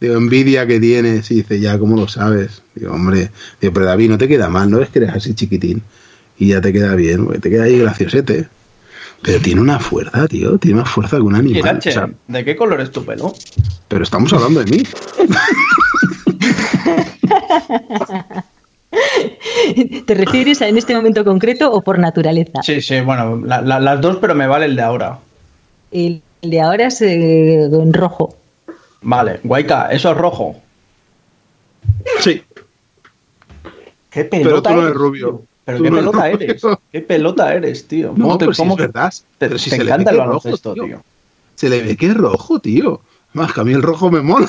Digo, 0.00 0.14
envidia 0.16 0.66
que 0.66 0.78
tienes. 0.78 1.28
Y 1.32 1.36
dice, 1.36 1.58
ya, 1.58 1.78
¿cómo 1.78 1.96
lo 1.96 2.06
sabes? 2.06 2.62
Digo, 2.76 2.92
hombre, 2.94 3.30
digo, 3.60 3.72
pero 3.72 3.86
David, 3.86 4.10
no 4.10 4.18
te 4.18 4.28
queda 4.28 4.48
mal, 4.48 4.70
no 4.70 4.80
es 4.80 4.88
que 4.90 5.00
eres 5.00 5.10
así 5.14 5.34
chiquitín. 5.34 5.82
Y 6.38 6.48
ya 6.48 6.60
te 6.60 6.72
queda 6.72 6.94
bien, 6.94 7.24
güey, 7.24 7.40
te 7.40 7.50
queda 7.50 7.64
ahí 7.64 7.78
graciosete. 7.78 8.46
Pero 9.22 9.40
tiene 9.40 9.60
una 9.60 9.78
fuerza, 9.78 10.26
tío, 10.26 10.58
tiene 10.58 10.80
más 10.80 10.90
fuerza 10.90 11.16
que 11.16 11.22
un 11.22 11.34
animal. 11.36 11.58
Irache, 11.58 11.90
O 11.90 11.92
sea, 11.92 12.10
¿de 12.28 12.44
qué 12.44 12.56
color 12.56 12.80
es 12.80 12.90
tu 12.90 13.04
pelo? 13.04 13.32
pero 13.88 14.04
estamos 14.04 14.32
hablando 14.32 14.64
de 14.64 14.70
mí. 14.76 14.82
¿Te 20.06 20.14
refieres 20.14 20.60
a 20.62 20.68
en 20.68 20.76
este 20.76 20.94
momento 20.94 21.24
concreto 21.24 21.70
o 21.72 21.82
por 21.82 21.98
naturaleza? 21.98 22.62
Sí, 22.62 22.80
sí, 22.82 23.00
bueno, 23.00 23.40
la- 23.44 23.62
la- 23.62 23.80
las 23.80 24.00
dos, 24.00 24.18
pero 24.20 24.34
me 24.34 24.46
vale 24.46 24.66
el 24.66 24.76
de 24.76 24.82
ahora. 24.82 25.18
El 25.90 26.22
de 26.42 26.60
ahora 26.60 26.86
es 26.86 27.00
eh, 27.02 27.64
en 27.64 27.92
rojo. 27.92 28.36
Vale, 29.02 29.40
Guayca, 29.44 29.88
eso 29.90 30.10
es 30.10 30.16
rojo. 30.16 30.56
Sí, 32.20 32.42
¿Qué 34.10 34.24
pero 34.24 34.44
pelota 34.44 34.70
tú 34.70 34.76
no 34.76 34.82
eres 34.82 34.90
eres, 34.90 35.00
rubio. 35.00 35.42
¿Pero 35.64 35.82
qué 35.82 35.90
no 35.90 35.96
pelota 35.96 36.28
eres? 36.30 36.62
¿Qué 36.90 37.00
pelota 37.00 37.54
eres, 37.54 37.86
tío? 37.88 38.12
No, 38.16 38.24
¿Cómo 38.24 38.38
te, 38.38 38.44
pero 38.46 38.54
si 38.54 38.58
cómo 38.62 38.74
es 38.74 38.78
verdad. 38.80 39.12
Te, 39.12 39.24
Pero 39.38 39.58
si 39.58 39.70
te 39.70 39.76
se 39.76 39.84
le 39.84 39.90
encanta 39.90 40.10
el 40.10 40.16
baloncesto, 40.18 40.74
tío. 40.74 40.84
tío. 40.84 41.04
Se 41.54 41.68
le 41.68 41.82
ve 41.82 41.96
que 41.96 42.06
es 42.06 42.14
rojo, 42.16 42.58
tío. 42.60 43.00
Más 43.34 43.52
que 43.52 43.60
a 43.60 43.64
mí 43.64 43.72
el 43.72 43.82
rojo 43.82 44.10
me 44.10 44.20
mola. 44.20 44.48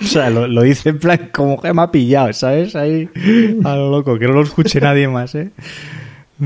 O 0.00 0.06
sea, 0.06 0.28
lo, 0.30 0.46
lo 0.46 0.62
dice 0.62 0.90
en 0.90 0.98
plan 0.98 1.30
como 1.32 1.60
que 1.60 1.72
me 1.72 1.82
ha 1.82 1.90
pillado, 1.90 2.32
¿sabes? 2.32 2.74
Ahí 2.76 3.08
a 3.64 3.74
lo 3.76 3.90
loco, 3.90 4.18
que 4.18 4.26
no 4.26 4.34
lo 4.34 4.42
escuche 4.42 4.80
nadie 4.80 5.08
más, 5.08 5.34
¿eh? 5.34 5.50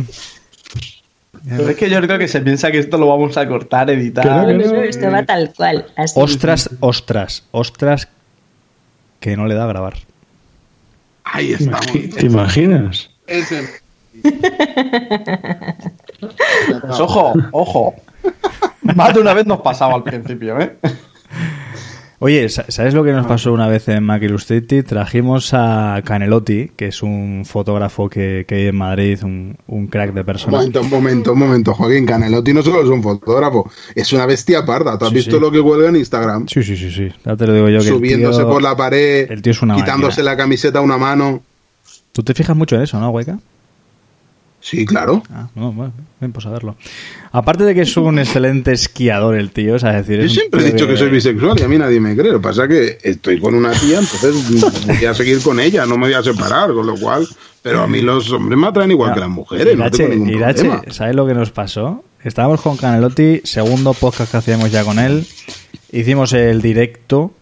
Pero 1.49 1.69
es 1.71 1.77
que 1.77 1.89
yo 1.89 2.01
creo 2.03 2.19
que 2.19 2.29
se 2.29 2.41
piensa 2.43 2.71
que 2.71 2.79
esto 2.79 2.99
lo 2.99 3.07
vamos 3.09 3.37
a 3.39 3.49
cortar, 3.49 3.89
editar. 3.91 4.27
No, 4.27 4.43
No, 4.43 4.53
no. 4.53 4.73
no, 4.73 4.83
esto 4.83 5.11
va 5.11 5.25
tal 5.25 5.53
cual. 5.57 5.87
Así. 5.97 6.15
Ostras, 6.21 6.69
ostras, 6.81 7.45
ostras, 7.53 8.09
que 9.19 9.35
no 9.37 9.47
le 9.47 9.55
da 9.55 9.65
a 9.65 9.69
grabar. 9.69 9.95
Ahí 11.33 11.53
estamos. 11.53 11.87
¿Te 11.93 12.27
imaginas? 12.27 13.11
Ese- 13.27 13.81
Pues 16.81 17.01
ojo, 17.01 17.33
ojo. 17.53 17.95
Más 18.83 19.15
de 19.15 19.21
una 19.21 19.35
vez 19.35 19.47
nos 19.47 19.61
pasaba 19.61 19.95
al 19.95 20.03
principio, 20.03 20.59
¿eh? 20.61 20.77
Oye, 22.21 22.49
sa- 22.49 22.65
¿sabes 22.69 22.95
lo 22.95 23.05
que 23.05 23.13
nos 23.13 23.27
pasó 23.27 23.53
una 23.53 23.69
vez 23.69 23.87
en 23.89 24.03
Mac 24.03 24.21
Illustrated? 24.23 24.85
Trajimos 24.85 25.55
a 25.55 26.03
Canelotti, 26.05 26.73
que 26.75 26.89
es 26.89 27.01
un 27.05 27.45
fotógrafo 27.47 28.09
que, 28.09 28.45
que 28.49 28.57
hay 28.57 28.67
en 28.67 28.77
Madrid, 28.77 29.21
un, 29.23 29.57
un 29.69 29.87
crack 29.87 30.13
de 30.13 30.21
Un 30.21 30.27
persona. 30.27 30.57
momento, 30.57 30.81
un 30.81 30.91
momento, 30.91 31.33
un 31.35 31.39
momento. 31.39 31.75
Joaquín 31.75 32.07
Canelotti 32.07 32.53
no 32.53 32.63
solo 32.63 32.83
es 32.83 32.89
un 32.89 33.05
fotógrafo, 33.05 33.71
es 33.95 34.13
una 34.13 34.27
bestia 34.27 34.67
parda. 34.67 34.99
¿Tú 34.99 35.05
has 35.05 35.11
Sí, 35.11 35.17
visto 35.19 35.37
sí. 35.37 35.41
lo 35.41 35.53
que 35.53 35.63
cuelga 35.63 35.91
en 35.91 35.97
Instagram? 35.97 36.49
Sí, 36.49 36.65
sí, 36.65 36.77
sí, 36.77 36.91
sí. 36.91 37.09
Ya 37.25 37.37
te 37.37 37.47
lo 37.47 37.53
digo 37.55 37.69
yo 37.69 37.79
que 37.79 37.87
el 37.87 37.95
Subiéndose 37.95 38.41
tío- 38.41 38.49
por 38.51 38.63
la 38.63 38.77
pared, 38.77 39.31
el 39.31 39.41
tío 39.41 39.53
es 39.53 39.63
una 39.63 39.77
quitándose 39.77 40.17
máquina. 40.21 40.25
la 40.33 40.37
camiseta 40.37 40.79
a 40.81 40.83
una 40.83 40.99
mano. 40.99 41.41
Tú 42.11 42.25
te 42.25 42.35
fijas 42.35 42.57
mucho 42.57 42.75
en 42.75 42.83
eso, 42.83 42.99
¿no, 42.99 43.11
Hueca? 43.11 43.39
Sí, 44.61 44.85
claro. 44.85 45.23
Ah, 45.33 45.49
no, 45.55 45.73
bueno, 45.73 45.93
bien, 46.21 46.33
pues 46.33 46.45
a 46.47 46.51
verlo. 46.51 46.77
Aparte 47.31 47.65
de 47.65 47.75
que 47.75 47.83
es 47.83 47.97
un 47.97 48.19
excelente 48.19 48.73
esquiador 48.73 49.37
el 49.37 49.51
tío, 49.51 49.77
o 49.77 49.79
sea, 49.79 49.99
es 49.99 50.07
decir... 50.07 50.25
Yo 50.25 50.29
siempre 50.29 50.63
he 50.63 50.73
dicho 50.73 50.87
que 50.87 50.97
soy 50.97 51.11
bisexual 51.11 51.59
y 51.61 51.63
a 51.63 51.69
mí 51.69 51.79
nadie 51.79 52.01
me 52.01 52.17
cree. 52.17 52.33
Lo 52.33 52.39
que 52.39 52.43
pasa 52.43 52.65
es 52.65 52.69
que 52.69 52.99
estoy 53.09 53.41
con 53.41 53.55
una 53.55 53.71
tía, 53.73 54.01
entonces 54.01 54.87
voy 54.87 55.05
a 55.05 55.15
seguir 55.15 55.41
con 55.43 55.61
ella, 55.61 55.87
no 55.87 55.97
me 55.97 56.09
voy 56.09 56.15
a 56.15 56.23
separar, 56.23 56.73
con 56.73 56.87
lo 56.87 56.97
cual. 56.97 57.27
Pero 57.63 57.83
a 57.83 57.87
mí 57.87 58.01
los 58.01 58.31
hombres 58.33 58.59
me 58.59 58.67
atraen 58.67 58.91
igual 58.91 59.15
que 59.15 59.21
las 59.21 59.29
mujeres, 59.29 59.77
no 59.77 59.91
tengo 59.91 60.11
ningún 60.11 60.31
Irache, 60.31 60.65
problema. 60.65 60.83
¿sabes 60.93 61.15
lo 61.15 61.27
que 61.27 61.35
nos 61.35 61.51
pasó? 61.51 62.05
Estábamos 62.25 62.61
con 62.61 62.77
Canelotti, 62.77 63.43
segundo 63.45 63.95
podcast 63.95 64.33
que 64.33 64.37
hacíamos 64.39 64.73
ya 64.73 64.85
con 64.85 64.99
él. 64.99 65.27
Hicimos 65.93 66.33
el 66.33 66.61
directo, 66.63 67.33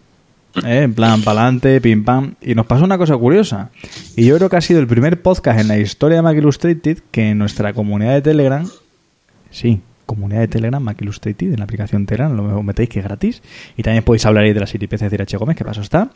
¿eh? 0.55 0.83
en 0.83 0.93
plan 0.93 1.21
pa'lante, 1.21 1.81
pim 1.81 2.03
pam. 2.03 2.35
Y 2.41 2.55
nos 2.55 2.65
pasó 2.65 2.83
una 2.85 2.97
cosa 2.97 3.17
curiosa. 3.17 3.69
Y 4.15 4.25
yo 4.25 4.37
creo 4.37 4.49
que 4.49 4.57
ha 4.57 4.61
sido 4.61 4.79
el 4.79 4.87
primer 4.87 5.21
podcast 5.21 5.59
en 5.59 5.67
la 5.67 5.77
historia 5.77 6.17
de 6.17 6.21
Mac 6.21 6.37
Illustrated 6.37 6.99
que 7.11 7.29
en 7.29 7.37
nuestra 7.37 7.73
comunidad 7.73 8.13
de 8.13 8.21
Telegram, 8.21 8.67
sí, 9.51 9.81
comunidad 10.05 10.41
de 10.41 10.47
Telegram, 10.47 10.81
Mac 10.81 11.01
Illustrated, 11.01 11.51
en 11.51 11.57
la 11.57 11.65
aplicación 11.65 12.05
Telegram, 12.05 12.35
lo 12.35 12.63
metéis 12.63 12.89
que 12.89 12.99
es 12.99 13.05
gratis. 13.05 13.41
Y 13.75 13.83
también 13.83 14.03
podéis 14.03 14.25
hablar 14.25 14.45
ahí 14.45 14.53
de 14.53 14.59
las 14.59 14.73
iripeces 14.73 15.09
de 15.09 15.15
Irache 15.15 15.37
Gómez, 15.37 15.55
que 15.55 15.65
paso 15.65 15.81
está. 15.81 16.09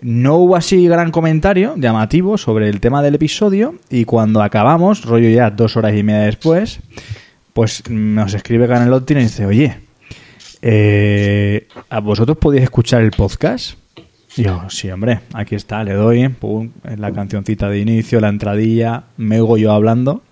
No 0.00 0.36
hubo 0.36 0.56
así 0.56 0.86
gran 0.86 1.10
comentario 1.10 1.74
llamativo 1.76 2.36
sobre 2.36 2.68
el 2.68 2.80
tema 2.80 3.02
del 3.02 3.14
episodio 3.14 3.76
y 3.88 4.04
cuando 4.04 4.42
acabamos, 4.42 5.04
rollo 5.04 5.30
ya 5.30 5.50
dos 5.50 5.76
horas 5.76 5.96
y 5.96 6.02
media 6.02 6.26
después, 6.26 6.80
pues 7.54 7.88
nos 7.88 8.34
escribe 8.34 8.68
Canelotti 8.68 9.14
y 9.14 9.16
dice, 9.16 9.46
oye, 9.46 9.78
eh, 10.68 11.68
¿a 11.90 12.00
vosotros 12.00 12.36
podéis 12.38 12.64
escuchar 12.64 13.02
el 13.02 13.12
podcast? 13.12 13.78
Y 14.36 14.42
yo, 14.42 14.68
sí, 14.68 14.90
hombre, 14.90 15.20
aquí 15.32 15.54
está, 15.54 15.84
le 15.84 15.92
doy, 15.92 16.28
pum, 16.28 16.70
la 16.96 17.12
cancioncita 17.12 17.70
de 17.70 17.78
inicio, 17.78 18.18
la 18.18 18.28
entradilla, 18.28 19.04
me 19.16 19.40
oigo 19.40 19.58
yo 19.58 19.70
hablando. 19.70 20.22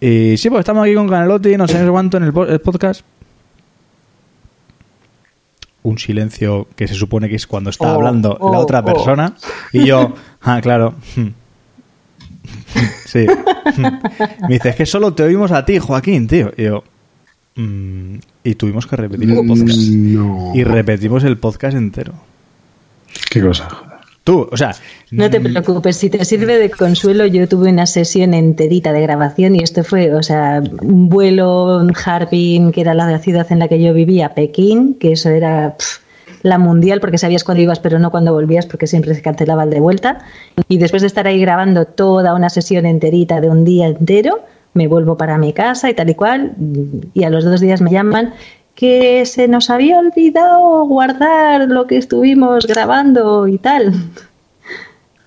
Y 0.00 0.38
sí, 0.38 0.48
pues 0.48 0.60
estamos 0.60 0.84
aquí 0.84 0.94
con 0.94 1.06
Canelotti, 1.06 1.58
no 1.58 1.68
sé 1.68 1.86
cuánto 1.86 2.16
en 2.16 2.22
el 2.24 2.32
podcast. 2.32 3.02
Un 5.82 5.98
silencio 5.98 6.66
que 6.74 6.88
se 6.88 6.94
supone 6.94 7.28
que 7.28 7.36
es 7.36 7.46
cuando 7.46 7.68
está 7.68 7.92
Oh, 7.92 7.96
hablando 7.96 8.30
la 8.40 8.58
oh, 8.58 8.62
otra 8.62 8.80
oh. 8.80 8.84
persona. 8.86 9.36
Y 9.74 9.84
yo, 9.84 10.14
ah, 10.40 10.60
claro. 10.62 10.94
Sí. 13.04 13.26
Me 14.48 14.54
dice, 14.54 14.70
es 14.70 14.76
que 14.76 14.86
solo 14.86 15.12
te 15.12 15.22
oímos 15.22 15.52
a 15.52 15.64
ti, 15.66 15.78
Joaquín, 15.78 16.26
tío. 16.26 16.50
Y 16.56 16.64
yo, 16.64 16.82
mm, 17.56 18.16
y 18.44 18.54
tuvimos 18.54 18.86
que 18.86 18.96
repetir 18.96 19.30
el 19.30 19.46
podcast. 19.46 19.78
No. 19.78 20.52
Y 20.54 20.64
repetimos 20.64 21.24
el 21.24 21.38
podcast 21.38 21.76
entero. 21.76 22.12
Qué 23.30 23.40
cosa. 23.40 23.68
Tú, 24.24 24.48
o 24.52 24.56
sea, 24.56 24.72
No 25.10 25.28
te 25.28 25.40
mm, 25.40 25.44
preocupes, 25.44 25.96
si 25.96 26.08
te 26.08 26.24
sirve 26.24 26.56
de 26.56 26.70
consuelo, 26.70 27.26
yo 27.26 27.48
tuve 27.48 27.70
una 27.70 27.86
sesión 27.86 28.34
enterita 28.34 28.92
de 28.92 29.02
grabación 29.02 29.56
y 29.56 29.62
esto 29.64 29.82
fue, 29.82 30.14
o 30.14 30.22
sea, 30.22 30.62
un 30.80 31.08
vuelo 31.08 31.80
en 31.80 31.92
Harbin, 31.92 32.70
que 32.70 32.82
era 32.82 32.94
la 32.94 33.18
ciudad 33.18 33.50
en 33.50 33.58
la 33.58 33.66
que 33.66 33.82
yo 33.82 33.92
vivía, 33.92 34.32
Pekín, 34.34 34.94
que 34.94 35.12
eso 35.12 35.28
era 35.28 35.76
la 36.42 36.58
mundial 36.58 37.00
porque 37.00 37.18
sabías 37.18 37.42
cuándo 37.42 37.62
ibas, 37.62 37.80
pero 37.80 37.98
no 37.98 38.10
cuando 38.12 38.32
volvías 38.32 38.66
porque 38.66 38.86
siempre 38.86 39.14
se 39.14 39.22
cancelaba 39.22 39.64
el 39.64 39.70
de 39.70 39.80
vuelta. 39.80 40.18
Y 40.68 40.78
después 40.78 41.02
de 41.02 41.08
estar 41.08 41.26
ahí 41.26 41.40
grabando 41.40 41.84
toda 41.86 42.34
una 42.34 42.48
sesión 42.48 42.86
enterita 42.86 43.40
de 43.40 43.48
un 43.48 43.64
día 43.64 43.88
entero, 43.88 44.40
me 44.74 44.86
vuelvo 44.88 45.16
para 45.16 45.38
mi 45.38 45.52
casa 45.52 45.90
y 45.90 45.94
tal 45.94 46.10
y 46.10 46.14
cual, 46.14 46.52
y 47.14 47.24
a 47.24 47.30
los 47.30 47.44
dos 47.44 47.60
días 47.60 47.80
me 47.80 47.90
llaman 47.90 48.32
que 48.74 49.26
se 49.26 49.48
nos 49.48 49.68
había 49.70 49.98
olvidado 49.98 50.84
guardar 50.86 51.68
lo 51.68 51.86
que 51.86 51.98
estuvimos 51.98 52.66
grabando 52.66 53.46
y 53.48 53.58
tal. 53.58 53.92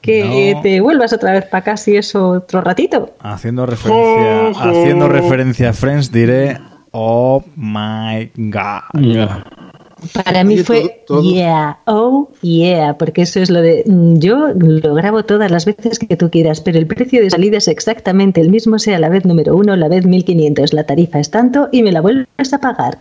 Que 0.02 0.54
No. 0.54 0.62
te 0.62 0.82
vuelvas 0.82 1.14
otra 1.14 1.32
vez 1.32 1.46
para 1.46 1.62
acá 1.62 1.78
si 1.78 1.96
eso 1.98 2.30
otro 2.30 2.62
ratito. 2.62 3.16
haciendo 3.22 3.66
referencia, 3.66 4.50
haciendo 4.50 5.08
referencia 5.08 5.70
a 5.72 5.74
Friends, 5.74 6.12
diré, 6.12 6.60
oh 6.92 7.44
my 7.56 8.30
god. 8.36 8.82
Para 10.14 10.44
mí 10.44 10.58
fue 10.60 11.04
todo- 11.08 11.22
todo- 11.22 11.32
yeah, 11.34 11.80
oh 11.86 12.30
yeah, 12.42 12.98
porque 12.98 13.22
eso 13.24 13.40
es 13.40 13.50
lo 13.50 13.62
de 13.62 13.84
mm, 13.86 14.18
yo 14.20 14.50
lo 14.56 14.94
grabo 14.96 15.24
todas 15.24 15.50
las 15.52 15.66
veces 15.66 16.00
que 16.00 16.16
tú 16.18 16.30
quieras, 16.30 16.62
pero 16.62 16.78
el 16.80 16.88
precio 16.88 17.22
de 17.22 17.30
salida 17.30 17.58
es 17.58 17.68
exactamente 17.68 18.42
el 18.42 18.50
mismo, 18.50 18.78
sea 18.80 19.00
la 19.00 19.10
vez 19.10 19.26
número 19.26 19.56
uno, 19.56 19.76
la 19.76 19.88
vez 19.88 20.06
1500, 20.06 20.74
la 20.74 20.86
tarifa 20.86 21.20
es 21.20 21.32
tanto 21.32 21.70
y 21.72 21.84
me 21.84 21.92
la 21.92 22.02
vuelves 22.02 22.54
a 22.54 22.60
pagar. 22.60 22.98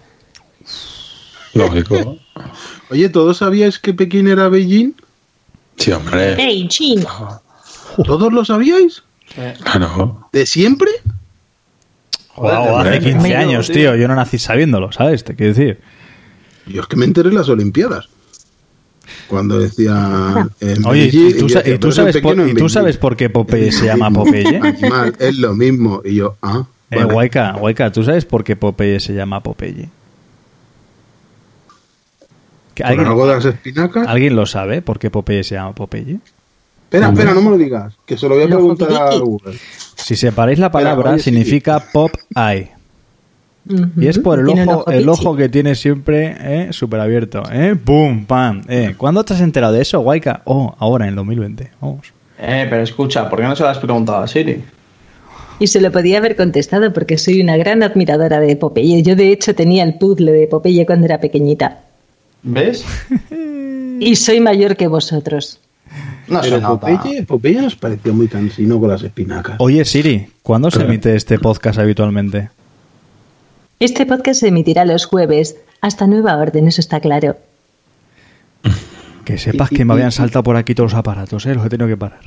Lógico. 1.54 2.16
Oye, 2.90 3.08
¿todos 3.08 3.38
sabíais 3.38 3.78
que 3.78 3.94
Pekín 3.94 4.28
era 4.28 4.48
Beijing? 4.48 4.92
Sí, 5.76 5.92
hombre. 5.92 6.34
¡Ey, 6.42 6.68
chino! 6.68 7.06
¿Todos 8.04 8.32
lo 8.32 8.44
sabíais? 8.44 9.02
Claro. 9.62 10.28
¿De 10.32 10.46
siempre? 10.46 10.90
Joder, 12.28 12.54
hace 12.56 12.70
hombre, 12.70 12.98
15 13.00 13.16
amigo, 13.18 13.36
años, 13.38 13.68
tío. 13.70 13.94
Yo 13.96 14.08
no 14.08 14.14
nací 14.16 14.38
sabiéndolo, 14.38 14.90
¿sabes? 14.92 15.22
Te 15.24 15.34
quiero 15.36 15.54
decir. 15.54 15.80
Yo 16.66 16.80
es 16.82 16.86
que 16.86 16.96
me 16.96 17.04
enteré 17.04 17.28
en 17.28 17.34
las 17.36 17.48
Olimpiadas. 17.48 18.08
Cuando 19.28 19.58
decía. 19.58 20.48
eh, 20.60 20.76
Oye, 20.86 21.04
¿y 21.06 21.10
tú, 21.10 21.18
Beijing, 21.18 21.38
tú 21.38 21.48
yo 21.48 21.48
sa- 21.50 21.58
decía, 21.60 21.74
y 21.74 21.78
tú 21.78 21.80
¿pero 21.80 21.90
es 21.90 21.98
en 21.98 22.04
sabes, 22.04 22.16
por, 22.22 22.38
o 22.38 22.42
en 22.42 22.48
y 22.48 22.50
tú 22.50 22.54
Beijing? 22.56 22.68
sabes 22.70 22.96
por 22.96 23.16
qué 23.16 23.30
Popeye 23.30 23.72
se 23.72 23.86
llama. 23.86 24.10
Popeye? 24.10 24.56
Animal, 24.62 25.14
es 25.18 25.38
lo 25.38 25.54
mismo. 25.54 26.00
Y 26.04 26.14
yo, 26.16 26.36
ah. 26.42 26.64
Eh. 26.90 27.04
Guayca, 27.04 27.52
Guayca, 27.52 27.90
¿tú 27.92 28.02
sabes 28.04 28.24
por 28.24 28.44
qué 28.44 28.56
Popeye 28.56 29.00
se 29.00 29.14
llama 29.14 29.42
Popeye? 29.42 29.88
¿Que 32.74 32.82
¿Por 32.82 32.90
¿Alguien, 32.90 33.08
algo 33.08 33.26
de 33.26 33.34
las 33.34 33.44
espinacas? 33.44 34.06
¿Alguien 34.06 34.34
lo 34.36 34.46
sabe 34.46 34.82
por 34.82 34.98
qué 34.98 35.10
Popeye 35.10 35.44
se 35.44 35.54
llama 35.54 35.74
Popeye? 35.74 36.18
Espera, 36.84 37.08
espera, 37.10 37.34
no 37.34 37.42
me 37.42 37.50
lo 37.50 37.58
digas. 37.58 37.94
Que 38.06 38.16
se 38.16 38.28
lo 38.28 38.34
voy 38.36 38.44
a 38.44 38.48
preguntar 38.48 38.92
a 38.92 39.16
Google. 39.16 39.58
Si 39.96 40.16
separáis 40.16 40.58
la 40.58 40.70
palabra, 40.70 41.10
oye, 41.12 41.18
sí. 41.18 41.24
significa 41.30 41.80
Pop 41.92 42.12
Eye. 42.36 42.70
Y 43.66 44.06
es 44.06 44.18
por 44.18 44.40
el 44.40 44.48
ojo, 44.48 44.90
el 44.90 45.08
ojo 45.08 45.36
que 45.36 45.48
tiene 45.48 45.74
siempre 45.74 46.36
eh, 46.38 46.68
súper 46.72 47.00
abierto. 47.00 47.42
¿eh? 47.50 47.74
¡Pum! 47.82 48.26
¡Pam! 48.26 48.62
Eh. 48.68 48.94
¿Cuándo 48.96 49.24
te 49.24 49.34
has 49.34 49.40
enterado 49.40 49.72
de 49.72 49.82
eso, 49.82 50.00
Guayca? 50.00 50.42
Oh, 50.44 50.74
ahora, 50.78 51.06
en 51.06 51.10
el 51.10 51.16
2020. 51.16 51.70
Vamos. 51.80 52.12
Eh, 52.38 52.66
pero 52.68 52.82
escucha, 52.82 53.28
¿por 53.30 53.40
qué 53.40 53.46
no 53.46 53.56
se 53.56 53.62
lo 53.62 53.70
has 53.70 53.78
preguntado 53.78 54.18
a 54.18 54.28
Siri? 54.28 54.62
Y 55.58 55.66
se 55.68 55.80
lo 55.80 55.90
podía 55.92 56.18
haber 56.18 56.36
contestado 56.36 56.92
porque 56.92 57.16
soy 57.16 57.40
una 57.40 57.56
gran 57.56 57.82
admiradora 57.82 58.40
de 58.40 58.56
Popeye. 58.56 59.02
Yo 59.02 59.16
de 59.16 59.30
hecho 59.30 59.54
tenía 59.54 59.84
el 59.84 59.94
puzzle 59.94 60.32
de 60.32 60.46
Popeye 60.46 60.84
cuando 60.84 61.06
era 61.06 61.20
pequeñita. 61.20 61.78
¿Ves? 62.42 62.84
Y 64.00 64.16
soy 64.16 64.40
mayor 64.40 64.76
que 64.76 64.88
vosotros. 64.88 65.60
No 66.26 66.42
se 66.42 66.50
Pero 66.50 66.60
nota. 66.60 66.86
Popeye, 66.86 67.22
Popeye 67.22 67.62
nos 67.62 67.76
pareció 67.76 68.12
muy 68.12 68.28
cansino 68.28 68.80
con 68.80 68.90
las 68.90 69.02
espinacas. 69.02 69.56
Oye, 69.60 69.84
Siri, 69.84 70.26
¿cuándo 70.42 70.70
se 70.70 70.82
emite 70.82 71.14
este 71.14 71.38
podcast 71.38 71.78
habitualmente? 71.78 72.50
Este 73.80 74.06
podcast 74.06 74.40
se 74.40 74.48
emitirá 74.48 74.84
los 74.84 75.04
jueves. 75.06 75.56
Hasta 75.80 76.06
nueva 76.06 76.36
orden, 76.36 76.66
eso 76.68 76.80
está 76.80 77.00
claro. 77.00 77.36
Que 79.24 79.38
sepas 79.38 79.70
que 79.70 79.84
me 79.84 79.92
habían 79.94 80.12
saltado 80.12 80.42
por 80.42 80.56
aquí 80.56 80.74
todos 80.74 80.92
los 80.92 80.98
aparatos, 80.98 81.44
¿eh? 81.46 81.54
Los 81.54 81.66
he 81.66 81.68
tenido 81.68 81.88
que 81.88 81.96
parar. 81.96 82.20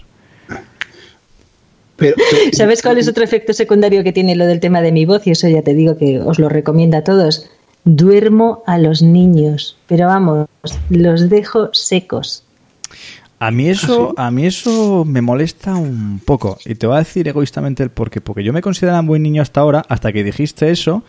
Pero, 1.95 2.15
pero- 2.15 2.51
¿Sabes 2.53 2.81
cuál 2.81 2.97
es 2.97 3.07
otro 3.07 3.23
efecto 3.23 3.53
secundario 3.53 4.03
que 4.03 4.13
tiene 4.13 4.35
lo 4.35 4.45
del 4.45 4.59
tema 4.59 4.81
de 4.81 4.91
mi 4.91 5.05
voz? 5.05 5.25
Y 5.27 5.31
eso 5.31 5.47
ya 5.47 5.61
te 5.63 5.73
digo 5.73 5.97
que 5.97 6.19
os 6.19 6.37
lo 6.39 6.49
recomiendo 6.49 6.97
a 6.97 7.03
todos. 7.03 7.49
Duermo 7.85 8.63
a 8.67 8.77
los 8.77 9.01
niños, 9.01 9.77
pero 9.87 10.07
vamos, 10.07 10.47
los 10.89 11.29
dejo 11.29 11.69
secos. 11.73 12.43
A 13.39 13.51
mí 13.51 13.69
eso, 13.69 14.15
a 14.17 14.31
mí 14.31 14.47
eso 14.47 15.05
me 15.05 15.21
molesta 15.21 15.75
un 15.75 16.19
poco. 16.25 16.57
Y 16.65 16.75
te 16.75 16.87
voy 16.87 16.95
a 16.95 16.99
decir 16.99 17.27
egoístamente 17.27 17.83
el 17.83 17.91
porqué. 17.91 18.19
Porque 18.19 18.43
yo 18.43 18.51
me 18.51 18.61
consideraba 18.63 19.03
muy 19.03 19.19
niño 19.19 19.43
hasta 19.43 19.61
ahora, 19.61 19.83
hasta 19.87 20.11
que 20.11 20.23
dijiste 20.23 20.71
eso. 20.71 21.03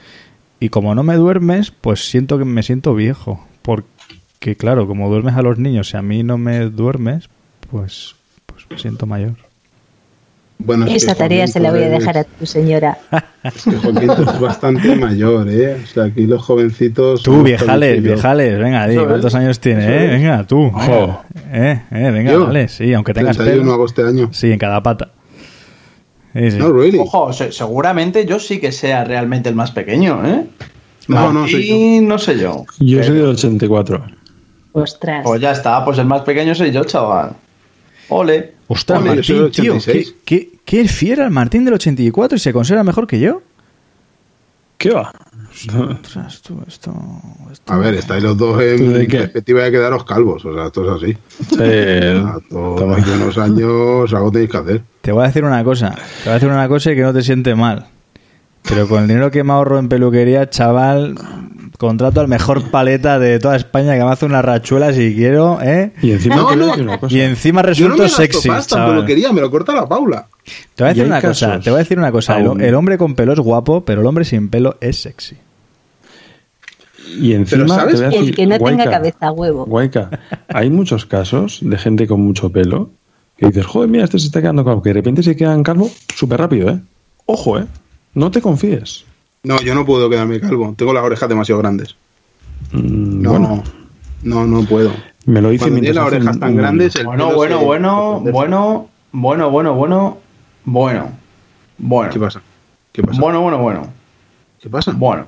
Y 0.60 0.70
como 0.70 0.94
no 0.94 1.02
me 1.02 1.14
duermes, 1.14 1.70
pues 1.70 2.08
siento 2.08 2.38
que 2.38 2.44
me 2.44 2.62
siento 2.62 2.94
viejo. 2.94 3.46
Porque, 3.62 4.56
claro, 4.56 4.86
como 4.86 5.08
duermes 5.08 5.34
a 5.34 5.42
los 5.42 5.58
niños 5.58 5.92
y 5.94 5.96
a 5.96 6.02
mí 6.02 6.22
no 6.22 6.38
me 6.38 6.60
duermes, 6.70 7.28
pues, 7.70 8.16
pues 8.46 8.64
me 8.70 8.78
siento 8.78 9.06
mayor. 9.06 9.34
bueno, 10.58 10.86
es 10.86 11.04
Esa 11.04 11.14
tarea 11.14 11.38
Joaquín, 11.46 11.52
se 11.52 11.60
la 11.60 11.70
voy 11.70 11.82
a 11.82 11.88
dejar 11.88 12.18
a 12.18 12.24
tu 12.24 12.46
señora. 12.46 12.98
Es 13.44 13.64
que 13.64 13.76
Joaquín 13.76 14.10
eres 14.10 14.40
bastante 14.40 14.96
mayor, 14.96 15.48
¿eh? 15.48 15.80
O 15.82 15.86
sea, 15.86 16.04
aquí 16.04 16.26
los 16.26 16.42
jovencitos. 16.42 17.22
Tú, 17.22 17.44
viejales, 17.44 18.02
viejales, 18.02 18.58
venga, 18.58 18.86
di, 18.88 18.96
es, 18.96 19.02
¿cuántos 19.02 19.34
años 19.36 19.60
tienes, 19.60 19.84
eso 19.84 19.94
eh? 19.94 20.04
es. 20.06 20.10
Venga, 20.10 20.44
tú. 20.44 20.64
Ojo. 20.66 21.22
Eh, 21.52 21.82
eh, 21.92 22.10
venga, 22.10 22.32
Yo, 22.32 22.46
dale, 22.46 22.66
sí, 22.66 22.92
aunque 22.92 23.14
tengas 23.14 23.36
31 23.36 23.62
pelo. 23.62 23.74
hago 23.74 23.86
este 23.86 24.02
año. 24.02 24.28
Sí, 24.32 24.50
en 24.50 24.58
cada 24.58 24.82
pata. 24.82 25.12
Sí, 26.34 26.50
sí. 26.52 26.56
No, 26.58 26.72
really. 26.72 26.98
Ojo, 26.98 27.32
se- 27.32 27.52
seguramente 27.52 28.26
yo 28.26 28.38
sí 28.38 28.60
que 28.60 28.70
sea 28.72 29.04
realmente 29.04 29.48
el 29.48 29.54
más 29.54 29.70
pequeño, 29.70 30.24
¿eh? 30.26 30.46
No, 31.08 31.32
no, 31.32 31.48
soy 31.48 31.70
Y 31.70 32.00
no 32.00 32.18
sé 32.18 32.38
yo. 32.38 32.64
Yo 32.78 33.02
soy 33.02 33.12
Pero- 33.14 33.26
del 33.28 33.34
84. 33.36 34.04
Ostras. 34.72 35.22
Pues 35.24 35.40
ya 35.40 35.52
está, 35.52 35.84
pues 35.84 35.98
el 35.98 36.06
más 36.06 36.20
pequeño 36.22 36.54
soy 36.54 36.70
yo, 36.70 36.84
chaval. 36.84 37.32
Ole. 38.10 38.54
Ostras, 38.68 39.02
yo 39.02 39.22
soy 39.22 39.36
Martín, 39.40 39.62
tío, 39.64 39.72
86. 39.74 40.14
¿qué, 40.24 40.50
qué, 40.64 40.82
qué 40.82 40.88
fiera 40.88 41.24
el 41.24 41.30
Martín 41.30 41.64
del 41.64 41.74
84 41.74 42.36
y 42.36 42.38
se 42.38 42.52
considera 42.52 42.84
mejor 42.84 43.06
que 43.06 43.18
yo. 43.18 43.40
¿Qué 44.76 44.90
va? 44.90 45.10
Ostras, 45.50 46.42
tú, 46.42 46.60
esto, 46.66 46.92
esto- 47.50 47.72
A 47.72 47.78
ver, 47.78 47.94
estáis 47.94 48.22
los 48.22 48.36
dos 48.36 48.56
¿Tú 48.56 48.60
en 48.62 48.92
de 48.92 49.06
qué? 49.06 49.18
perspectiva 49.18 49.62
de 49.64 49.70
quedaros 49.72 50.04
calvos. 50.04 50.44
O 50.44 50.54
sea, 50.54 50.66
esto 50.66 50.84
es 50.96 51.02
así. 51.02 51.18
Sí, 51.48 51.56
A 51.62 52.38
todos 52.48 52.98
aquí 52.98 53.10
unos 53.10 53.38
años 53.38 54.12
algo 54.14 54.30
tenéis 54.30 54.50
que 54.50 54.56
hacer. 54.56 54.82
Te 55.00 55.12
voy 55.12 55.24
a 55.24 55.26
decir 55.28 55.44
una 55.44 55.64
cosa. 55.64 55.90
Te 55.90 56.24
voy 56.24 56.30
a 56.30 56.34
decir 56.34 56.48
una 56.48 56.68
cosa 56.68 56.92
y 56.92 56.96
que 56.96 57.02
no 57.02 57.12
te 57.12 57.22
siente 57.22 57.54
mal. 57.54 57.86
Pero 58.68 58.88
con 58.88 59.02
el 59.02 59.08
dinero 59.08 59.30
que 59.30 59.42
me 59.44 59.52
ahorro 59.52 59.78
en 59.78 59.88
peluquería, 59.88 60.50
chaval, 60.50 61.14
contrato 61.78 62.20
al 62.20 62.28
mejor 62.28 62.70
paleta 62.70 63.18
de 63.18 63.38
toda 63.38 63.56
España 63.56 63.96
que 63.96 64.04
me 64.04 64.10
hace 64.10 64.26
unas 64.26 64.44
rachuelas 64.44 64.94
si 64.96 65.14
quiero, 65.14 65.58
¿eh? 65.62 65.92
Y 66.02 66.10
encima 66.12 66.36
No, 66.36 66.54
no. 66.56 66.74
una. 66.74 66.98
Y 67.08 67.20
encima 67.20 67.62
Yo 67.72 67.88
no 67.88 67.94
resulto 67.96 68.02
me 68.02 68.08
sexy, 68.08 68.48
pasta 68.48 68.74
en 68.76 68.80
chaval. 68.82 68.96
peluquería, 68.96 69.32
me 69.32 69.40
lo 69.40 69.50
corta 69.50 69.74
la 69.74 69.88
Paula. 69.88 70.26
Te 70.74 70.84
voy 70.84 70.90
a 70.90 70.94
decir 70.94 71.06
una 71.06 71.20
cosa, 71.22 71.60
te 71.60 71.70
voy 71.70 71.76
a 71.78 71.82
decir 71.82 71.98
una 71.98 72.12
cosa. 72.12 72.38
El, 72.38 72.74
hombre 72.74 72.98
con 72.98 73.14
pelo 73.14 73.32
es 73.32 73.38
guapo, 73.40 73.84
pero 73.84 74.00
el 74.00 74.06
hombre 74.06 74.24
sin 74.24 74.48
pelo 74.48 74.76
es 74.80 75.00
sexy. 75.02 75.36
Y 77.20 77.32
encima 77.32 77.64
Pero 77.64 77.74
¿sabes? 77.74 78.00
te 78.00 78.06
voy 78.06 78.14
a 78.16 78.20
El 78.20 78.34
que 78.34 78.46
no 78.46 78.58
tenga 78.58 78.90
cabeza 78.90 79.32
huevo. 79.32 79.64
Guayca, 79.64 80.10
hay 80.48 80.68
muchos 80.70 81.06
casos 81.06 81.60
de 81.62 81.78
gente 81.78 82.06
con 82.06 82.20
mucho 82.20 82.50
pelo 82.50 82.90
que 83.36 83.46
dices, 83.46 83.66
joder, 83.66 83.88
mira, 83.88 84.04
este 84.04 84.18
se 84.18 84.26
está 84.26 84.40
quedando 84.40 84.64
calvo, 84.64 84.82
que 84.82 84.90
de 84.90 84.94
repente 84.94 85.22
se 85.22 85.36
quedan 85.36 85.62
calvo 85.62 85.88
súper 86.14 86.40
rápido, 86.40 86.70
¿eh? 86.70 86.80
Ojo, 87.26 87.58
¿eh? 87.58 87.66
No 88.14 88.30
te 88.30 88.40
confíes. 88.42 89.04
No, 89.44 89.60
yo 89.60 89.74
no 89.74 89.86
puedo 89.86 90.10
quedarme 90.10 90.40
calvo. 90.40 90.74
Tengo 90.76 90.92
las 90.92 91.04
orejas 91.04 91.28
demasiado 91.28 91.60
grandes. 91.60 91.94
Mm, 92.72 93.22
No, 93.22 93.30
bueno, 93.30 93.62
no, 94.22 94.44
no 94.46 94.64
puedo. 94.64 94.92
me 95.26 95.40
lo 95.40 95.52
hice 95.52 95.64
Cuando 95.66 95.80
tienes 95.80 95.94
las 95.94 96.06
orejas 96.06 96.40
tan 96.40 96.50
un- 96.50 96.56
grandes, 96.56 96.96
el 96.96 97.06
Bueno, 97.06 97.32
bueno, 97.34 97.60
bueno, 97.60 98.20
bueno, 98.20 98.88
bueno, 99.12 99.50
bueno, 99.50 99.74
bueno, 99.74 100.18
bueno, 100.64 101.10
bueno. 101.78 102.12
¿Qué 102.12 102.18
pasa? 102.20 102.40
¿Qué 102.92 103.02
pasa? 103.02 103.20
Bueno, 103.20 103.40
bueno, 103.40 103.58
bueno, 103.58 103.88
¿Qué 104.60 104.68
pasa? 104.68 104.92
bueno. 104.96 105.26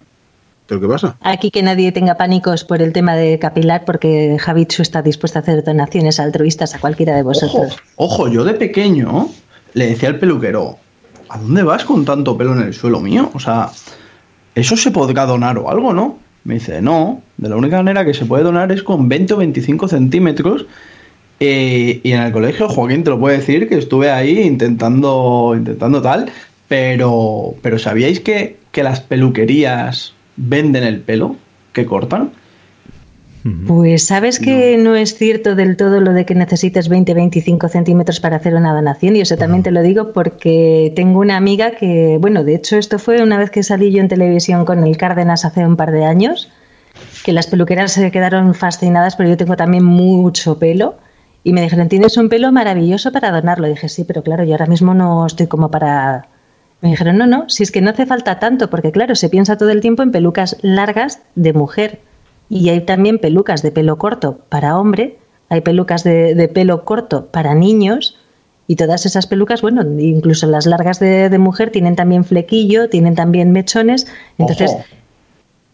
¿Pero 0.66 0.80
qué 0.80 0.86
pasa? 0.86 1.16
Aquí 1.20 1.50
que 1.50 1.64
nadie 1.64 1.90
tenga 1.90 2.14
pánicos 2.16 2.62
por 2.62 2.80
el 2.80 2.92
tema 2.92 3.16
de 3.16 3.40
capilar, 3.40 3.84
porque 3.84 4.36
Javichu 4.38 4.82
está 4.82 5.02
dispuesto 5.02 5.38
a 5.38 5.42
hacer 5.42 5.64
donaciones 5.64 6.20
altruistas 6.20 6.76
a 6.76 6.78
cualquiera 6.78 7.14
de 7.16 7.22
Ojo, 7.22 7.28
vosotros. 7.30 7.76
ojo, 7.96 8.28
yo 8.28 8.44
de 8.44 8.54
pequeño 8.54 9.28
le 9.74 9.86
decía 9.86 10.08
al 10.10 10.20
peluquero, 10.20 10.76
¿a 11.28 11.38
dónde 11.38 11.64
vas 11.64 11.84
con 11.84 12.04
tanto 12.04 12.38
pelo 12.38 12.52
en 12.52 12.62
el 12.62 12.72
suelo 12.74 13.00
mío? 13.00 13.30
O 13.34 13.40
sea, 13.40 13.70
eso 14.54 14.76
se 14.76 14.92
podrá 14.92 15.26
donar 15.26 15.58
o 15.58 15.68
algo, 15.70 15.92
¿no? 15.92 16.18
Me 16.44 16.54
dice, 16.54 16.80
no, 16.80 17.20
de 17.36 17.48
la 17.48 17.56
única 17.56 17.76
manera 17.78 18.04
que 18.04 18.14
se 18.14 18.24
puede 18.24 18.44
donar 18.44 18.70
es 18.70 18.84
con 18.84 19.08
20 19.08 19.34
o 19.34 19.36
25 19.38 19.88
centímetros. 19.88 20.66
Y 21.42 22.12
en 22.12 22.20
el 22.20 22.32
colegio, 22.32 22.68
Joaquín 22.68 23.02
te 23.02 23.08
lo 23.08 23.18
puede 23.18 23.38
decir, 23.38 23.66
que 23.66 23.78
estuve 23.78 24.10
ahí 24.10 24.40
intentando, 24.40 25.54
intentando 25.56 26.02
tal, 26.02 26.30
pero, 26.68 27.54
pero 27.62 27.78
¿sabíais 27.78 28.20
que, 28.20 28.58
que 28.72 28.82
las 28.82 29.00
peluquerías 29.00 30.12
venden 30.36 30.84
el 30.84 31.00
pelo 31.00 31.36
que 31.72 31.86
cortan? 31.86 32.30
Pues 33.66 34.04
sabes 34.04 34.38
que 34.38 34.76
no. 34.76 34.94
es 34.94 35.16
cierto 35.16 35.54
del 35.54 35.78
todo 35.78 36.00
lo 36.00 36.12
de 36.12 36.26
que 36.26 36.34
necesites 36.34 36.90
20-25 36.90 37.70
centímetros 37.70 38.20
para 38.20 38.36
hacer 38.36 38.54
una 38.54 38.74
donación 38.74 39.16
y 39.16 39.22
eso 39.22 39.38
también 39.38 39.62
te 39.62 39.70
lo 39.70 39.80
digo 39.80 40.12
porque 40.12 40.92
tengo 40.94 41.20
una 41.20 41.38
amiga 41.38 41.70
que, 41.70 42.18
bueno, 42.20 42.44
de 42.44 42.56
hecho 42.56 42.76
esto 42.76 42.98
fue 42.98 43.22
una 43.22 43.38
vez 43.38 43.48
que 43.48 43.62
salí 43.62 43.90
yo 43.92 44.02
en 44.02 44.08
televisión 44.08 44.66
con 44.66 44.84
el 44.84 44.98
Cárdenas 44.98 45.46
hace 45.46 45.64
un 45.64 45.76
par 45.76 45.90
de 45.90 46.04
años, 46.04 46.50
que 47.24 47.32
las 47.32 47.46
peluqueras 47.46 47.92
se 47.92 48.10
quedaron 48.10 48.52
fascinadas, 48.54 49.16
pero 49.16 49.30
yo 49.30 49.38
tengo 49.38 49.56
también 49.56 49.84
mucho 49.84 50.58
pelo 50.58 50.96
y 51.42 51.52
me 51.52 51.62
dijeron, 51.62 51.88
tienes 51.88 52.16
un 52.16 52.28
pelo 52.28 52.52
maravilloso 52.52 53.12
para 53.12 53.30
donarlo. 53.30 53.66
Y 53.66 53.70
dije, 53.70 53.88
sí, 53.88 54.04
pero 54.04 54.22
claro, 54.22 54.44
yo 54.44 54.52
ahora 54.52 54.66
mismo 54.66 54.94
no 54.94 55.26
estoy 55.26 55.46
como 55.46 55.70
para... 55.70 56.28
Me 56.82 56.90
dijeron, 56.90 57.18
no, 57.18 57.26
no, 57.26 57.48
si 57.48 57.62
es 57.62 57.70
que 57.70 57.82
no 57.82 57.90
hace 57.90 58.06
falta 58.06 58.38
tanto, 58.38 58.70
porque 58.70 58.90
claro, 58.90 59.14
se 59.14 59.28
piensa 59.28 59.58
todo 59.58 59.70
el 59.70 59.80
tiempo 59.80 60.02
en 60.02 60.12
pelucas 60.12 60.56
largas 60.62 61.20
de 61.34 61.52
mujer. 61.52 62.00
Y 62.48 62.68
hay 62.70 62.80
también 62.80 63.18
pelucas 63.18 63.62
de 63.62 63.70
pelo 63.70 63.98
corto 63.98 64.40
para 64.48 64.78
hombre, 64.78 65.18
hay 65.50 65.60
pelucas 65.60 66.04
de, 66.04 66.50
pelo 66.52 66.84
corto 66.84 67.26
para 67.26 67.54
niños 67.54 68.16
y 68.66 68.76
todas 68.76 69.04
esas 69.04 69.26
pelucas, 69.26 69.62
bueno, 69.62 69.82
incluso 69.98 70.46
las 70.46 70.64
largas 70.64 71.00
de, 71.00 71.36
mujer 71.38 71.70
tienen 71.70 71.96
también 71.96 72.24
flequillo, 72.24 72.88
tienen 72.88 73.14
también 73.14 73.52
mechones, 73.52 74.06
entonces. 74.38 74.76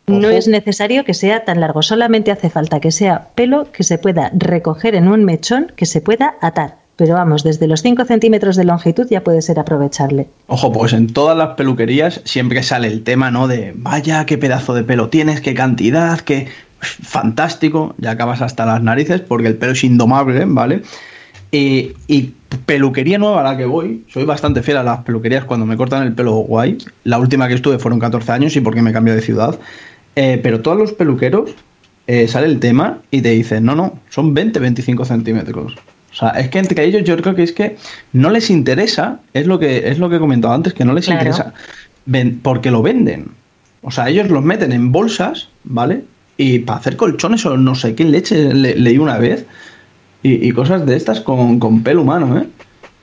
No 0.07 0.29
es 0.31 0.49
necesario 0.49 1.05
que 1.05 1.15
sea 1.15 1.45
tan 1.45 1.61
largo, 1.61 1.83
solamente 1.83 2.31
hace 2.31 2.51
falta 2.51 2.81
que 2.81 2.93
sea 2.93 3.29
pelo 3.35 3.71
que 3.73 3.83
se 3.83 3.99
pueda 3.99 4.31
recoger 4.35 4.95
en 4.95 5.09
un 5.09 5.25
mechón, 5.25 5.73
que 5.77 5.87
se 5.87 6.01
pueda 6.01 6.35
atar. 6.41 6.77
Pero 6.97 7.15
vamos, 7.15 7.45
desde 7.45 7.67
los 7.67 7.83
5 7.83 8.07
centímetros 8.07 8.57
de 8.57 8.65
longitud 8.65 9.07
ya 9.11 9.23
puede 9.23 9.43
ser 9.43 9.59
aprovechable. 9.59 10.29
Ojo, 10.47 10.73
pues 10.73 10.95
en 10.95 11.09
todas 11.09 11.37
las 11.37 11.55
peluquerías 11.55 12.23
siempre 12.25 12.63
sale 12.63 12.89
el 12.89 13.03
tema, 13.03 13.31
¿no? 13.31 13.49
De 13.49 13.75
vaya, 13.77 14.25
qué 14.25 14.39
pedazo 14.39 14.73
de 14.73 14.83
pelo 14.83 15.11
tienes, 15.11 15.43
qué 15.43 15.53
cantidad, 15.53 16.19
qué 16.21 16.49
fantástico. 16.81 17.95
Ya 17.99 18.13
acabas 18.13 18.41
hasta 18.41 18.65
las 18.65 18.83
narices 18.83 19.21
porque 19.21 19.49
el 19.49 19.57
pelo 19.57 19.73
es 19.73 19.85
indomable, 19.85 20.43
¿vale? 20.47 20.83
Y, 21.51 21.93
y 22.09 22.33
peluquería 22.65 23.19
nueva 23.19 23.41
a 23.41 23.45
la 23.45 23.57
que 23.59 23.67
voy, 23.67 24.05
soy 24.09 24.25
bastante 24.25 24.63
fiel 24.63 24.79
a 24.79 24.83
las 24.83 25.01
peluquerías 25.01 25.45
cuando 25.45 25.67
me 25.67 25.77
cortan 25.77 26.03
el 26.03 26.15
pelo 26.15 26.33
guay. 26.33 26.79
La 27.05 27.19
última 27.19 27.47
que 27.47 27.55
estuve 27.55 27.79
fueron 27.79 28.01
14 28.01 28.33
años 28.33 28.57
y 28.57 28.61
porque 28.61 28.81
me 28.81 28.93
cambié 28.93 29.15
de 29.15 29.21
ciudad. 29.21 29.59
Eh, 30.17 30.41
pero 30.43 30.61
todos 30.63 30.77
los 30.79 30.93
peluqueros 30.93 31.51
eh, 32.07 32.27
sale 32.27 32.47
el 32.47 32.59
tema 32.59 32.99
y 33.11 33.21
te 33.23 33.31
dicen, 33.31 33.65
no, 33.65 33.75
no, 33.77 33.99
son 34.11 34.35
20-25 34.35 35.05
centímetros. 35.05 35.75
O 36.13 36.15
sea, 36.15 36.31
es 36.31 36.49
que 36.49 36.59
entre 36.59 36.83
ellos 36.85 37.05
yo 37.05 37.17
creo 37.19 37.35
que 37.35 37.43
es 37.43 37.53
que 37.53 37.77
no 38.13 38.31
les 38.31 38.49
interesa, 38.49 39.21
es 39.35 39.47
lo 39.47 39.59
que, 39.59 39.89
es 39.91 39.99
lo 39.99 40.09
que 40.09 40.17
he 40.17 40.19
comentado 40.19 40.55
antes, 40.55 40.73
que 40.73 40.85
no 40.85 40.95
les 40.95 41.05
Claro. 41.05 41.21
interesa, 41.21 41.53
ven- 42.07 42.41
porque 42.43 42.71
lo 42.71 42.81
venden. 42.83 43.27
O 43.83 43.91
sea, 43.91 44.09
ellos 44.09 44.29
los 44.31 44.43
meten 44.43 44.73
en 44.73 44.91
bolsas, 44.93 45.49
¿vale? 45.65 46.05
Y 46.39 46.61
para 46.61 46.79
hacer 46.79 46.97
colchones 46.97 47.45
o 47.45 47.57
no 47.59 47.75
sé 47.75 47.95
qué 47.95 48.05
leche 48.05 48.55
le- 48.55 48.77
leí 48.77 48.97
una 48.99 49.19
vez. 49.19 49.45
Y, 50.23 50.49
y 50.49 50.53
cosas 50.53 50.87
de 50.87 50.97
estas 50.97 51.21
con, 51.21 51.59
con 51.61 51.83
pelo 51.83 52.03
humano, 52.03 52.39
¿eh? 52.39 52.47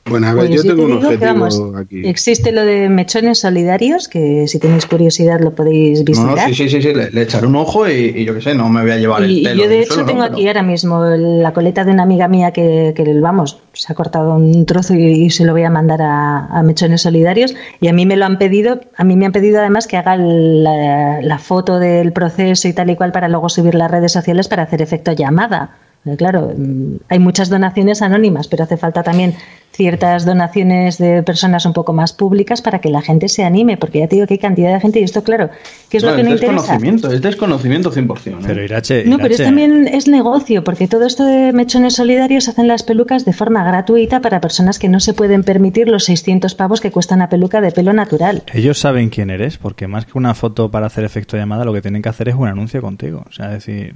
Bueno, 0.05 0.27
a 0.27 0.33
ver, 0.33 0.47
Pues 0.47 0.61
yo 0.61 0.61
tengo 0.63 0.85
te 0.85 0.91
un 0.91 0.97
objetivo 0.97 1.25
vamos, 1.33 1.61
aquí. 1.77 2.05
Existe 2.05 2.51
lo 2.51 2.65
de 2.65 2.89
mechones 2.89 3.39
solidarios, 3.39 4.09
que 4.09 4.49
si 4.49 4.59
tenéis 4.59 4.85
curiosidad 4.85 5.39
lo 5.39 5.55
podéis 5.55 5.99
No, 5.99 6.05
visitar. 6.05 6.35
no, 6.35 6.45
sí, 6.47 6.53
sí, 6.53 6.69
sí, 6.69 6.81
sí, 6.81 6.93
le, 6.93 7.09
le 7.09 7.21
echaré 7.21 7.47
un 7.47 7.55
ojo 7.55 7.87
y, 7.87 8.11
y 8.15 8.25
yo 8.25 8.33
qué 8.33 8.41
sé, 8.41 8.53
no 8.53 8.67
me 8.67 8.81
voy 8.81 8.91
a 8.91 8.97
llevar 8.97 9.21
Y, 9.21 9.25
el 9.25 9.31
y 9.31 9.43
pelo. 9.45 9.63
yo 9.63 9.69
de 9.69 9.79
hecho 9.79 9.93
suelo, 9.93 10.05
tengo 10.07 10.19
¿no? 10.19 10.25
aquí 10.25 10.35
Pero- 10.41 10.49
ahora 10.49 10.63
mismo 10.63 11.05
la 11.05 11.53
coleta 11.53 11.85
de 11.85 11.91
una 11.93 12.03
amiga 12.03 12.27
mía 12.27 12.51
que, 12.51 12.91
que, 12.93 13.13
vamos, 13.21 13.59
se 13.71 13.93
ha 13.93 13.95
cortado 13.95 14.35
un 14.35 14.65
trozo 14.65 14.93
y, 14.93 15.29
se 15.29 15.45
lo 15.45 15.53
voy 15.53 15.63
a 15.63 15.69
mandar 15.69 16.01
a, 16.01 16.47
a 16.47 16.63
Mechones 16.63 17.01
Solidarios 17.03 17.55
y 17.79 17.87
a 17.87 17.93
mí 17.93 18.05
me 18.05 18.17
lo 18.17 18.25
han 18.25 18.37
pedido, 18.37 18.81
a 18.97 19.03
mí 19.05 19.15
me 19.15 19.25
han 19.25 19.31
pedido 19.31 19.59
además 19.61 19.87
que 19.87 19.95
haga 19.95 20.17
la, 20.17 21.21
la 21.21 21.37
foto 21.39 21.79
del 21.79 22.11
proceso 22.11 22.67
y 22.67 22.73
tal 22.73 22.89
y 22.89 22.97
cual 22.97 23.13
para 23.13 23.29
luego 23.29 23.47
subir 23.47 23.73
las 23.75 23.89
redes 23.89 24.11
sociales 24.11 24.49
para 24.49 24.63
hacer 24.63 24.81
efecto 24.81 25.13
llamada. 25.13 25.77
Porque, 26.03 26.17
Claro, 26.17 26.51
mm, 26.55 26.95
hay 27.09 27.19
muchas 27.19 27.49
donaciones 27.49 28.01
anónimas, 28.01 28.47
pero 28.47 28.63
hace 28.63 28.77
falta 28.77 29.03
también 29.03 29.35
ciertas 29.71 30.23
donaciones 30.25 30.99
de 30.99 31.23
personas 31.23 31.65
un 31.65 31.73
poco 31.73 31.93
más 31.93 32.13
públicas 32.13 32.61
para 32.61 32.79
que 32.79 32.89
la 32.89 33.01
gente 33.01 33.27
se 33.27 33.43
anime, 33.43 33.75
porque 33.77 33.99
ya 33.99 34.07
te 34.07 34.15
digo 34.17 34.27
que 34.27 34.35
hay 34.35 34.37
cantidad 34.37 34.71
de 34.71 34.79
gente 34.79 34.99
y 34.99 35.03
esto, 35.03 35.23
claro, 35.23 35.49
¿qué 35.89 35.97
es 35.97 36.03
No, 36.03 36.11
lo 36.11 36.15
que 36.15 36.21
es 36.21 36.27
no 36.27 36.33
interesa? 36.35 36.55
desconocimiento, 36.61 37.11
es 37.11 37.21
desconocimiento 37.21 37.91
100%. 37.91 38.39
¿eh? 38.39 38.43
Pero 38.45 38.63
Irache, 38.63 39.03
No, 39.05 39.17
pero 39.17 39.33
es 39.33 39.41
también 39.41 39.87
es 39.87 40.07
negocio, 40.07 40.63
porque 40.63 40.87
todo 40.87 41.05
esto 41.07 41.25
de 41.25 41.53
mechones 41.53 41.95
solidarios 41.95 42.47
hacen 42.49 42.67
las 42.67 42.83
pelucas 42.83 43.25
de 43.25 43.33
forma 43.33 43.63
gratuita 43.63 44.21
para 44.21 44.39
personas 44.41 44.77
que 44.77 44.89
no 44.89 44.99
se 44.99 45.13
pueden 45.15 45.43
permitir 45.43 45.87
los 45.87 46.03
600 46.05 46.53
pavos 46.53 46.79
que 46.79 46.91
cuesta 46.91 47.15
una 47.15 47.29
peluca 47.29 47.59
de 47.59 47.71
pelo 47.71 47.93
natural. 47.93 48.43
Ellos 48.53 48.77
saben 48.77 49.09
quién 49.09 49.31
eres, 49.31 49.57
porque 49.57 49.87
más 49.87 50.05
que 50.05 50.17
una 50.17 50.35
foto 50.35 50.69
para 50.69 50.85
hacer 50.85 51.03
efecto 51.03 51.35
llamada, 51.35 51.65
lo 51.65 51.73
que 51.73 51.81
tienen 51.81 52.03
que 52.03 52.09
hacer 52.09 52.29
es 52.29 52.35
un 52.35 52.47
anuncio 52.47 52.79
contigo. 52.81 53.23
O 53.27 53.31
sea, 53.31 53.47
es 53.47 53.65
decir, 53.65 53.95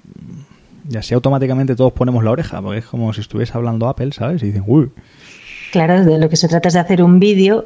y 0.89 0.97
así 0.97 1.13
automáticamente 1.13 1.75
todos 1.75 1.93
ponemos 1.93 2.23
la 2.23 2.31
oreja, 2.31 2.61
porque 2.61 2.79
es 2.79 2.85
como 2.85 3.11
si 3.13 3.21
estuviese 3.21 3.53
hablando 3.55 3.87
Apple, 3.87 4.11
¿sabes? 4.13 4.41
Y 4.43 4.47
dicen, 4.47 4.63
uy, 4.67 4.89
Claro, 5.71 6.03
de 6.05 6.17
lo 6.17 6.29
que 6.29 6.37
se 6.37 6.47
trata 6.47 6.69
es 6.69 6.73
de 6.75 6.79
hacer 6.79 7.03
un 7.03 7.19
vídeo 7.19 7.65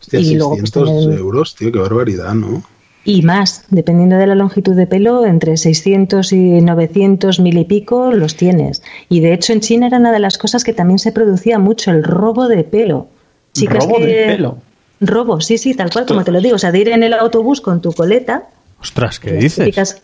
Hostia, 0.00 0.20
y 0.20 0.34
luego, 0.34 0.50
pues, 0.56 0.70
600 0.70 1.02
tener- 1.04 1.18
euros, 1.18 1.54
tío, 1.54 1.72
qué 1.72 1.78
barbaridad, 1.78 2.34
¿no? 2.34 2.62
y 3.06 3.20
más, 3.20 3.66
dependiendo 3.68 4.16
de 4.16 4.26
la 4.26 4.34
longitud 4.34 4.74
de 4.74 4.86
pelo, 4.86 5.26
entre 5.26 5.58
600 5.58 6.32
y 6.32 6.62
900 6.62 7.38
mil 7.38 7.58
y 7.58 7.64
pico 7.66 8.12
los 8.12 8.34
tienes. 8.34 8.82
Y 9.10 9.20
de 9.20 9.34
hecho 9.34 9.52
en 9.52 9.60
China 9.60 9.88
era 9.88 9.98
una 9.98 10.10
de 10.10 10.20
las 10.20 10.38
cosas 10.38 10.64
que 10.64 10.72
también 10.72 10.98
se 10.98 11.12
producía 11.12 11.58
mucho, 11.58 11.90
el 11.90 12.02
robo 12.02 12.48
de 12.48 12.64
pelo. 12.64 13.08
Chicas 13.52 13.84
Robo 13.84 13.98
que- 13.98 14.06
de 14.06 14.24
pelo. 14.24 14.56
Robo, 15.02 15.42
sí, 15.42 15.58
sí, 15.58 15.74
tal 15.74 15.90
cual, 15.92 16.06
como 16.06 16.24
te 16.24 16.32
lo 16.32 16.40
digo. 16.40 16.56
O 16.56 16.58
sea, 16.58 16.72
de 16.72 16.78
ir 16.78 16.88
en 16.88 17.02
el 17.02 17.12
autobús 17.12 17.60
con 17.60 17.82
tu 17.82 17.92
coleta 17.92 18.44
ostras, 18.80 19.20
¿qué 19.20 19.32
dices? 19.32 19.66
típicas- 19.66 20.00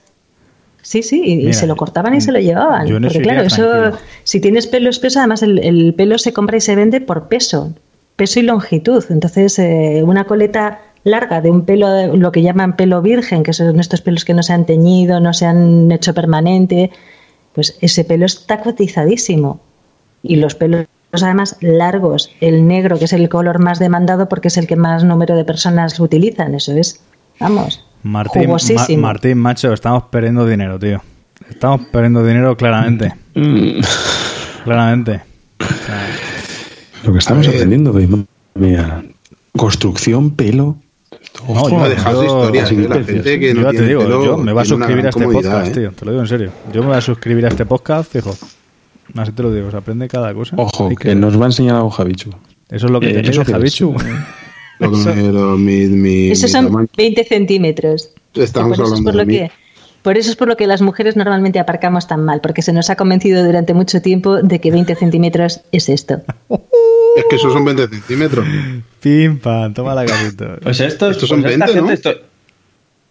Sí, 0.91 1.05
sí, 1.05 1.23
y, 1.25 1.37
Mira, 1.37 1.53
se 1.53 1.69
lo 1.69 1.77
cortaban 1.77 2.17
y 2.17 2.21
se 2.21 2.33
lo 2.33 2.41
llevaban. 2.41 2.85
yo 2.85 2.97
en 2.97 3.05
eso 3.05 3.15
Porque 3.15 3.23
claro, 3.23 3.43
eso, 3.47 3.97
si 4.25 4.41
tienes 4.41 4.67
pelo 4.67 4.91
espeso, 4.91 5.21
además 5.21 5.41
el, 5.45 5.61
el 5.61 5.95
pelo 5.95 6.19
se 6.19 6.33
compra 6.33 6.57
y 6.57 6.61
se 6.61 6.75
vende 6.75 7.01
por 7.01 7.29
peso, 7.29 7.73
peso 8.17 8.41
y 8.41 8.43
longitud. 8.43 9.05
Entonces, 9.09 9.57
eh, 9.61 10.03
una 10.05 10.25
coleta 10.25 10.81
larga 11.05 11.41
de 11.41 11.53
un 11.53 11.65
pelo, 11.65 12.17
lo 12.17 12.33
que 12.33 12.43
llaman 12.43 12.75
pelo 12.75 13.03
virgen, 13.03 13.45
que 13.45 13.53
son 13.53 13.79
estos 13.79 14.01
pelos 14.01 14.25
que 14.25 14.35
no 14.35 14.43
se 14.43 14.53
han 14.53 14.67
teñido, 14.67 15.21
no 15.21 15.33
se 15.33 15.47
han 15.47 15.93
hecho 15.93 16.13
permanente, 16.13 16.91
pues 17.55 17.79
ese 17.81 18.03
pelo 18.03 18.27
está 18.27 18.59
cotizadísimo. 18.59 19.61
Y 20.25 20.37
los 20.37 20.57
pelos 20.57 20.87
además 21.13 21.57
largos, 21.61 22.33
el 22.41 22.67
negro, 22.67 22.99
que 22.99 23.05
es 23.05 23.13
el 23.13 23.29
color 23.29 23.61
más 23.61 23.79
demandado 23.79 24.29
porque 24.29 24.49
es 24.49 24.57
el 24.57 24.67
que 24.67 24.75
más 24.75 25.05
número 25.05 25.37
de 25.37 25.45
personas 25.45 26.01
utilizan, 26.01 26.57
eso 26.57 26.73
es, 26.73 27.01
vamos. 27.39 27.85
Martín, 28.03 28.49
Ma-. 28.51 28.97
Martín, 28.99 29.39
macho, 29.39 29.73
estamos 29.73 30.05
perdiendo 30.05 30.47
dinero, 30.47 30.79
tío. 30.79 31.03
Estamos 31.49 31.83
perdiendo 31.93 32.25
dinero 32.25 32.57
claramente. 32.57 33.13
Mm, 33.35 33.81
claramente. 34.65 35.21
O 35.61 35.65
sea, 35.65 36.09
Lo 37.05 37.13
que 37.13 37.19
estamos 37.19 37.47
aprendiendo, 37.49 37.93
de 37.93 38.09
mía. 38.55 39.03
Construcción, 39.57 40.31
pelo. 40.31 40.77
No, 41.47 41.55
Ojo, 41.55 41.71
yo- 41.71 41.89
dejaos 41.89 42.21
de 42.21 42.27
yo- 42.27 42.39
historias, 42.39 42.71
yo- 42.71 42.81
¿eh? 42.81 42.89
la 42.89 43.05
gente 43.05 43.41
que 43.41 43.49
yo 43.49 43.55
no 43.55 43.61
ya 43.63 43.71
te 43.71 43.77
tiene 43.77 43.89
digo, 43.89 44.03
pelo 44.03 44.25
yo 44.25 44.37
me 44.39 44.53
voy 44.53 44.61
a 44.61 44.65
tiene 44.65 44.79
suscribir 44.79 45.07
a 45.07 45.09
este 45.11 45.25
podcast, 45.25 45.69
¿eh? 45.69 45.81
tío. 45.81 45.93
Te 45.93 46.05
lo 46.05 46.11
digo 46.13 46.23
en 46.23 46.29
serio. 46.29 46.53
Yo 46.73 46.81
me 46.83 46.89
voy 46.89 46.97
a 46.97 47.01
suscribir 47.01 47.45
a 47.47 47.49
este 47.49 47.67
podcast, 47.67 48.13
fijo. 48.13 48.37
Así 49.17 49.33
te 49.33 49.43
lo 49.43 49.53
digo, 49.53 49.71
se 49.71 49.77
aprende 49.77 50.09
cada 50.09 50.33
cosa. 50.35 50.55
Ojo, 50.59 50.89
que 50.95 51.15
nos 51.15 51.39
va 51.39 51.45
a 51.45 51.49
enseñar 51.49 51.77
algo 51.77 51.91
Javichu. 51.91 52.31
Eso 52.69 52.87
es 52.87 52.93
lo 52.93 53.01
que 53.01 53.11
Eh, 53.11 53.23
te 53.23 53.31
¿eso 53.31 53.43
pide 53.43 53.45
qué 53.45 53.51
es? 53.51 53.57
Javichu. 53.57 53.95
Lo 54.81 54.91
que- 54.93 55.23
lo- 55.33 55.57
mi- 55.57 55.87
mi- 55.87 56.31
Esos 56.31 56.45
mi 56.45 56.49
son 56.51 56.65
tamaño. 56.67 56.89
20 56.97 57.25
centímetros. 57.25 58.11
Estamos 58.35 58.77
por 58.79 58.87
eso 58.87 58.95
es 58.95 59.01
hablando 59.01 59.11
por 59.11 59.13
de 59.13 59.19
lo 59.25 59.27
mí. 59.27 59.35
que 59.39 59.51
por 60.03 60.17
eso 60.17 60.31
es 60.31 60.37
por 60.37 60.49
lo 60.49 60.57
que 60.57 60.67
las 60.67 60.81
mujeres 60.81 61.15
normalmente 61.17 61.59
aparcamos 61.59 62.07
tan 62.09 62.25
mal, 62.25 62.41
porque 62.41 62.63
se 62.63 62.73
nos 62.73 62.89
ha 62.89 62.97
convencido 62.97 63.45
durante 63.45 63.75
mucho 63.75 64.01
tiempo 64.01 64.41
de 64.43 64.59
que 64.61 64.71
20 64.71 64.95
centímetros 64.95 65.61
es 65.73 65.89
esto. 65.89 66.23
Es 67.17 67.25
que 67.29 67.37
esos 67.37 67.53
son 67.53 67.65
20 67.65 67.89
centímetros. 67.89 68.47
Pim, 69.01 69.39
pam, 69.41 69.75
toma 69.75 69.95
la 69.97 70.07
casito. 70.07 70.47
Pues 70.63 70.79
esto, 70.81 71.11
Estos 71.11 71.29
son 71.29 71.43
pues 71.43 71.55
esta 71.55 71.67
20, 71.67 71.81
¿no? 71.83 71.89
gente 71.89 71.95
estoy, 72.11 72.23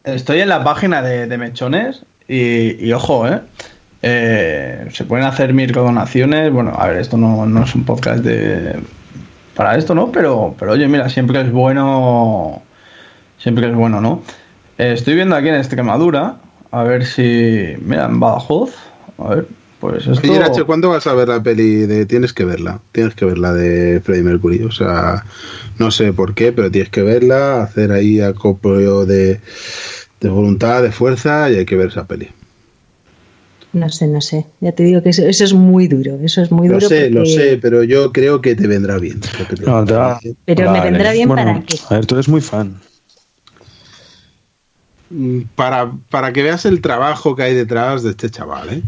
estoy 0.06 0.40
en 0.40 0.48
la 0.50 0.64
página 0.64 1.02
de, 1.02 1.28
de 1.28 1.38
Mechones 1.38 2.04
y, 2.28 2.84
y 2.84 2.94
ojo, 2.94 3.28
¿eh? 3.28 3.42
Eh, 4.02 4.88
Se 4.94 5.04
pueden 5.04 5.26
hacer 5.26 5.54
mil 5.54 5.72
donaciones. 5.74 6.52
Bueno, 6.52 6.74
a 6.78 6.88
ver, 6.88 6.98
esto 7.02 7.18
no, 7.18 7.46
no 7.46 7.64
es 7.66 7.76
un 7.76 7.84
podcast 7.84 8.24
de 8.24 8.80
para 9.60 9.76
esto, 9.76 9.94
¿no? 9.94 10.10
Pero, 10.10 10.56
pero 10.58 10.72
oye, 10.72 10.88
mira, 10.88 11.10
siempre 11.10 11.42
es 11.42 11.52
bueno. 11.52 12.62
Siempre 13.40 13.68
es 13.68 13.76
bueno, 13.76 14.00
¿no? 14.00 14.22
Eh, 14.78 14.94
estoy 14.94 15.16
viendo 15.16 15.36
aquí 15.36 15.50
en 15.50 15.56
Extremadura, 15.56 16.38
a 16.72 16.84
ver 16.84 17.06
si. 17.06 17.76
Mira, 17.82 18.06
en 18.06 18.22
Badajoz. 18.22 18.74
A 19.18 19.36
ver, 19.36 19.48
pues 19.82 20.08
esto. 20.08 20.32
Oye, 20.32 20.64
¿cuándo 20.64 20.88
vas 20.92 21.08
a 21.08 21.14
ver 21.14 21.28
la 21.28 21.44
peli 21.44 21.86
de... 21.88 22.06
Tienes 22.06 22.32
que 22.32 22.46
verla, 22.46 22.80
tienes 22.94 23.16
que 23.16 23.26
verla 23.26 23.52
de 23.52 24.00
Freddie 24.00 24.24
Mercury. 24.24 24.64
O 24.64 24.72
sea, 24.72 25.26
no 25.78 25.92
sé 25.92 26.14
por 26.14 26.36
qué, 26.36 26.54
pero 26.54 26.72
tienes 26.72 26.90
que 26.90 27.04
verla, 27.04 27.62
hacer 27.62 27.92
ahí 27.92 28.22
acopio 28.22 29.06
de, 29.06 29.42
de 30.22 30.30
voluntad, 30.30 30.84
de 30.84 30.94
fuerza 30.94 31.52
y 31.52 31.56
hay 31.56 31.66
que 31.66 31.76
ver 31.76 31.90
esa 31.90 32.08
peli. 32.08 32.30
No 33.74 33.88
sé, 33.90 34.08
no 34.08 34.20
sé. 34.22 34.46
Ya 34.62 34.72
te 34.72 34.84
digo 34.84 35.02
que 35.04 35.10
eso, 35.10 35.24
eso 35.24 35.44
es 35.44 35.54
muy 35.54 35.88
duro. 35.88 36.18
Eso 36.24 36.42
es 36.42 36.52
muy 36.52 36.68
Lo 36.68 36.76
duro. 36.76 36.88
sé, 36.88 37.10
lo 37.12 37.26
sé, 37.26 37.58
pero 37.62 37.84
yo 37.84 38.12
creo 38.12 38.42
que 38.42 38.56
te 38.56 38.66
vendrá 38.68 38.98
bien. 38.98 39.20
lo 39.40 39.48
que 39.48 39.56
te 39.56 39.66
No, 39.66 39.86
te 39.86 39.94
vendrá 39.94 39.98
va- 39.98 40.20
bien. 40.24 40.38
Pero 40.46 40.72
me 40.72 40.82
vendrá 40.82 41.12
bien 41.12 41.28
Bueno, 41.28 41.44
para 41.46 41.62
qué. 41.66 41.76
A 41.90 41.96
ver, 41.96 42.06
tú 42.06 42.16
eres 42.16 42.28
muy 42.30 42.42
fan. 42.42 42.80
Mm, 45.10 45.42
Para, 45.56 45.92
para 46.10 46.32
que 46.34 46.44
veas 46.44 46.66
el 46.66 46.82
trabajo 46.82 47.36
que 47.36 47.44
hay 47.44 47.54
detrás 47.56 48.04
de 48.04 48.12
este 48.12 48.30
chaval, 48.30 48.70
¿eh? 48.70 48.82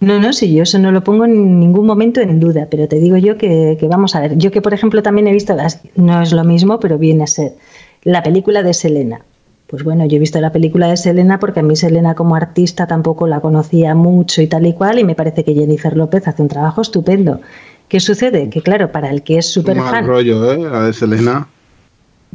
No, 0.00 0.18
no, 0.20 0.32
sí, 0.34 0.54
yo 0.54 0.62
eso 0.64 0.78
no 0.78 0.92
lo 0.92 1.02
pongo 1.02 1.24
en 1.24 1.58
ningún 1.58 1.86
momento 1.86 2.20
en 2.20 2.38
duda, 2.38 2.68
pero 2.70 2.86
te 2.86 2.96
digo 3.00 3.16
yo 3.16 3.38
que, 3.38 3.76
que 3.80 3.88
vamos 3.88 4.14
a 4.14 4.20
ver. 4.20 4.36
Yo 4.36 4.50
que, 4.50 4.60
por 4.60 4.74
ejemplo, 4.74 5.02
también 5.02 5.26
he 5.26 5.32
visto, 5.32 5.54
las- 5.54 5.80
no 5.94 6.20
es 6.22 6.32
lo 6.32 6.44
mismo, 6.44 6.78
pero 6.80 6.98
viene 6.98 7.24
a 7.24 7.26
ser 7.26 7.52
la 8.04 8.22
película 8.22 8.62
de 8.62 8.74
Selena. 8.74 9.22
Pues 9.66 9.82
bueno, 9.82 10.06
yo 10.06 10.16
he 10.16 10.20
visto 10.20 10.40
la 10.40 10.52
película 10.52 10.86
de 10.88 10.96
Selena 10.96 11.40
porque 11.40 11.60
a 11.60 11.62
mí 11.64 11.74
Selena 11.74 12.14
como 12.14 12.36
artista 12.36 12.86
tampoco 12.86 13.26
la 13.26 13.40
conocía 13.40 13.94
mucho 13.96 14.40
y 14.42 14.46
tal 14.46 14.64
y 14.66 14.74
cual, 14.74 14.98
y 15.00 15.04
me 15.04 15.16
parece 15.16 15.42
que 15.44 15.54
Jennifer 15.54 15.96
López 15.96 16.28
hace 16.28 16.42
un 16.42 16.48
trabajo 16.48 16.82
estupendo. 16.82 17.40
¿Qué 17.88 17.98
sucede? 18.00 18.48
Que 18.50 18.62
claro, 18.62 18.92
para 18.92 19.10
el 19.10 19.22
que 19.22 19.38
es 19.38 19.46
súper 19.46 19.76
Mal 19.76 19.90
fan, 19.90 20.06
rollo, 20.06 20.52
¿eh? 20.52 20.58
La 20.58 20.82
de 20.82 20.92
Selena. 20.92 21.48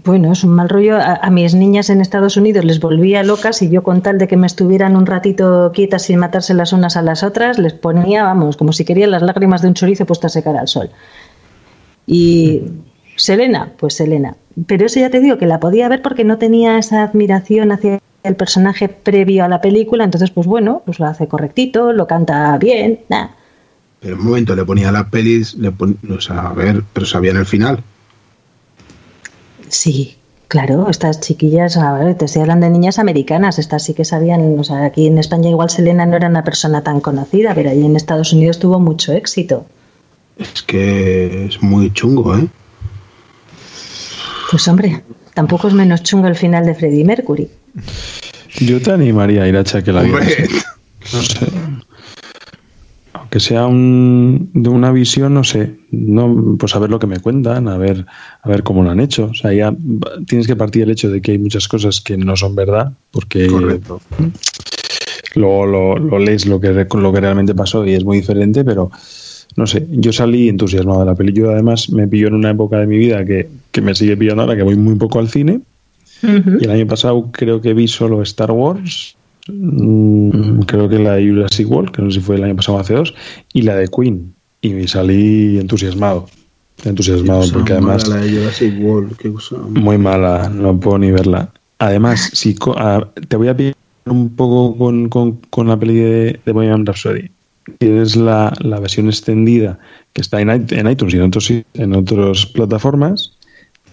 bueno, 0.04 0.32
es 0.34 0.44
un 0.44 0.52
mal 0.52 0.68
rollo. 0.70 0.98
A, 0.98 1.16
a 1.16 1.30
mis 1.30 1.54
niñas 1.56 1.90
en 1.90 2.02
Estados 2.02 2.36
Unidos 2.38 2.66
les 2.66 2.80
volvía 2.80 3.24
locas 3.24 3.62
y 3.62 3.70
yo 3.70 3.84
con 3.84 4.02
tal 4.02 4.18
de 4.18 4.28
que 4.28 4.36
me 4.38 4.48
estuvieran 4.48 4.96
un 4.98 5.06
ratito 5.06 5.72
quietas 5.74 6.04
sin 6.04 6.20
matarse 6.20 6.54
las 6.54 6.74
unas 6.74 6.98
a 6.98 7.02
las 7.02 7.24
otras, 7.24 7.60
les 7.60 7.74
ponía, 7.74 8.24
vamos, 8.24 8.58
como 8.58 8.74
si 8.74 8.84
querían 8.86 9.12
las 9.12 9.22
lágrimas 9.22 9.62
de 9.62 9.70
un 9.70 9.74
chorizo 9.74 10.06
puestas 10.06 10.34
a 10.34 10.40
secar 10.40 10.58
al 10.58 10.68
sol. 10.68 10.90
Y 12.06 12.64
Selena, 13.24 13.72
pues 13.78 13.96
Selena. 13.96 14.36
Pero 14.68 14.86
eso 14.86 15.00
ya 15.00 15.10
te 15.10 15.20
digo 15.20 15.38
que 15.38 15.46
la 15.46 15.60
podía 15.60 15.88
ver 15.90 16.02
porque 16.02 16.24
no 16.24 16.38
tenía 16.38 16.78
esa 16.78 17.04
admiración 17.04 17.72
hacia 17.72 18.00
el 18.24 18.36
personaje 18.36 18.88
previo 18.90 19.44
a 19.44 19.48
la 19.48 19.62
película, 19.62 20.04
entonces 20.04 20.30
pues 20.32 20.46
bueno, 20.48 20.82
pues 20.86 21.00
lo 21.00 21.06
hace 21.08 21.28
correctito, 21.28 21.92
lo 21.94 22.06
canta 22.08 22.58
bien, 22.58 23.00
nada. 23.10 23.32
Pero 24.00 24.16
un 24.16 24.26
momento, 24.26 24.56
le 24.56 24.66
ponía 24.66 24.92
las 24.92 25.06
pelis, 25.10 25.56
le 25.56 25.72
pon- 25.72 25.98
o 26.10 26.20
sea, 26.20 26.48
a 26.48 26.54
ver, 26.54 26.84
pero 26.94 27.06
sabían 27.06 27.38
el 27.38 27.46
final. 27.46 27.84
Sí, 29.70 30.18
claro, 30.48 30.90
estas 30.90 31.20
chiquillas, 31.22 31.78
a 31.78 31.94
ver, 31.94 32.16
te 32.16 32.26
estoy 32.26 32.42
hablando 32.42 32.66
de 32.66 32.72
niñas 32.72 33.00
americanas, 33.00 33.60
estas 33.60 33.84
sí 33.84 33.94
que 33.94 34.06
sabían, 34.06 34.58
o 34.60 34.64
sea, 34.64 34.86
aquí 34.86 35.08
en 35.08 35.18
España 35.18 35.50
igual 35.50 35.70
Selena 35.70 36.06
no 36.06 36.16
era 36.16 36.28
una 36.28 36.44
persona 36.44 36.84
tan 36.84 37.00
conocida, 37.00 37.54
pero 37.56 37.70
allí 37.70 37.86
en 37.86 37.96
Estados 37.96 38.34
Unidos 38.34 38.60
tuvo 38.60 38.80
mucho 38.80 39.14
éxito. 39.14 39.66
Es 40.38 40.62
que 40.64 41.46
es 41.46 41.62
muy 41.62 41.92
chungo, 41.94 42.36
¿eh? 42.36 42.48
Pues 44.52 44.68
hombre, 44.68 45.02
tampoco 45.34 45.70
es 45.70 45.74
menos 45.74 46.04
chungo 46.04 46.28
el 46.28 46.36
final 46.36 46.66
de 46.66 46.76
Freddie 46.76 47.06
Mercury. 47.06 47.50
Yo 48.60 48.82
te 48.82 48.92
animaría 48.92 49.44
a 49.44 49.48
ir 49.48 49.56
a 49.56 49.64
que 49.64 49.94
la 49.94 50.02
vieras. 50.02 50.28
No 51.14 51.22
sé. 51.22 51.48
Aunque 53.14 53.40
sea 53.40 53.66
un, 53.66 54.52
de 54.54 54.68
una 54.68 54.92
visión, 54.92 55.34
no 55.34 55.46
sé. 55.46 55.78
No, 55.92 56.58
pues 56.60 56.76
a 56.76 56.80
ver 56.80 56.90
lo 56.90 57.00
que 57.00 57.08
me 57.08 57.22
cuentan, 57.22 57.70
a 57.70 57.78
ver, 57.78 58.06
a 58.42 58.50
ver 58.50 58.62
cómo 58.64 58.84
lo 58.84 58.92
han 58.92 59.00
hecho. 59.00 59.30
O 59.32 59.34
sea, 59.34 59.54
ya 59.54 59.74
tienes 60.28 60.48
que 60.48 60.58
partir 60.58 60.82
del 60.82 60.92
hecho 60.92 61.10
de 61.10 61.22
que 61.22 61.32
hay 61.32 61.38
muchas 61.38 61.70
cosas 61.70 62.02
que 62.02 62.18
no 62.18 62.36
son 62.36 62.54
verdad, 62.54 62.92
porque 63.12 63.48
correcto. 63.48 64.02
luego 65.36 65.66
lo, 65.66 65.98
lo 65.98 66.20
lees 66.20 66.46
lo 66.46 66.60
que, 66.60 66.72
lo 66.74 67.14
que 67.14 67.22
realmente 67.22 67.56
pasó 67.56 67.86
y 67.86 67.94
es 67.94 68.04
muy 68.04 68.18
diferente, 68.18 68.66
pero 68.66 68.92
no 69.56 69.68
sé, 69.68 69.86
yo 69.90 70.12
salí 70.14 70.48
entusiasmado 70.50 71.00
de 71.02 71.06
la 71.08 71.16
peli. 71.16 71.34
Yo 71.34 71.52
además 71.52 71.90
me 71.90 72.08
pilló 72.08 72.28
en 72.28 72.36
una 72.36 72.52
época 72.52 72.78
de 72.80 72.88
mi 72.88 72.98
vida 72.98 73.26
que, 73.26 73.48
que 73.72 73.82
me 73.82 73.94
sigue 73.96 74.16
pillando 74.18 74.44
ahora, 74.44 74.56
que 74.56 74.64
voy 74.64 74.76
muy 74.76 74.96
poco 74.96 75.20
al 75.20 75.28
cine. 75.30 75.62
Y 76.24 76.64
el 76.66 76.70
año 76.72 76.86
pasado 76.88 77.30
creo 77.32 77.62
que 77.62 77.74
vi 77.74 77.88
solo 77.88 78.22
Star 78.22 78.52
Wars. 78.52 79.16
mm, 79.48 80.60
Creo 80.68 80.88
que 80.88 81.00
la 81.00 81.16
de 81.16 81.28
Jurassic 81.30 81.70
World, 81.70 81.92
que 81.92 82.02
no 82.02 82.12
sé 82.12 82.20
si 82.20 82.26
fue 82.26 82.36
el 82.36 82.44
año 82.44 82.56
pasado 82.56 82.78
o 82.78 82.82
hace 82.82 82.94
dos, 82.94 83.14
y 83.54 83.64
la 83.64 83.76
de 83.76 83.88
Queen. 83.88 84.34
Y 84.62 84.70
me 84.70 84.88
salí 84.88 85.58
entusiasmado. 85.60 86.28
Entusiasmado, 86.86 87.44
porque 87.54 87.74
además 87.74 88.08
mala 88.10 88.20
la 88.22 88.26
de 88.26 88.38
Jurassic 88.38 88.74
World, 88.82 89.16
qué 89.18 89.32
cosa 89.32 89.58
muy 89.58 89.98
mala, 89.98 90.50
no 90.50 90.80
puedo 90.80 90.98
ni 91.00 91.12
verla. 91.12 91.50
Además, 91.80 92.30
si 92.34 92.56
te 93.28 93.36
voy 93.36 93.48
a 93.48 93.58
pillar 93.58 93.76
un 94.06 94.30
poco 94.36 94.78
con, 94.78 95.10
con- 95.10 95.40
con 95.50 95.68
la 95.68 95.78
peli 95.80 95.96
de, 95.96 96.40
de 96.46 96.52
Bohemian 96.52 96.86
Rhapsody. 96.86 97.30
Tienes 97.78 98.16
la, 98.16 98.54
la 98.60 98.80
versión 98.80 99.08
extendida 99.08 99.80
que 100.14 100.22
está 100.22 100.42
en, 100.42 100.50
iTunes 100.90 101.14
y 101.14 101.18
en 101.18 101.24
otros 101.24 101.52
en 101.74 101.96
otras 101.96 102.46
plataformas. 102.48 103.34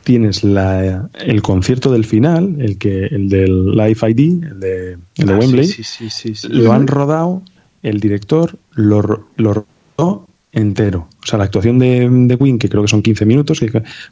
Tienes 0.04 0.42
la, 0.42 1.08
el 1.20 1.42
concierto 1.42 1.92
del 1.92 2.04
final, 2.04 2.56
el 2.60 2.78
que 2.78 3.06
el 3.06 3.28
del 3.28 3.72
Live 3.72 3.98
ID, 4.02 4.44
el 4.44 4.60
de, 4.60 4.92
el 5.16 5.26
de 5.26 5.34
Ah, 5.34 5.38
Wembley. 5.38 5.66
Sí, 5.66 5.84
sí, 5.84 6.08
sí. 6.08 6.48
Lo 6.48 6.72
han 6.72 6.86
rodado, 6.86 7.42
el 7.82 8.00
director 8.00 8.56
lo, 8.72 9.26
lo 9.36 9.66
rodó 9.98 10.26
entero. 10.52 11.08
O 11.22 11.26
sea, 11.26 11.38
la 11.38 11.44
actuación 11.44 11.78
de, 11.78 12.08
de 12.08 12.38
Queen, 12.38 12.58
que 12.58 12.68
creo 12.68 12.82
que 12.82 12.88
son 12.88 13.02
15 13.02 13.26
minutos, 13.26 13.60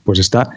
pues 0.04 0.18
está 0.18 0.50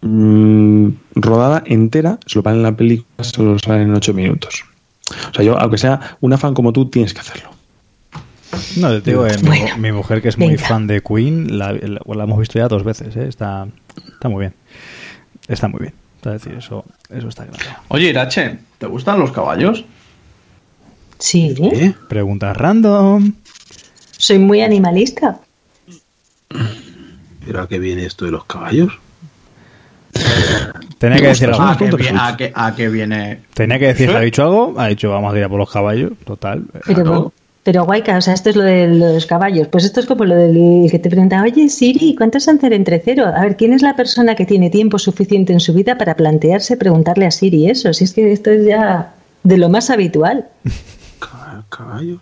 mm, 0.00 0.88
rodada 1.14 1.62
entera, 1.66 2.18
se 2.26 2.38
lo 2.38 2.42
pagan 2.42 2.58
en 2.58 2.62
la 2.64 2.76
película, 2.76 3.24
solo 3.24 3.58
sale 3.58 3.82
en 3.82 3.94
8 3.94 4.12
minutos. 4.12 4.64
O 5.30 5.34
sea, 5.34 5.44
yo, 5.44 5.58
aunque 5.58 5.78
sea 5.78 6.16
una 6.20 6.36
fan 6.36 6.54
como 6.54 6.72
tú, 6.72 6.86
tienes 6.86 7.14
que 7.14 7.20
hacerlo. 7.20 7.50
No, 8.76 8.90
te 9.02 9.10
digo, 9.10 9.26
eh, 9.26 9.36
mi, 9.42 9.48
Bueno, 9.48 9.76
mi 9.78 9.92
mujer, 9.92 10.22
que 10.22 10.28
es 10.28 10.38
muy 10.38 10.56
fan 10.58 10.86
de 10.86 11.00
Queen, 11.02 11.58
la, 11.58 11.72
la- 11.72 12.00
la 12.06 12.24
hemos 12.24 12.38
visto 12.38 12.58
ya 12.58 12.68
dos 12.68 12.84
veces, 12.84 13.14
¿eh? 13.16 13.26
Está, 13.28 13.66
está 14.12 14.28
muy 14.28 14.40
bien. 14.40 14.54
Está 15.48 15.68
muy 15.68 15.80
bien. 15.80 15.94
Es 16.24 16.32
decir, 16.32 16.54
eso, 16.58 16.84
eso 17.10 17.28
está 17.28 17.46
claro. 17.46 17.80
Oye, 17.88 18.08
Irache, 18.08 18.58
¿te 18.78 18.86
gustan 18.86 19.18
los 19.20 19.32
caballos? 19.32 19.84
Sí, 21.18 21.54
¿Eh? 21.72 21.94
Preguntas 22.08 22.56
random. 22.56 23.32
soy 24.12 24.38
muy 24.38 24.60
animalista. 24.60 25.40
¿Pero 27.44 27.62
a 27.62 27.68
qué 27.68 27.78
viene 27.78 28.04
esto 28.04 28.24
de 28.24 28.30
los 28.32 28.44
caballos? 28.44 28.92
Tenía 30.98 31.18
que 31.18 31.28
decir 31.28 31.48
algo. 31.48 31.62
¿A 31.62 31.76
qué, 31.78 31.84
puntos 31.86 32.00
vi- 32.00 32.06
sois. 32.08 32.20
a 32.20 32.36
qué- 32.36 32.52
a 32.54 32.74
qué 32.74 32.88
viene? 32.88 33.40
Tenía 33.54 33.78
que 33.78 33.86
decir, 33.88 34.10
¿Sí? 34.10 34.16
¿ha 34.16 34.20
dicho 34.20 34.42
algo? 34.42 34.74
Ha 34.78 34.88
dicho, 34.88 35.10
vamos 35.10 35.32
a 35.32 35.38
ir 35.38 35.44
a 35.44 35.48
por 35.48 35.58
los 35.58 35.70
caballos. 35.70 36.12
Total. 36.24 36.64
Pero, 36.86 37.32
pero 37.70 37.84
guayca, 37.84 38.16
o 38.16 38.20
sea, 38.22 38.32
esto 38.32 38.48
es 38.48 38.56
lo 38.56 38.62
de 38.62 38.86
los 38.88 39.26
caballos. 39.26 39.68
Pues 39.68 39.84
esto 39.84 40.00
es 40.00 40.06
como 40.06 40.24
lo 40.24 40.34
del 40.34 40.88
que 40.90 40.98
te 40.98 41.10
pregunta, 41.10 41.42
oye 41.42 41.68
Siri, 41.68 42.14
¿cuánto 42.16 42.38
es 42.38 42.48
hacer 42.48 42.72
entre 42.72 42.98
cero? 42.98 43.26
A 43.26 43.42
ver, 43.42 43.58
¿quién 43.58 43.74
es 43.74 43.82
la 43.82 43.94
persona 43.94 44.34
que 44.34 44.46
tiene 44.46 44.70
tiempo 44.70 44.98
suficiente 44.98 45.52
en 45.52 45.60
su 45.60 45.74
vida 45.74 45.98
para 45.98 46.14
plantearse 46.16 46.78
preguntarle 46.78 47.26
a 47.26 47.30
Siri 47.30 47.68
eso? 47.68 47.92
Si 47.92 48.04
es 48.04 48.14
que 48.14 48.32
esto 48.32 48.50
es 48.50 48.64
ya 48.64 49.12
de 49.42 49.58
lo 49.58 49.68
más 49.68 49.90
habitual. 49.90 50.46
Ca- 51.18 51.62
¿Caballos? 51.68 52.20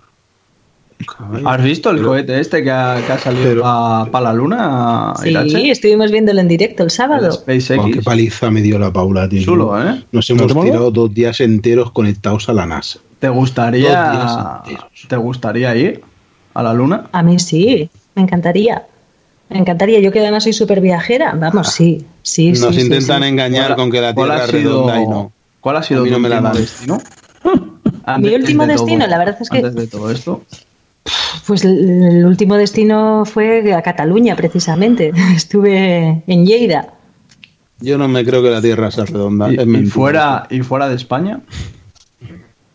¿Has 1.45 1.63
visto 1.63 1.91
el 1.91 2.03
cohete 2.03 2.41
este 2.41 2.65
que 2.65 2.71
ha, 2.73 3.01
que 3.07 3.13
ha 3.13 3.19
salido 3.19 3.63
para 4.11 4.21
la 4.25 4.33
luna? 4.33 5.13
Sí, 5.23 5.29
Irache? 5.29 5.71
estuvimos 5.71 6.11
viéndolo 6.11 6.41
en 6.41 6.49
directo 6.49 6.83
el 6.83 6.87
El 6.87 6.91
sábado. 6.91 7.31
SpaceX. 7.31 7.79
Oh, 7.85 7.91
qué 7.93 8.03
paliza 8.03 8.51
me 8.51 8.63
dio 8.63 8.81
la 8.81 8.93
Paula, 8.93 9.29
tío. 9.29 9.43
Chulo, 9.45 9.81
¿eh? 9.81 10.03
Nos 10.11 10.29
¿No 10.31 10.37
hemos 10.45 10.65
tirado 10.65 10.91
dos 10.91 11.15
días 11.15 11.39
enteros 11.41 11.93
conectados 11.93 12.49
a 12.49 12.53
la 12.53 12.67
NASA. 12.67 12.99
¿Te 13.19 13.29
gustaría. 13.29 14.63
¿Te 15.09 15.17
gustaría 15.17 15.75
ir 15.77 16.03
a 16.55 16.63
la 16.63 16.73
luna? 16.75 17.07
A 17.13 17.23
mí 17.23 17.39
sí, 17.39 17.89
me 18.15 18.23
encantaría. 18.23 18.85
Me 19.49 19.59
encantaría. 19.59 20.01
Yo 20.01 20.13
que 20.13 20.21
además 20.21 20.43
soy 20.45 20.53
súper 20.53 20.81
viajera. 20.81 21.35
Vamos, 21.39 21.69
sí, 21.73 22.05
sí, 22.23 22.55
sí. 22.55 22.63
Nos 22.63 22.75
sí, 22.75 22.83
intentan 22.83 23.23
sí. 23.23 23.29
engañar 23.29 23.67
¿Cuál- 23.69 23.77
con 23.77 23.91
que 23.91 24.01
la 24.01 24.15
Tierra 24.15 24.45
es 24.45 24.51
sido- 24.51 24.87
redonda 24.87 25.01
y 25.03 25.07
no. 25.09 25.33
¿Cuál 25.61 25.77
ha 25.77 25.83
sido 25.83 26.05
tu 26.05 26.11
no 26.11 26.19
me 26.19 26.29
la 26.29 26.37
último 26.41 26.55
destino? 26.55 26.99
Mi 28.19 28.35
último 28.35 28.67
de 28.67 28.73
destino, 28.75 29.01
todo, 29.05 29.11
la 29.11 29.19
verdad 29.19 29.37
es 29.41 29.49
que- 29.51 29.57
Antes 29.59 29.75
de 29.75 29.87
todo 29.87 30.11
esto. 30.11 30.43
Pues 31.47 31.65
el, 31.65 32.25
último 32.27 32.57
destino 32.57 33.25
fue 33.25 33.73
a 33.73 33.83
Cataluña, 33.83 34.35
precisamente. 34.37 35.13
Estuve 35.37 36.23
en 36.27 36.47
Lleida. 36.47 36.93
Yo 37.81 37.99
no 37.99 38.09
me 38.09 38.25
creo 38.25 38.43
que 38.43 38.51
la 38.51 38.61
Tierra 38.63 38.91
sea 38.91 39.05
redonda. 39.05 39.51
Y, 39.53 39.57
es 39.57 39.63
y 39.63 39.67
mentira. 39.67 39.95
fuera, 39.95 40.47
¿Y 40.51 40.61
fuera 40.63 40.89
de 40.89 40.97
España? 40.97 41.41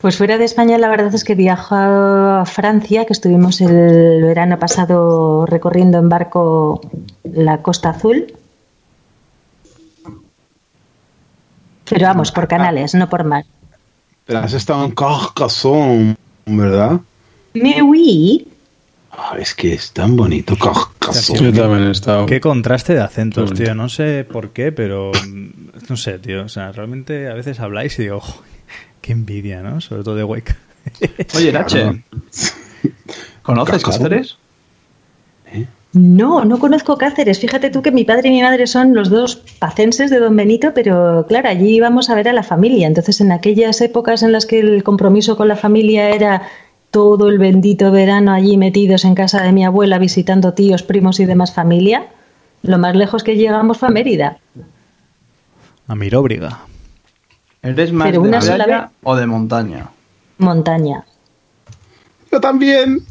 Pues 0.02 0.18
fuera 0.18 0.40
de 0.40 0.46
España, 0.46 0.80
la 0.80 0.90
verdad 0.90 1.14
es 1.14 1.24
que 1.24 1.36
viajo 1.36 1.76
a 1.76 2.44
Francia, 2.46 3.06
que 3.06 3.14
estuvimos 3.14 3.62
el 3.62 4.24
verano 4.24 4.58
pasado 4.58 5.46
recorriendo 5.46 6.00
en 6.00 6.10
barco 6.10 6.82
la 7.24 7.62
Costa 7.62 7.90
Azul. 7.92 8.34
Pero 11.88 12.08
vamos, 12.08 12.32
por 12.32 12.48
canales, 12.48 12.96
no 12.96 13.10
por 13.10 13.26
mar. 13.26 13.46
Pero 14.26 14.40
has 14.40 14.54
estado 14.54 14.86
en 14.86 14.92
Carcassonne, 14.92 16.16
¿verdad? 16.48 17.00
Me 17.54 17.82
oui. 17.84 18.48
Ah, 19.12 19.36
es 19.38 19.54
que 19.54 19.74
es 19.74 19.92
tan 19.92 20.16
bonito 20.16 20.56
Carcassonne. 20.56 21.52
Yo 21.52 21.62
también 21.62 21.90
he 21.90 21.92
estado. 21.92 22.26
Qué 22.26 22.42
contraste 22.42 22.94
de 22.96 23.02
acentos, 23.02 23.54
tío. 23.54 23.76
No 23.76 23.88
sé 23.88 24.24
por 24.24 24.50
qué, 24.50 24.72
pero 24.72 25.12
no 25.90 25.98
sé, 25.98 26.18
tío. 26.18 26.46
O 26.46 26.50
sea, 26.50 26.72
realmente 26.72 27.30
a 27.30 27.34
veces 27.34 27.60
habláis 27.60 28.00
y 28.00 28.04
digo, 28.04 28.22
"Jo, 28.22 28.42
qué 29.02 29.12
envidia, 29.12 29.62
¿no? 29.62 29.82
Sobre 29.82 30.04
todo 30.04 30.16
de 30.16 30.24
Wake. 30.24 30.56
Oye, 31.36 31.52
Cabrón. 31.52 32.04
¿conoces. 33.42 33.84
Cáceres? 33.84 34.38
No, 35.94 36.46
no 36.46 36.58
conozco 36.58 36.98
Cáceres. 36.98 37.40
Fíjate 37.40 37.70
tú 37.70 37.82
que 37.82 37.92
mi 37.92 38.06
padre 38.06 38.30
y 38.30 38.32
mi 38.32 38.42
madre 38.42 38.66
son 38.66 38.94
los 38.94 39.10
dos 39.10 39.44
pacenses 39.60 40.10
de 40.10 40.20
Don 40.20 40.36
Benito, 40.36 40.74
pero 40.74 41.26
claro, 41.28 41.50
allí 41.50 41.76
íbamos 41.76 42.10
a 42.10 42.16
ver 42.16 42.30
a 42.30 42.34
la 42.34 42.44
familia. 42.44 42.88
Entonces, 42.88 43.20
en 43.20 43.32
aquellas 43.32 43.82
épocas 43.82 44.24
en 44.24 44.32
las 44.32 44.46
que 44.46 44.60
el 44.60 44.84
compromiso 44.84 45.36
con 45.36 45.50
la 45.50 45.58
familia 45.58 46.10
era 46.10 46.44
todo 46.92 47.30
el 47.30 47.40
bendito 47.40 47.92
verano 47.92 48.32
allí 48.32 48.58
metidos 48.58 49.06
en 49.06 49.16
casa 49.16 49.42
de 49.44 49.52
mi 49.52 49.66
abuela 49.66 49.98
visitando 49.98 50.54
tíos, 50.54 50.84
primos 50.84 51.20
y 51.20 51.26
demás 51.26 51.54
familia, 51.54 52.08
lo 52.64 52.78
más 52.78 52.96
lejos 52.96 53.24
que 53.24 53.36
llegamos 53.36 53.78
fue 53.78 53.90
a 53.90 53.92
Mérida. 53.92 54.38
A 55.88 55.96
Miróbriga. 55.96 56.60
¿Eres 57.64 57.92
más 57.92 58.08
Pero 58.10 58.22
de 58.24 58.28
una 58.30 58.40
playa 58.40 58.66
vez. 58.82 58.90
o 59.04 59.16
de 59.16 59.26
montaña? 59.28 59.90
Montaña. 60.38 61.04
Yo 62.32 62.40
también. 62.42 63.02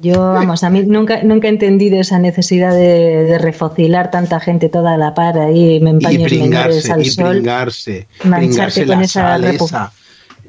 Yo, 0.00 0.18
vamos, 0.32 0.64
a 0.64 0.70
mí 0.70 0.82
nunca, 0.84 1.22
nunca 1.22 1.46
he 1.46 1.50
entendido 1.50 2.00
esa 2.00 2.18
necesidad 2.18 2.72
de, 2.72 3.24
de 3.24 3.38
refocilar 3.38 4.10
tanta 4.10 4.40
gente 4.40 4.68
toda 4.68 4.94
a 4.94 4.96
la 4.96 5.14
par 5.14 5.38
ahí, 5.38 5.78
me 5.80 5.90
Y 5.90 5.92
empaños 5.92 6.32
menores 6.32 6.40
pringarse, 6.40 6.92
al 6.92 7.02
y 7.02 7.10
sol. 7.10 7.30
pringarse. 7.36 8.08
mancharte 8.24 8.40
pringarse 8.82 8.86
con 8.86 8.98
la 8.98 9.04
esa 9.04 9.20
sal 9.22 9.44
repu- 9.44 9.64
esa. 9.66 9.92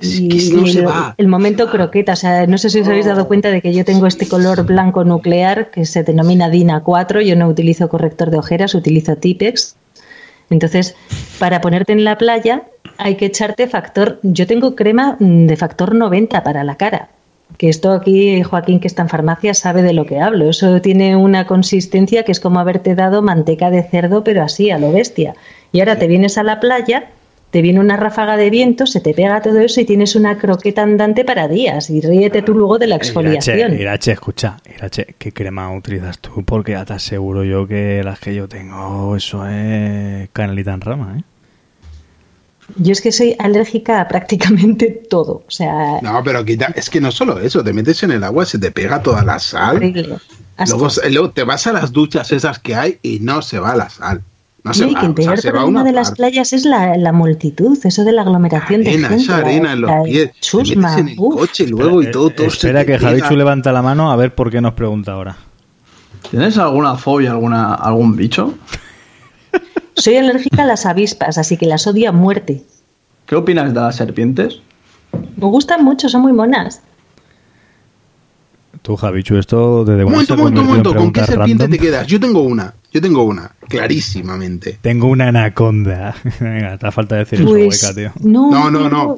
Es 0.02 0.20
Y, 0.20 0.52
no 0.52 0.62
y 0.66 0.72
se 0.74 0.80
el, 0.80 0.88
va. 0.88 1.14
el 1.18 1.28
momento 1.28 1.70
croqueta, 1.70 2.14
o 2.14 2.16
sea, 2.16 2.48
no 2.48 2.58
sé 2.58 2.70
si 2.70 2.80
os 2.82 2.88
habéis 2.88 3.06
dado 3.06 3.28
cuenta 3.28 3.50
de 3.52 3.62
que 3.62 3.72
yo 3.74 3.86
tengo 3.86 4.08
este 4.08 4.28
color 4.28 4.66
blanco 4.66 5.04
nuclear 5.04 5.70
que 5.70 5.86
se 5.86 6.04
denomina 6.04 6.50
DINA 6.50 6.82
4, 6.82 7.22
yo 7.22 7.36
no 7.36 7.48
utilizo 7.48 7.88
corrector 7.88 8.32
de 8.32 8.38
ojeras, 8.38 8.74
utilizo 8.76 9.16
Tipex. 9.16 9.76
Entonces, 10.50 10.96
para 11.40 11.62
ponerte 11.62 11.94
en 11.94 12.04
la 12.04 12.18
playa 12.18 12.64
hay 12.98 13.16
que 13.16 13.26
echarte 13.26 13.68
factor, 13.68 14.20
yo 14.24 14.48
tengo 14.48 14.76
crema 14.76 15.18
mm, 15.20 15.48
de 15.48 15.58
factor 15.58 15.96
90 15.96 16.44
para 16.44 16.64
la 16.64 16.76
cara. 16.76 17.10
Que 17.58 17.70
esto 17.70 17.92
aquí, 17.92 18.42
Joaquín, 18.44 18.80
que 18.80 18.88
está 18.88 19.04
en 19.04 19.10
farmacia, 19.10 19.54
sabe 19.54 19.82
de 19.82 19.94
lo 19.94 20.06
que 20.06 20.20
hablo. 20.20 20.50
Eso 20.50 20.82
tiene 20.82 21.16
una 21.16 21.46
consistencia 21.46 22.24
que 22.24 22.32
es 22.32 22.40
como 22.40 22.60
haberte 22.60 22.96
dado 22.96 23.22
manteca 23.22 23.70
de 23.70 23.84
cerdo, 23.84 24.24
pero 24.24 24.44
así, 24.44 24.72
a 24.72 24.78
lo 24.78 24.92
bestia. 24.92 25.36
Y 25.72 25.80
ahora 25.80 25.98
te 25.98 26.08
vienes 26.08 26.38
a 26.38 26.44
la 26.44 26.60
playa, 26.60 27.12
te 27.56 27.62
viene 27.62 27.80
una 27.80 27.96
ráfaga 27.96 28.36
de 28.36 28.50
viento, 28.50 28.86
se 28.86 29.00
te 29.00 29.14
pega 29.14 29.42
todo 29.42 29.62
eso 29.62 29.80
y 29.80 29.86
tienes 29.86 30.18
una 30.18 30.38
croqueta 30.38 30.84
andante 30.84 31.24
para 31.24 31.48
días. 31.48 31.90
Y 31.90 32.02
ríete 32.02 32.42
tú 32.42 32.54
luego 32.54 32.78
de 32.80 32.88
la 32.88 32.98
exfoliación. 32.98 33.80
Irache, 33.80 34.12
escucha. 34.12 34.58
Irache, 34.76 35.16
¿qué 35.18 35.32
crema 35.32 35.74
utilizas 35.74 36.20
tú? 36.20 36.44
Porque 36.44 36.74
ya 36.74 36.84
te 36.84 36.92
aseguro 36.92 37.46
yo 37.46 37.66
que 37.66 38.02
las 38.04 38.20
que 38.20 38.36
yo 38.36 38.50
tengo, 38.50 39.16
eso 39.16 39.48
es 39.48 40.28
canelita 40.34 40.74
en 40.74 40.82
rama, 40.82 41.16
¿eh? 41.18 41.24
Yo 42.76 42.92
es 42.92 43.00
que 43.00 43.14
soy 43.14 43.38
alérgica 43.40 44.02
a 44.02 44.10
prácticamente 44.10 44.88
todo. 45.10 45.46
O 45.48 45.52
sea, 45.52 46.02
No, 46.02 46.22
pero 46.26 46.44
quita, 46.44 46.74
es 46.76 46.90
que 46.90 47.00
no 47.00 47.10
solo 47.10 47.40
eso, 47.40 47.64
te 47.64 47.72
metes 47.72 48.04
en 48.04 48.12
el 48.12 48.26
agua, 48.26 48.46
se 48.46 48.60
te 48.60 48.72
pega 48.72 49.02
toda 49.02 49.24
la 49.24 49.40
sal. 49.40 49.78
horrible. 49.78 50.18
Luego, 50.68 50.90
luego 51.10 51.30
te 51.30 51.46
vas 51.46 51.66
a 51.68 51.72
las 51.72 51.94
duchas 51.94 52.34
esas 52.34 52.60
que 52.60 52.76
hay 52.76 53.00
y 53.02 53.20
no 53.22 53.42
se 53.42 53.60
va 53.60 53.78
la 53.78 53.88
sal. 53.88 54.22
No 54.66 54.74
se 54.74 54.86
va, 54.88 55.00
que 55.00 55.06
el 55.06 55.12
o 55.12 55.16
sea, 55.16 55.26
peor 55.26 55.38
se 55.40 55.52
problema 55.52 55.82
una 55.82 55.84
de 55.84 55.92
las 55.92 56.10
parte. 56.10 56.18
playas 56.18 56.54
es 56.54 56.66
la, 56.66 56.98
la 56.98 57.12
multitud, 57.14 57.78
eso 57.84 58.04
de 58.04 58.12
la 58.12 58.24
aglomeración 58.24 58.82
arena, 58.82 59.08
de 59.08 59.16
gente. 59.16 59.24
esa 59.24 59.38
arena 59.38 59.74
en 59.74 59.82
los 59.82 59.92
pies. 60.04 60.32
Chusma, 60.42 60.90
metes 60.90 61.02
en 61.02 61.08
el 61.10 61.20
uf. 61.20 61.36
coche 61.36 61.68
luego 61.68 62.02
y 62.02 62.12
todo, 62.12 62.32
todo 62.32 62.48
Espera 62.48 62.84
que. 62.86 62.98
Javichu 62.98 63.36
levanta 63.36 63.72
la 63.72 63.82
mano 63.82 64.12
a 64.12 64.16
ver 64.16 64.34
por 64.34 64.50
qué 64.52 64.60
nos 64.62 64.74
pregunta 64.74 65.14
ahora. 65.14 65.38
¿Tienes 66.30 66.58
alguna 66.58 66.96
fobia, 66.96 67.32
alguna, 67.32 67.76
algún 67.76 68.16
bicho? 68.16 68.56
Soy 69.96 70.18
alérgica 70.18 70.64
a 70.64 70.66
las 70.66 70.86
avispas, 70.86 71.38
así 71.38 71.56
que 71.58 71.68
las 71.68 71.86
odio 71.88 72.10
a 72.10 72.12
muerte. 72.12 72.64
¿Qué 73.28 73.36
opinas 73.36 73.74
de 73.74 73.80
las 73.80 73.96
serpientes? 73.96 74.60
Me 75.38 75.46
gustan 75.48 75.84
mucho, 75.84 76.10
son 76.10 76.22
muy 76.24 76.34
monas. 76.34 76.82
Tú, 78.86 78.96
Javichu, 78.96 79.38
esto 79.38 79.84
desde 79.84 80.02
se 80.02 80.06
momento, 80.06 80.38
momento, 80.38 80.64
momento. 80.64 80.96
¿Con 80.96 81.12
qué 81.12 81.22
serpiente 81.26 81.64
random? 81.64 81.72
te 81.72 81.80
quedas? 81.80 82.06
Yo 82.06 82.20
tengo 82.20 82.42
una. 82.42 82.72
Yo 82.94 83.02
tengo 83.02 83.24
una. 83.24 83.50
Clarísimamente. 83.68 84.78
Tengo 84.80 85.08
una 85.08 85.30
anaconda. 85.30 86.14
Venga, 86.40 86.78
te 86.78 86.92
falta 86.92 87.16
decir 87.16 87.40
eso, 87.42 87.50
Pues, 87.50 87.82
hueca, 87.82 87.96
tío. 87.96 88.12
no, 88.22 88.52
No, 88.52 88.70
no, 88.70 88.88
no. 88.88 89.18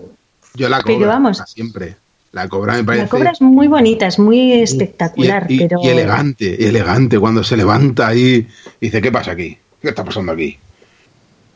Yo 0.55 0.69
la 0.69 0.79
Pero 0.81 0.99
cobra. 0.99 1.07
vamos. 1.09 1.37
para 1.39 1.47
siempre. 1.47 1.95
La 2.31 2.47
cobra 2.47 2.75
me 2.75 2.85
parece. 2.85 3.03
La 3.03 3.09
cobra 3.09 3.31
es 3.31 3.41
muy 3.41 3.67
bonita, 3.67 4.07
es 4.07 4.19
muy 4.19 4.53
espectacular, 4.53 5.45
y, 5.49 5.59
pero 5.59 5.79
y 5.83 5.87
elegante, 5.89 6.55
y 6.57 6.63
elegante. 6.63 7.19
Cuando 7.19 7.43
se 7.43 7.57
levanta 7.57 8.07
ahí 8.07 8.47
y 8.79 8.85
dice: 8.85 9.01
¿Qué 9.01 9.11
pasa 9.11 9.31
aquí? 9.31 9.57
¿Qué 9.81 9.89
está 9.89 10.05
pasando 10.05 10.31
aquí? 10.31 10.57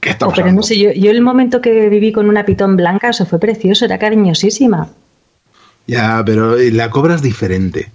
¿Qué 0.01 0.09
está 0.09 0.25
Oh, 0.25 0.29
pasando? 0.31 0.45
pero 0.47 0.55
no 0.57 0.63
sé, 0.63 0.77
yo, 0.77 0.91
yo 0.91 1.11
el 1.11 1.21
momento 1.21 1.61
que 1.61 1.87
viví 1.87 2.11
con 2.11 2.27
una 2.27 2.45
pitón 2.45 2.75
blanca, 2.75 3.09
eso 3.11 3.25
fue 3.25 3.39
precioso, 3.39 3.85
era 3.85 3.97
cariñosísima. 3.99 4.89
Ya, 5.87 6.21
pero 6.25 6.57
eh, 6.57 6.71
la 6.71 6.89
cobra 6.89 7.15
es 7.15 7.21
diferente. 7.21 7.89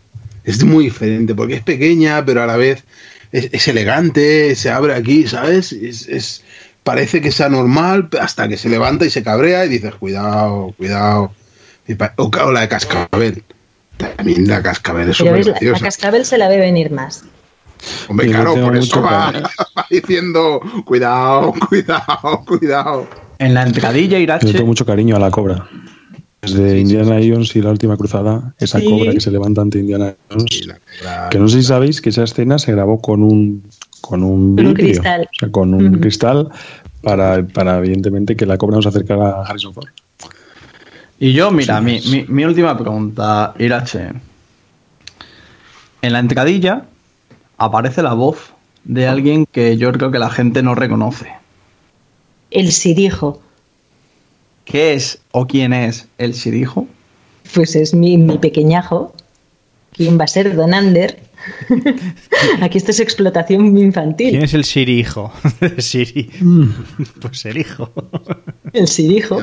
Es 0.47 0.65
muy 0.65 0.85
diferente 0.85 1.35
porque 1.35 1.55
es 1.55 1.63
pequeña, 1.63 2.25
pero 2.25 2.43
a 2.43 2.47
la 2.47 2.57
vez 2.57 2.85
es, 3.33 3.51
es 3.53 3.69
elegante, 3.69 4.55
se 4.55 4.71
abre 4.71 4.95
aquí, 4.95 5.27
¿sabes? 5.27 5.73
Es, 5.73 6.09
es- 6.09 6.43
parece 6.85 7.21
que 7.21 7.33
sea 7.33 7.49
normal 7.49 8.09
hasta 8.21 8.47
que 8.49 8.57
se 8.57 8.69
levanta 8.69 9.05
y 9.05 9.11
se 9.11 9.25
cabrea 9.25 9.67
y 9.67 9.69
dices, 9.69 9.95
cuidado, 9.97 10.73
cuidado. 10.79 11.33
O, 12.17 12.31
o 12.45 12.53
la 12.53 12.61
de 12.61 12.69
cascabel. 12.69 13.43
También 13.97 14.47
la 14.47 14.63
cascabel 14.63 15.11
es 15.11 15.17
súper 15.17 15.45
ves, 15.45 15.47
la, 15.61 15.79
cascabel 15.81 16.25
se 16.25 16.39
la 16.39 16.49
ve 16.49 16.59
venir 16.59 16.91
más. 16.93 17.25
Hombre, 18.09 18.29
claro, 18.29 18.55
por 18.55 18.77
eso 18.77 19.03
va, 19.03 19.33
diciendo, 19.91 20.61
cuidado, 20.85 21.53
cuidado, 21.69 22.45
cuidado. 22.47 23.09
En 23.39 23.55
la 23.55 23.65
entradilla, 23.65 24.17
Yo 24.19 24.23
Irache, 24.23 24.53
tengo 24.53 24.67
mucho 24.67 24.87
cariño 24.87 25.17
a 25.17 25.19
la 25.19 25.31
cobra. 25.31 25.69
Desde 26.53 26.79
Indiana 26.81 27.17
Jones 27.17 27.55
y 27.57 27.63
la 27.63 27.71
última 27.71 27.97
cruzada, 27.97 28.55
esa 28.59 28.79
Sí. 28.81 28.89
cobra 28.89 29.13
que 29.13 29.21
se 29.21 29.31
levanta 29.31 29.63
ante 29.63 29.79
Indiana 29.79 30.15
Jones. 30.31 30.69
Que 31.31 31.39
no 31.39 31.49
sé 31.49 31.61
si 31.63 31.67
sabéis 31.67 32.01
que 32.01 32.11
esa 32.11 32.25
escena 32.25 32.59
se 32.59 32.73
grabó 32.73 33.01
con 33.01 33.23
un 33.23 33.63
con 34.01 34.23
un 34.23 34.57
cristal. 34.75 35.23
o 35.23 35.39
sea, 35.39 35.51
con 35.51 35.75
un 35.75 35.99
cristal 35.99 36.49
para, 37.03 37.45
para 37.47 37.79
evidentemente 37.79 38.37
que 38.37 38.47
la 38.47 38.57
cobra 38.57 38.77
no 38.77 38.83
se 38.83 38.89
acercara 38.91 39.31
a 39.31 39.43
Harrison 39.43 39.75
Ford. 39.75 39.89
Y 41.19 41.33
yo, 41.33 41.51
mira, 41.51 41.81
mi, 41.81 42.01
mi- 42.11 42.25
mi 42.29 42.45
última 42.45 42.77
pregunta, 42.79 43.55
Irache. 43.59 44.11
En 46.03 46.13
la 46.13 46.19
entradilla 46.21 46.85
aparece 47.59 48.03
la 48.03 48.13
voz 48.15 48.53
de 48.85 49.09
alguien 49.09 49.47
que 49.51 49.77
yo 49.77 49.91
creo 49.93 50.11
que 50.11 50.19
la 50.19 50.31
gente 50.31 50.63
no 50.63 50.75
reconoce. 50.75 51.33
El 52.51 52.71
sirijo, 52.71 53.41
¿Qué 54.67 54.93
es 54.93 55.21
o 55.33 55.47
quién 55.47 55.73
es 55.73 56.07
el 56.19 56.35
Sirijo? 56.35 56.87
pues 57.55 57.77
es 57.77 57.95
mi, 57.95 58.19
mi 58.19 58.39
pequeñajo. 58.39 59.15
¿Quién 59.93 60.19
va 60.19 60.25
a 60.25 60.29
ser? 60.29 60.55
Don 60.55 60.75
Ander. 60.75 61.19
Aquí 62.61 62.79
esto 62.79 62.91
es 62.91 63.01
explotación 63.01 63.79
infantil. 63.79 64.31
¿Quién 64.31 64.43
es 64.43 64.53
el 64.53 64.65
Siri 64.65 64.99
hijo? 64.99 65.33
Siri. 65.79 66.31
Pues 67.21 67.47
el 67.47 67.59
hijo. 67.59 67.91
El 68.73 68.89
sirijo. 68.89 69.39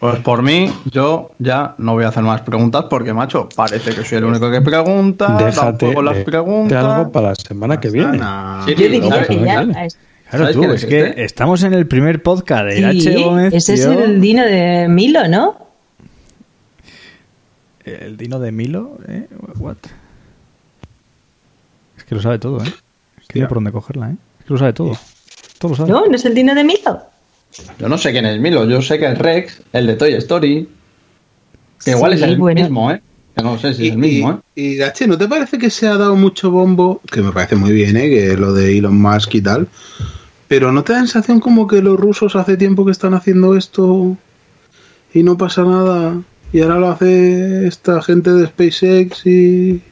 Pues 0.00 0.18
por 0.20 0.42
mí, 0.42 0.70
yo 0.90 1.30
ya 1.38 1.74
no 1.78 1.94
voy 1.94 2.04
a 2.04 2.08
hacer 2.08 2.22
más 2.22 2.40
preguntas 2.42 2.86
porque, 2.90 3.12
macho, 3.12 3.48
parece 3.54 3.94
que 3.94 4.04
soy 4.04 4.18
el 4.18 4.24
único 4.24 4.50
que 4.50 4.60
pregunta. 4.60 5.36
Déjate 5.36 6.02
las 6.02 6.18
preguntas. 6.24 6.84
algo 6.84 7.12
para 7.12 7.28
la 7.28 7.34
semana 7.34 7.78
que 7.78 7.90
viene. 7.90 8.18
Sí, 8.64 8.74
Yo 8.74 8.88
diría 8.88 9.08
¿sabes 9.08 9.28
que? 9.28 9.98
Claro, 10.30 10.44
¿Sabes 10.52 10.56
tú, 10.56 10.72
es 10.72 10.86
que 10.86 11.00
este? 11.06 11.24
estamos 11.24 11.62
en 11.62 11.72
el 11.74 11.86
primer 11.86 12.22
podcast 12.22 12.64
de 12.66 12.92
Sí, 13.00 13.22
Gómez. 13.22 13.54
ese 13.54 13.74
es 13.74 13.84
el 13.86 14.20
Dino 14.20 14.44
de 14.44 14.88
Milo, 14.88 15.28
¿no? 15.28 15.66
¿El 17.84 18.16
Dino 18.16 18.40
de 18.40 18.50
Milo, 18.50 18.98
¿eh? 19.08 19.28
What? 19.58 19.76
Es 21.96 22.04
que 22.04 22.14
lo 22.16 22.20
sabe 22.22 22.38
todo, 22.40 22.62
¿eh? 22.64 22.68
Es 23.20 23.28
que 23.28 23.38
no 23.38 23.44
hay 23.44 23.48
por 23.48 23.56
dónde 23.58 23.70
cogerla, 23.72 24.10
¿eh? 24.10 24.16
Es 24.40 24.46
que 24.46 24.52
lo 24.54 24.58
sabe 24.58 24.72
todo. 24.72 24.98
Todo 25.58 25.70
lo 25.70 25.76
sabe. 25.76 25.90
No, 25.90 26.06
no 26.06 26.14
es 26.16 26.24
el 26.24 26.34
Dino 26.34 26.54
de 26.54 26.64
Milo. 26.64 27.02
Yo 27.78 27.88
no 27.88 27.96
sé 27.96 28.10
quién 28.10 28.26
es 28.26 28.40
Milo, 28.40 28.64
yo 28.68 28.82
sé 28.82 28.98
que 28.98 29.06
es 29.06 29.16
Rex, 29.18 29.62
el 29.72 29.86
de 29.86 29.94
Toy 29.94 30.14
Story. 30.14 30.68
Que 31.84 31.92
igual 31.92 32.12
Sí, 32.16 32.24
es 32.24 32.28
el 32.28 32.36
bueno. 32.36 32.60
mismo, 32.60 32.90
¿eh? 32.90 33.00
Que 33.36 33.42
no 33.42 33.58
sé 33.58 33.74
si 33.74 33.84
Y, 33.84 33.86
es 33.88 33.92
el 33.92 33.98
mismo, 33.98 34.30
¿eh? 34.30 34.36
y, 34.54 34.62
y, 34.62 34.76
Gache, 34.76 35.06
¿no 35.06 35.18
te 35.18 35.28
parece 35.28 35.58
que 35.58 35.70
se 35.70 35.86
ha 35.86 35.96
dado 35.96 36.16
mucho 36.16 36.50
bombo? 36.50 37.02
Que 37.12 37.20
me 37.20 37.32
parece 37.32 37.54
muy 37.56 37.72
bien, 37.72 37.96
¿eh? 37.96 38.08
Que 38.08 38.36
lo 38.36 38.52
de 38.54 38.78
Elon 38.78 39.00
Musk 39.00 39.34
y 39.34 39.42
tal. 39.42 39.68
Pero 40.48 40.72
¿no 40.72 40.84
te 40.84 40.92
da 40.92 41.00
sensación 41.00 41.40
como 41.40 41.66
que 41.66 41.82
los 41.82 41.98
rusos 41.98 42.36
hace 42.36 42.56
tiempo 42.56 42.84
que 42.84 42.92
están 42.92 43.14
haciendo 43.14 43.56
esto 43.56 44.16
y 45.12 45.22
no 45.22 45.36
pasa 45.36 45.64
nada? 45.64 46.20
Y 46.52 46.62
ahora 46.62 46.78
lo 46.78 46.88
hace 46.88 47.66
esta 47.66 48.00
gente 48.02 48.30
de 48.30 48.46
SpaceX 48.46 49.26
y... 49.26 49.82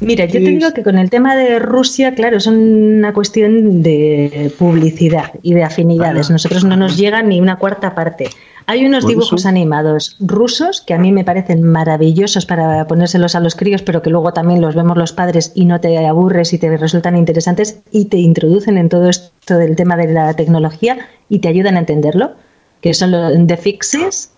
Mira, 0.00 0.26
yo 0.26 0.32
te 0.32 0.40
digo 0.40 0.72
que 0.74 0.82
con 0.82 0.98
el 0.98 1.08
tema 1.08 1.36
de 1.36 1.58
Rusia, 1.58 2.14
claro, 2.14 2.36
es 2.36 2.46
una 2.46 3.14
cuestión 3.14 3.82
de 3.82 4.52
publicidad 4.58 5.32
y 5.42 5.54
de 5.54 5.64
afinidades. 5.64 6.28
Nosotros 6.28 6.64
no 6.64 6.76
nos 6.76 6.98
llega 6.98 7.22
ni 7.22 7.40
una 7.40 7.56
cuarta 7.56 7.94
parte. 7.94 8.28
Hay 8.66 8.84
unos 8.84 9.06
dibujos 9.06 9.46
animados 9.46 10.16
rusos 10.20 10.80
que 10.80 10.94
a 10.94 10.98
mí 10.98 11.12
me 11.12 11.24
parecen 11.24 11.62
maravillosos 11.62 12.46
para 12.46 12.86
ponérselos 12.86 13.34
a 13.34 13.40
los 13.40 13.54
críos, 13.54 13.82
pero 13.82 14.02
que 14.02 14.10
luego 14.10 14.32
también 14.32 14.60
los 14.60 14.74
vemos 14.74 14.96
los 14.96 15.12
padres 15.12 15.52
y 15.54 15.64
no 15.64 15.80
te 15.80 15.98
aburres 16.06 16.52
y 16.52 16.58
te 16.58 16.76
resultan 16.76 17.16
interesantes 17.16 17.80
y 17.90 18.06
te 18.06 18.18
introducen 18.18 18.78
en 18.78 18.88
todo 18.88 19.08
esto 19.08 19.56
del 19.56 19.76
tema 19.76 19.96
de 19.96 20.12
la 20.12 20.34
tecnología 20.34 20.98
y 21.28 21.40
te 21.40 21.48
ayudan 21.48 21.76
a 21.76 21.80
entenderlo, 21.80 22.32
que 22.80 22.94
son 22.94 23.10
los 23.10 23.46
The 23.46 23.56
Fixes. 23.56 24.30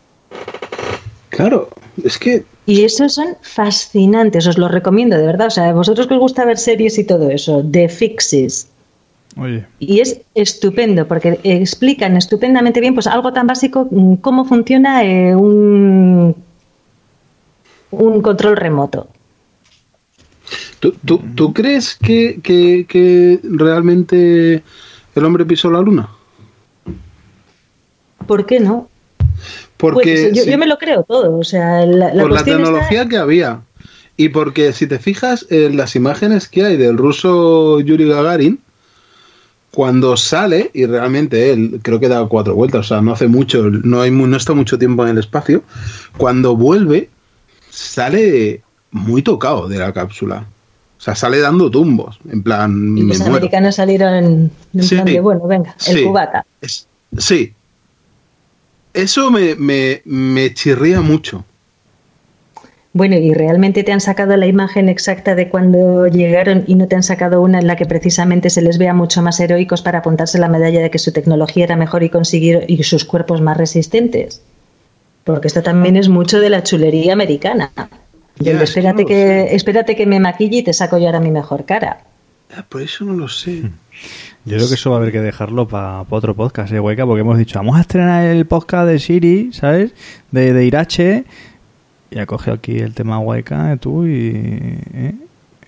Claro, 1.31 1.69
es 2.05 2.19
que... 2.19 2.45
Y 2.67 2.85
esos 2.85 3.15
son 3.15 3.37
fascinantes, 3.41 4.47
os 4.47 4.59
los 4.59 4.71
recomiendo, 4.71 5.17
de 5.17 5.27
verdad. 5.27 5.49
O 5.49 5.51
sea, 5.51 5.73
vosotros 5.73 6.07
que 6.07 6.15
os 6.15 6.21
gusta 6.21 6.45
ver 6.45 6.59
series 6.59 6.99
y 6.99 7.05
todo 7.05 7.31
eso, 7.31 7.65
The 7.69 7.89
Fixes. 7.89 8.69
Oye, 9.37 9.65
Y 9.79 10.01
es 10.01 10.21
estupendo 10.35 11.09
porque 11.09 11.41
explican 11.43 12.17
estupendamente 12.17 12.81
bien 12.81 12.95
pues 12.95 13.07
algo 13.07 13.33
tan 13.33 13.47
básico 13.47 13.89
mm, 13.91 14.17
cómo 14.17 14.45
funciona 14.45 15.05
eh, 15.05 15.35
un, 15.35 16.37
un 17.91 18.21
control 18.23 18.57
remoto. 18.57 19.09
¿Tú, 20.81 20.93
tú, 21.05 21.21
tú 21.35 21.53
crees 21.55 21.95
que, 21.95 22.41
que, 22.43 22.85
que 22.89 23.41
realmente 23.43 24.63
el 25.15 25.25
hombre 25.25 25.45
pisó 25.47 25.71
la 25.71 25.81
luna? 25.81 26.09
¿Por 28.27 28.47
qué 28.47 28.61
no? 28.61 28.89
Porque 29.77 30.03
Pues, 30.25 30.35
yo, 30.37 30.43
si- 30.45 30.51
yo 30.51 30.59
me 30.59 30.67
lo 30.67 30.79
creo 30.79 31.05
todo. 31.05 31.39
O 31.39 31.45
sea, 31.45 31.85
la, 31.87 32.13
la 32.15 32.23
por 32.23 32.33
la 32.33 32.41
está- 32.41 32.53
tecnología 32.53 33.07
que 33.09 33.17
había. 33.17 33.61
Y 34.17 34.29
porque 34.29 34.73
si 34.73 34.87
te 34.87 34.99
fijas 34.99 35.47
en 35.51 35.77
las 35.77 35.97
imágenes 35.97 36.49
que 36.49 36.65
hay 36.65 36.77
del 36.77 36.99
ruso 36.99 37.81
Yuri 37.81 38.07
Gagarin, 38.09 38.61
cuando 39.75 40.17
sale, 40.17 40.71
y 40.75 40.85
realmente 40.87 41.51
él 41.53 41.81
creo 41.83 41.99
que 41.99 42.09
da 42.09 42.25
cuatro 42.27 42.55
vueltas, 42.55 42.81
o 42.81 42.89
sea, 42.89 43.01
no 43.01 43.13
hace 43.13 43.27
mucho, 43.29 43.71
no, 43.71 44.03
hay, 44.03 44.11
no 44.11 44.37
está 44.37 44.53
mucho 44.53 44.79
tiempo 44.79 45.03
en 45.05 45.11
el 45.11 45.19
espacio, 45.19 45.63
cuando 46.17 46.55
vuelve, 46.57 47.09
sale 47.71 48.63
muy 48.91 49.23
tocado 49.23 49.69
de 49.69 49.79
la 49.79 49.93
cápsula. 49.93 50.47
O 50.99 51.05
sea, 51.05 51.15
sale 51.17 51.39
dando 51.41 51.69
tumbos, 51.71 52.21
en 52.31 52.43
plan, 52.43 52.97
y 52.97 53.03
los 53.03 53.19
muero. 53.19 53.35
americanos 53.35 53.75
salieron 53.75 54.15
en 54.75 54.83
Sí. 54.83 54.95
plan 54.95 55.05
de, 55.07 55.21
bueno, 55.21 55.47
venga, 55.49 55.75
el 55.89 55.97
Sí. 55.97 56.05
cubata. 56.05 56.47
Es- 56.61 56.87
sí. 57.19 57.53
Eso 58.95 59.31
me, 59.31 59.55
me, 59.57 60.03
me 60.05 60.53
chirría 60.55 61.01
mucho. 61.01 61.45
Bueno, 62.95 63.17
y 63.17 63.33
realmente 63.33 63.85
te 63.85 63.93
han 63.93 64.03
sacado 64.03 64.37
la 64.37 64.47
imagen 64.47 64.91
exacta 64.91 65.35
de 65.35 65.49
cuando 65.49 66.07
llegaron 66.09 66.65
y 66.67 66.75
no 66.75 66.87
te 66.89 66.97
han 66.97 67.03
sacado 67.03 67.41
una 67.41 67.59
en 67.59 67.67
la 67.67 67.77
que 67.77 67.87
precisamente 67.87 68.51
se 68.51 68.61
les 68.61 68.77
vea 68.77 68.93
mucho 68.93 69.23
más 69.23 69.41
heroicos 69.41 69.81
para 69.81 70.01
apuntarse 70.01 70.39
la 70.39 70.49
medalla 70.49 70.83
de 70.83 70.91
que 70.91 70.99
su 70.99 71.11
tecnología 71.11 71.65
era 71.65 71.77
mejor 71.77 72.03
y 72.03 72.11
consiguieron 72.11 72.65
y 72.69 72.83
sus 72.83 73.07
cuerpos 73.07 73.41
más 73.41 73.57
resistentes. 73.57 74.43
Porque 75.25 75.49
esto 75.49 75.63
también 75.63 75.97
es 75.97 76.11
mucho 76.11 76.39
de 76.39 76.51
la 76.51 76.63
chulería 76.63 77.15
americana. 77.15 77.71
Ya, 78.39 78.51
Del 78.51 78.59
de 78.59 78.65
es 78.65 78.73
que 78.75 78.81
espérate 78.81 79.03
no 79.03 79.09
que 79.09 79.55
espérate 79.55 79.97
que 79.97 80.07
me 80.07 80.21
maquille 80.21 80.59
y 80.59 80.63
te 80.63 80.73
saco 80.75 80.99
yo 80.99 81.07
ahora 81.07 81.21
mi 81.21 81.31
mejor 81.31 81.65
cara. 81.65 82.01
Ah, 82.55 82.65
Por 82.69 82.83
eso 82.83 83.07
no 83.07 83.15
lo 83.15 83.29
sé. 83.29 83.63
yo 84.45 84.57
creo 84.57 84.69
que 84.69 84.75
eso 84.75 84.91
va 84.91 84.97
a 84.97 84.99
haber 85.01 85.13
que 85.13 85.21
dejarlo 85.21 85.67
para 85.67 86.05
otro 86.11 86.35
podcast, 86.35 86.71
¿eh, 86.73 86.81
Hueca? 86.81 87.07
Porque 87.07 87.21
hemos 87.23 87.39
dicho, 87.39 87.59
vamos 87.59 87.79
a 87.79 87.81
estrenar 87.81 88.25
el 88.27 88.45
podcast 88.47 88.87
de 88.89 88.99
Siri, 88.99 89.51
¿sabes? 89.55 89.93
De, 90.31 90.53
de 90.53 90.67
Irache. 90.67 91.25
Y 92.15 92.19
ha 92.19 92.27
cogido 92.27 92.55
aquí 92.55 92.79
el 92.79 92.95
tema 92.95 93.19
Hueca, 93.19 93.77
tú 93.79 94.07
y... 94.07 94.29
¿eh? 94.95 95.15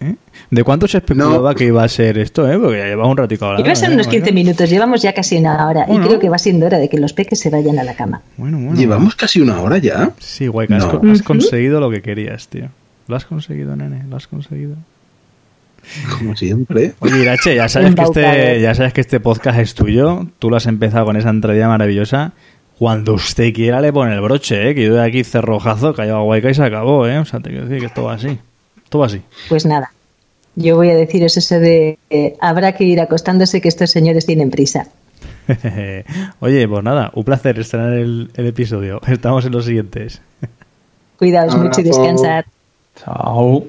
¿eh? 0.00 0.14
¿De 0.50 0.62
cuánto 0.64 0.86
se 0.86 0.98
especulaba 0.98 1.50
No. 1.50 1.54
que 1.56 1.64
iba 1.64 1.82
a 1.82 1.88
ser 1.88 2.18
esto, 2.18 2.50
eh? 2.50 2.58
Porque 2.58 2.78
ya 2.78 2.84
lleva 2.86 3.06
un 3.08 3.16
ratico 3.16 3.46
hablando. 3.46 3.64
Iba 3.66 3.72
a 3.72 3.76
ser 3.76 3.90
¿eh, 3.90 3.94
unos 3.94 4.06
15 4.08 4.24
Hueca? 4.26 4.34
minutos, 4.34 4.68
llevamos 4.70 5.02
ya 5.02 5.12
casi 5.14 5.36
una 5.38 5.66
hora 5.66 5.86
Bueno. 5.86 6.04
y 6.04 6.08
creo 6.08 6.20
que 6.20 6.28
va 6.28 6.38
siendo 6.38 6.66
hora 6.66 6.78
de 6.78 6.88
que 6.88 6.98
los 6.98 7.12
peques 7.12 7.40
se 7.40 7.50
vayan 7.50 7.78
a 7.78 7.84
la 7.84 7.94
cama. 7.94 8.22
Bueno, 8.36 8.58
bueno. 8.58 8.74
Llevamos 8.74 9.16
casi 9.16 9.40
una 9.40 9.60
hora 9.60 9.78
ya. 9.78 10.10
Sí, 10.18 10.46
has, 10.48 10.68
No. 10.70 11.00
has 11.12 11.22
conseguido 11.22 11.80
lo 11.80 11.90
que 11.90 12.02
querías, 12.02 12.48
tío. 12.48 12.68
Lo 13.08 13.16
has 13.16 13.24
conseguido, 13.24 13.74
nene, 13.76 14.04
lo 14.08 14.16
has 14.16 14.26
conseguido. 14.26 14.76
Como 16.18 16.34
siempre. 16.34 16.94
Oye, 17.00 17.20
Irache, 17.20 17.54
ya 17.56 17.68
sabes, 17.68 17.94
que 17.94 18.02
este, 18.02 18.60
ya 18.60 18.74
sabes 18.74 18.92
que 18.94 19.02
este 19.02 19.20
podcast 19.20 19.58
es 19.58 19.74
tuyo. 19.74 20.26
Tú 20.38 20.48
lo 20.48 20.56
has 20.56 20.66
empezado 20.66 21.04
con 21.04 21.16
esa 21.16 21.28
entrada 21.30 21.68
maravillosa. 21.68 22.32
Cuando 22.78 23.14
usted 23.14 23.52
quiera 23.52 23.80
le 23.80 23.92
pone 23.92 24.14
el 24.14 24.20
broche, 24.20 24.70
¿eh? 24.70 24.74
Que 24.74 24.84
yo 24.84 24.94
de 24.94 25.02
aquí 25.02 25.22
cerrojazo, 25.24 25.94
callado 25.94 26.18
a 26.18 26.24
Hueca 26.24 26.50
y 26.50 26.54
se 26.54 26.64
acabó, 26.64 27.06
¿eh? 27.06 27.18
O 27.18 27.24
sea, 27.24 27.40
te 27.40 27.50
quiero 27.50 27.66
decir 27.66 27.80
que 27.80 27.86
esto 27.86 28.04
va 28.04 28.14
así. 28.14 28.38
Esto 28.82 28.98
va 28.98 29.06
así. 29.06 29.22
Pues 29.48 29.64
nada, 29.64 29.92
yo 30.56 30.76
voy 30.76 30.90
a 30.90 30.94
deciros 30.94 31.36
eso 31.36 31.58
de 31.60 31.98
eh, 32.10 32.36
habrá 32.40 32.72
que 32.72 32.84
ir 32.84 33.00
acostándose 33.00 33.60
que 33.60 33.68
estos 33.68 33.90
señores 33.90 34.26
tienen 34.26 34.50
prisa. 34.50 34.88
Oye, 36.40 36.68
pues 36.68 36.84
nada, 36.84 37.10
un 37.14 37.24
placer 37.24 37.58
estrenar 37.58 37.92
el, 37.92 38.30
el 38.34 38.46
episodio. 38.46 39.00
Estamos 39.06 39.44
en 39.44 39.52
los 39.52 39.66
siguientes. 39.66 40.20
Cuidaos 41.18 41.56
mucho 41.56 41.80
y 41.80 41.84
descansad. 41.84 42.44
Chao. 42.96 43.64